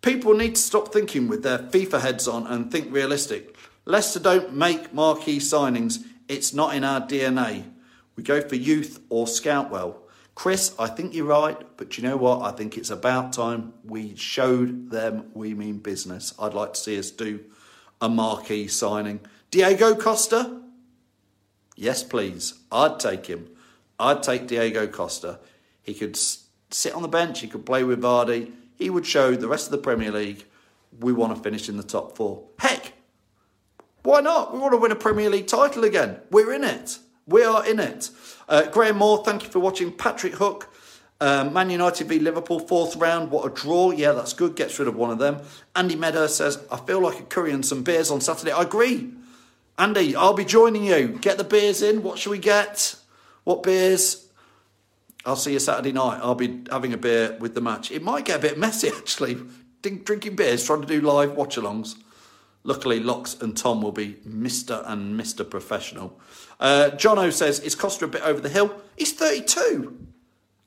people 0.02 0.34
need 0.34 0.56
to 0.56 0.62
stop 0.62 0.94
thinking 0.94 1.28
with 1.28 1.44
their 1.44 1.60
FIFA 1.60 2.02
heads 2.02 2.28
on 2.28 2.48
and 2.48 2.72
think 2.72 2.94
realistic. 2.94 3.56
Leicester 3.86 4.20
don't 4.20 4.54
make 4.54 4.94
marquee 4.94 5.40
signings. 5.40 6.04
It's 6.28 6.54
not 6.54 6.76
in 6.76 6.84
our 6.84 7.02
DNA. 7.02 7.66
We 8.16 8.24
go 8.24 8.42
for 8.42 8.56
youth 8.56 9.02
or 9.10 9.28
scout 9.28 9.72
well. 9.72 9.98
Chris, 10.36 10.74
I 10.80 10.88
think 10.88 11.14
you're 11.14 11.26
right, 11.26 11.58
but 11.78 11.98
you 11.98 12.04
know 12.04 12.18
what? 12.18 12.42
I 12.42 12.56
think 12.56 12.78
it's 12.78 12.90
about 12.90 13.34
time 13.34 13.74
we 13.84 14.16
showed 14.16 14.90
them 14.90 15.30
we 15.34 15.54
mean 15.54 15.78
business. 15.78 16.34
I'd 16.40 16.54
like 16.54 16.74
to 16.74 16.80
see 16.80 16.98
us 16.98 17.12
do 17.12 17.42
a 18.00 18.08
marquee 18.08 18.68
signing. 18.68 19.20
Diego 19.52 19.94
Costa, 19.94 20.61
Yes, 21.82 22.04
please. 22.04 22.54
I'd 22.72 23.00
take 23.00 23.26
him. 23.26 23.50
I'd 24.00 24.22
take 24.22 24.46
Diego 24.46 24.86
Costa. 24.86 25.40
He 25.82 25.96
could 25.96 26.16
sit 26.16 26.94
on 26.94 27.02
the 27.02 27.08
bench. 27.08 27.40
He 27.40 27.48
could 27.48 27.66
play 27.66 27.84
with 27.84 28.04
Vardy. 28.04 28.52
He 28.76 28.92
would 28.92 29.08
show 29.08 29.36
the 29.36 29.48
rest 29.48 29.66
of 29.66 29.72
the 29.72 29.80
Premier 29.80 30.12
League 30.12 30.46
we 31.00 31.12
want 31.12 31.36
to 31.36 31.42
finish 31.42 31.70
in 31.70 31.78
the 31.78 31.84
top 31.84 32.16
four. 32.16 32.44
Heck, 32.60 32.94
why 34.04 34.22
not? 34.22 34.54
We 34.54 34.60
want 34.60 34.74
to 34.74 34.78
win 34.78 34.92
a 34.92 34.96
Premier 34.96 35.32
League 35.32 35.48
title 35.48 35.84
again. 35.84 36.20
We're 36.30 36.54
in 36.54 36.64
it. 36.64 37.00
We 37.26 37.44
are 37.44 37.66
in 37.66 37.80
it. 37.80 38.12
Uh, 38.48 38.68
Graham 38.68 38.98
Moore, 38.98 39.24
thank 39.26 39.42
you 39.42 39.50
for 39.50 39.58
watching. 39.58 39.92
Patrick 39.92 40.34
Hook, 40.36 40.72
um, 41.20 41.52
Man 41.52 41.72
United 41.72 42.08
v 42.08 42.20
Liverpool, 42.20 42.60
fourth 42.60 42.96
round. 42.96 43.32
What 43.32 43.52
a 43.52 43.56
draw. 43.56 43.90
Yeah, 43.90 44.12
that's 44.12 44.34
good. 44.34 44.56
Gets 44.56 44.78
rid 44.78 44.88
of 44.88 44.96
one 44.96 45.10
of 45.10 45.18
them. 45.18 45.40
Andy 45.76 45.96
Meadow 45.96 46.28
says, 46.28 46.64
I 46.72 46.78
feel 46.78 47.02
like 47.02 47.20
a 47.20 47.24
curry 47.24 47.52
and 47.52 47.66
some 47.66 47.82
beers 47.82 48.12
on 48.12 48.22
Saturday. 48.22 48.52
I 48.52 48.62
agree. 48.62 49.14
Andy, 49.82 50.16
I'll 50.16 50.36
be 50.36 50.46
joining 50.46 50.84
you. 50.84 51.08
Get 51.08 51.40
the 51.40 51.44
beers 51.44 51.82
in. 51.82 52.04
What 52.04 52.20
should 52.20 52.30
we 52.30 52.38
get? 52.38 52.96
What 53.46 53.64
beers? 53.64 54.28
I'll 55.26 55.36
see 55.36 55.54
you 55.54 55.60
Saturday 55.60 55.92
night. 55.92 56.20
I'll 56.22 56.36
be 56.36 56.62
having 56.70 56.94
a 56.94 56.98
beer 56.98 57.36
with 57.40 57.56
the 57.56 57.62
match. 57.62 57.90
It 57.90 58.04
might 58.04 58.26
get 58.26 58.38
a 58.38 58.42
bit 58.44 58.60
messy 58.60 58.90
actually. 58.96 59.40
Drinking 59.82 60.36
beers, 60.36 60.64
trying 60.64 60.82
to 60.82 60.88
do 60.88 61.02
live 61.02 61.32
watch 61.32 61.56
alongs. 61.56 61.96
Luckily, 62.64 63.00
Locks 63.00 63.42
and 63.42 63.58
Tom 63.58 63.82
will 63.82 63.92
be 63.92 64.18
Mr. 64.24 64.88
and 64.88 65.20
Mr. 65.20 65.50
Professional. 65.50 66.20
Uh, 66.60 66.92
Jono 66.94 67.34
says, 67.34 67.60
Is 67.60 67.74
Costa 67.74 68.06
a 68.06 68.08
bit 68.08 68.22
over 68.22 68.40
the 68.40 68.50
hill? 68.50 68.84
He's 68.96 69.14
32, 69.14 69.98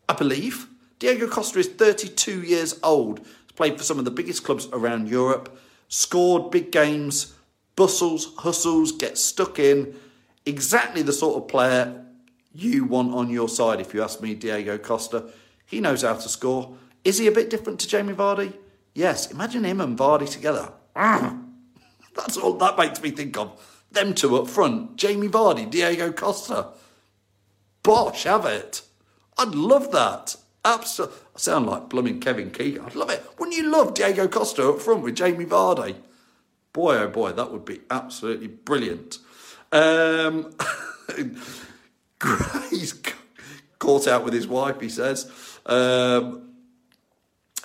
I 0.09 0.15
believe. 0.15 0.67
Diego 0.99 1.29
Costa 1.29 1.61
is 1.61 1.69
32 1.69 2.43
years 2.43 2.81
old. 2.83 3.21
He's 3.21 3.53
played 3.55 3.79
for 3.79 3.85
some 3.85 4.01
of 4.01 4.05
the 4.07 4.11
biggest 4.11 4.43
clubs 4.43 4.67
around 4.73 5.09
Europe, 5.09 5.57
scored 5.87 6.51
big 6.51 6.73
games, 6.73 7.33
bustles, 7.77 8.35
hustles, 8.37 8.93
gets 8.93 9.22
stuck 9.22 9.59
in. 9.59 9.95
Exactly 10.47 11.03
the 11.03 11.12
sort 11.12 11.43
of 11.43 11.49
player 11.49 12.05
you 12.55 12.85
want 12.85 13.14
on 13.14 13.31
your 13.31 13.49
side, 13.49 13.81
if 13.81 13.95
you 13.95 14.03
ask 14.03 14.20
me, 14.20 14.35
Diego 14.35 14.79
Costa. 14.79 15.31
He 15.66 15.81
knows 15.81 16.03
how 16.03 16.14
to 16.14 16.29
score. 16.29 16.77
Is 17.05 17.18
he 17.18 17.27
a 17.27 17.33
bit 17.33 17.51
different 17.51 17.81
to 17.81 17.89
Jamie 17.89 18.14
Vardy? 18.14 18.53
Yes. 18.95 19.31
Imagine 19.31 19.64
him 19.64 19.81
and 19.81 19.99
Vardy 19.99 20.31
together. 20.31 20.72
Mm. 20.95 21.49
That's 22.14 22.37
all 22.37 22.55
that 22.55 22.79
makes 22.79 23.03
me 23.03 23.11
think 23.11 23.37
of. 23.37 23.61
Them 23.91 24.14
two 24.14 24.37
up 24.37 24.49
front, 24.49 24.97
Jamie 24.97 25.29
Vardy, 25.29 25.68
Diego 25.70 26.12
Costa. 26.12 26.68
Bosh, 27.83 28.25
have 28.25 28.45
it. 28.47 28.83
I'd 29.37 29.55
love 29.55 29.93
that. 29.93 30.37
Absolutely. 30.64 31.16
I 31.35 31.39
sound 31.39 31.66
like 31.66 31.89
blooming 31.89 32.20
Kevin 32.20 32.51
Keegan. 32.51 32.85
I'd 32.85 32.95
love 32.95 33.11
it. 33.11 33.22
Wouldn't 33.39 33.57
you 33.57 33.70
love 33.70 33.95
Diego 33.95 34.27
Costa 34.29 34.68
up 34.68 34.81
front 34.81 35.03
with 35.03 35.16
Jamie 35.16 35.45
Vardy? 35.45 35.97
Boy, 36.75 36.97
oh 36.99 37.09
boy, 37.09 37.33
that 37.33 37.53
would 37.53 37.64
be 37.64 37.81
absolutely 37.89 38.49
brilliant. 38.49 39.18
Um, 39.70 40.53
he's 42.70 43.01
caught 43.79 44.09
out 44.09 44.25
with 44.25 44.35
his 44.35 44.49
wife, 44.49 44.81
he 44.81 44.89
says. 44.89 45.31
Um, 45.66 46.51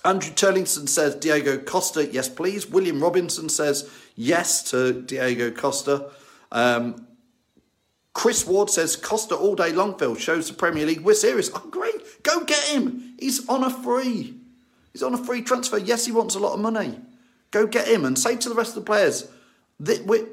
Andrew 0.05 0.31
Turlington 0.31 0.87
says 0.87 1.15
Diego 1.15 1.57
Costa, 1.57 2.05
yes, 2.05 2.29
please. 2.29 2.67
William 2.67 3.01
Robinson 3.01 3.49
says 3.49 3.89
yes 4.15 4.61
to 4.69 5.01
Diego 5.01 5.49
Costa. 5.49 6.11
Um, 6.51 7.07
Chris 8.13 8.45
Ward 8.45 8.69
says 8.69 8.95
Costa 8.95 9.35
all 9.35 9.55
day 9.55 9.71
long, 9.71 9.97
Phil. 9.97 10.15
Shows 10.15 10.47
the 10.49 10.53
Premier 10.53 10.85
League. 10.85 11.01
We're 11.01 11.15
serious. 11.15 11.49
Oh, 11.53 11.67
great. 11.71 12.21
Go 12.21 12.43
get 12.43 12.63
him. 12.65 13.15
He's 13.19 13.47
on 13.49 13.63
a 13.63 13.71
free. 13.71 14.35
He's 14.93 15.01
on 15.01 15.15
a 15.15 15.17
free 15.17 15.41
transfer. 15.41 15.79
Yes, 15.79 16.05
he 16.05 16.11
wants 16.11 16.35
a 16.35 16.39
lot 16.39 16.53
of 16.53 16.59
money. 16.59 16.99
Go 17.51 17.65
get 17.65 17.87
him 17.87 18.05
and 18.05 18.17
say 18.17 18.35
to 18.35 18.49
the 18.49 18.55
rest 18.55 18.69
of 18.69 18.83
the 18.83 18.87
players 18.87 19.29
that 19.79 20.05
we, 20.05 20.23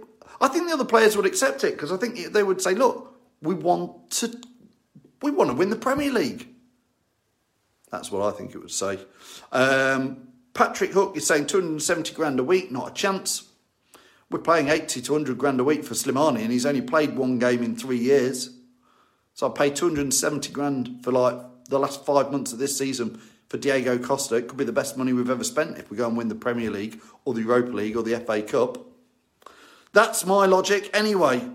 I 0.41 0.49
think 0.49 0.67
the 0.67 0.75
other 0.75 0.85
players 0.85 1.17
would 1.17 1.27
accept 1.27 1.64
it 1.64 1.73
because 1.73 1.93
I 1.93 1.97
think 1.97 2.33
they 2.33 2.43
would 2.43 2.61
say, 2.61 2.75
look, 2.75 3.14
we 3.43 3.55
want 3.55 4.11
to 4.12 4.39
we 5.23 5.31
want 5.31 5.51
to 5.51 5.57
win 5.57 5.71
the 5.71 5.77
Premier 5.77 6.11
League. 6.12 6.49
That's 7.91 8.11
what 8.12 8.23
I 8.23 8.37
think 8.37 8.55
it 8.55 8.59
would 8.59 8.71
say. 8.71 8.99
Um, 9.53 10.29
Patrick 10.53 10.93
Hook 10.93 11.17
is 11.17 11.27
saying 11.27 11.47
270 11.47 12.14
grand 12.14 12.39
a 12.39 12.45
week, 12.45 12.71
not 12.71 12.91
a 12.91 12.95
chance. 12.95 13.49
We're 14.31 14.41
playing 14.41 14.69
80 14.69 15.03
to 15.03 15.12
100 15.12 15.39
grand 15.39 15.61
a 15.61 15.64
week 15.64 15.85
for 15.85 15.95
Slimani, 15.95 16.41
and 16.41 16.51
he's 16.51 16.67
only 16.67 16.83
played 16.83 17.17
one 17.17 17.39
game 17.39 17.62
in 17.62 17.77
three 17.77 17.99
years. 17.99 18.51
So 19.35 19.49
I 19.49 19.53
paid 19.57 19.77
270 19.77 20.53
grand 20.53 21.05
for 21.05 21.12
like 21.12 21.39
the 21.69 21.79
last 21.79 22.05
five 22.05 22.33
months 22.33 22.53
of 22.53 22.59
this 22.59 22.77
season 22.77 23.21
for 23.49 23.59
Diego 23.59 23.99
Costa. 23.99 24.37
It 24.37 24.49
could 24.49 24.59
be 24.59 24.65
the 24.65 24.73
best 24.73 24.97
money 24.97 25.13
we've 25.13 25.31
ever 25.31 25.45
spent 25.45 25.79
if 25.79 25.91
we 25.91 25.97
go 25.97 26.07
and 26.09 26.17
win 26.17 26.29
the 26.29 26.35
Premier 26.35 26.71
League 26.71 27.01
or 27.25 27.35
the 27.35 27.43
Europa 27.43 27.73
League 27.73 27.97
or 27.97 28.03
the 28.03 28.19
FA 28.21 28.43
Cup. 28.43 28.79
That's 29.93 30.27
my 30.27 30.47
logic 30.47 30.91
anyway. 30.93 31.49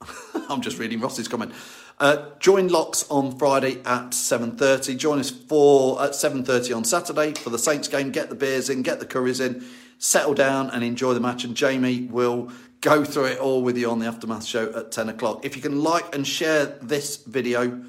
I'm 0.48 0.60
just 0.60 0.78
reading 0.78 1.00
Ross's 1.00 1.28
comment. 1.28 1.52
Uh, 2.00 2.30
join 2.40 2.68
Locks 2.68 3.08
on 3.10 3.38
Friday 3.38 3.76
at 3.84 4.10
7.30. 4.10 4.96
Join 4.96 5.20
us 5.20 5.30
for 5.30 6.02
at 6.02 6.10
7.30 6.10 6.76
on 6.76 6.84
Saturday 6.84 7.34
for 7.34 7.50
the 7.50 7.58
Saints 7.58 7.86
game. 7.86 8.10
Get 8.10 8.28
the 8.28 8.34
beers 8.34 8.68
in, 8.68 8.82
get 8.82 8.98
the 8.98 9.06
curries 9.06 9.38
in, 9.38 9.64
settle 9.98 10.34
down 10.34 10.70
and 10.70 10.82
enjoy 10.82 11.14
the 11.14 11.20
match. 11.20 11.44
And 11.44 11.54
Jamie 11.54 12.08
will 12.10 12.50
go 12.80 13.04
through 13.04 13.26
it 13.26 13.38
all 13.38 13.62
with 13.62 13.78
you 13.78 13.88
on 13.90 14.00
the 14.00 14.06
Aftermath 14.06 14.44
show 14.44 14.72
at 14.74 14.90
10 14.90 15.10
o'clock. 15.10 15.44
If 15.44 15.54
you 15.54 15.62
can 15.62 15.82
like 15.82 16.14
and 16.14 16.26
share 16.26 16.66
this 16.66 17.18
video 17.18 17.84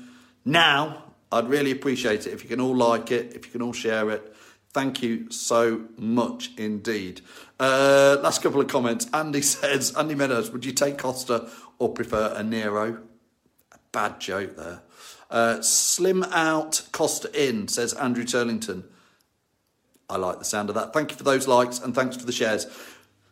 now, 0.46 1.04
I'd 1.34 1.50
really 1.50 1.72
appreciate 1.72 2.28
it. 2.28 2.34
If 2.34 2.44
you 2.44 2.50
can 2.50 2.62
all 2.62 2.76
like 2.76 3.12
it, 3.12 3.34
if 3.36 3.46
you 3.46 3.52
can 3.52 3.62
all 3.62 3.74
share 3.74 4.12
it. 4.12 4.36
Thank 4.72 5.02
you 5.02 5.30
so 5.32 5.86
much 5.98 6.52
indeed. 6.58 7.22
Uh, 7.60 8.18
last 8.22 8.42
couple 8.42 8.62
of 8.62 8.68
comments. 8.68 9.08
Andy 9.14 9.42
says, 9.44 9.96
Andy 9.96 10.16
Meadows, 10.16 10.52
would 10.52 10.66
you 10.66 10.72
take 10.72 10.98
Costa 10.98 11.50
or 11.80 11.90
prefer 11.90 12.34
a 12.36 12.44
Nero? 12.44 13.00
Bad 13.92 14.20
joke 14.20 14.56
there. 14.58 14.82
Uh, 15.30 15.62
slim 15.62 16.24
out, 16.26 16.84
Costa 16.92 17.30
in, 17.34 17.68
says 17.68 17.94
Andrew 17.94 18.24
Turlington. 18.24 18.84
I 20.10 20.18
like 20.18 20.38
the 20.38 20.46
sound 20.46 20.70
of 20.70 20.76
that. 20.76 20.94
Thank 20.94 21.12
you 21.12 21.18
for 21.18 21.24
those 21.24 21.48
likes 21.48 21.80
and 21.80 21.96
thanks 21.96 22.16
for 22.16 22.26
the 22.26 22.32
shares. 22.32 22.68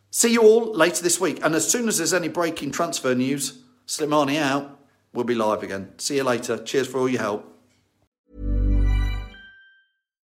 See 0.09 0.33
you 0.33 0.41
all 0.41 0.73
later 0.73 1.03
this 1.03 1.19
week. 1.19 1.39
And 1.43 1.53
as 1.53 1.69
soon 1.69 1.87
as 1.87 1.97
there's 1.97 2.13
any 2.13 2.27
breaking 2.27 2.71
transfer 2.71 3.13
news, 3.13 3.61
Slimani 3.87 4.37
out, 4.37 4.79
we'll 5.13 5.25
be 5.25 5.35
live 5.35 5.61
again. 5.61 5.93
See 5.99 6.15
you 6.15 6.23
later. 6.23 6.57
Cheers 6.57 6.87
for 6.87 6.99
all 6.99 7.09
your 7.09 7.21
help. 7.21 7.50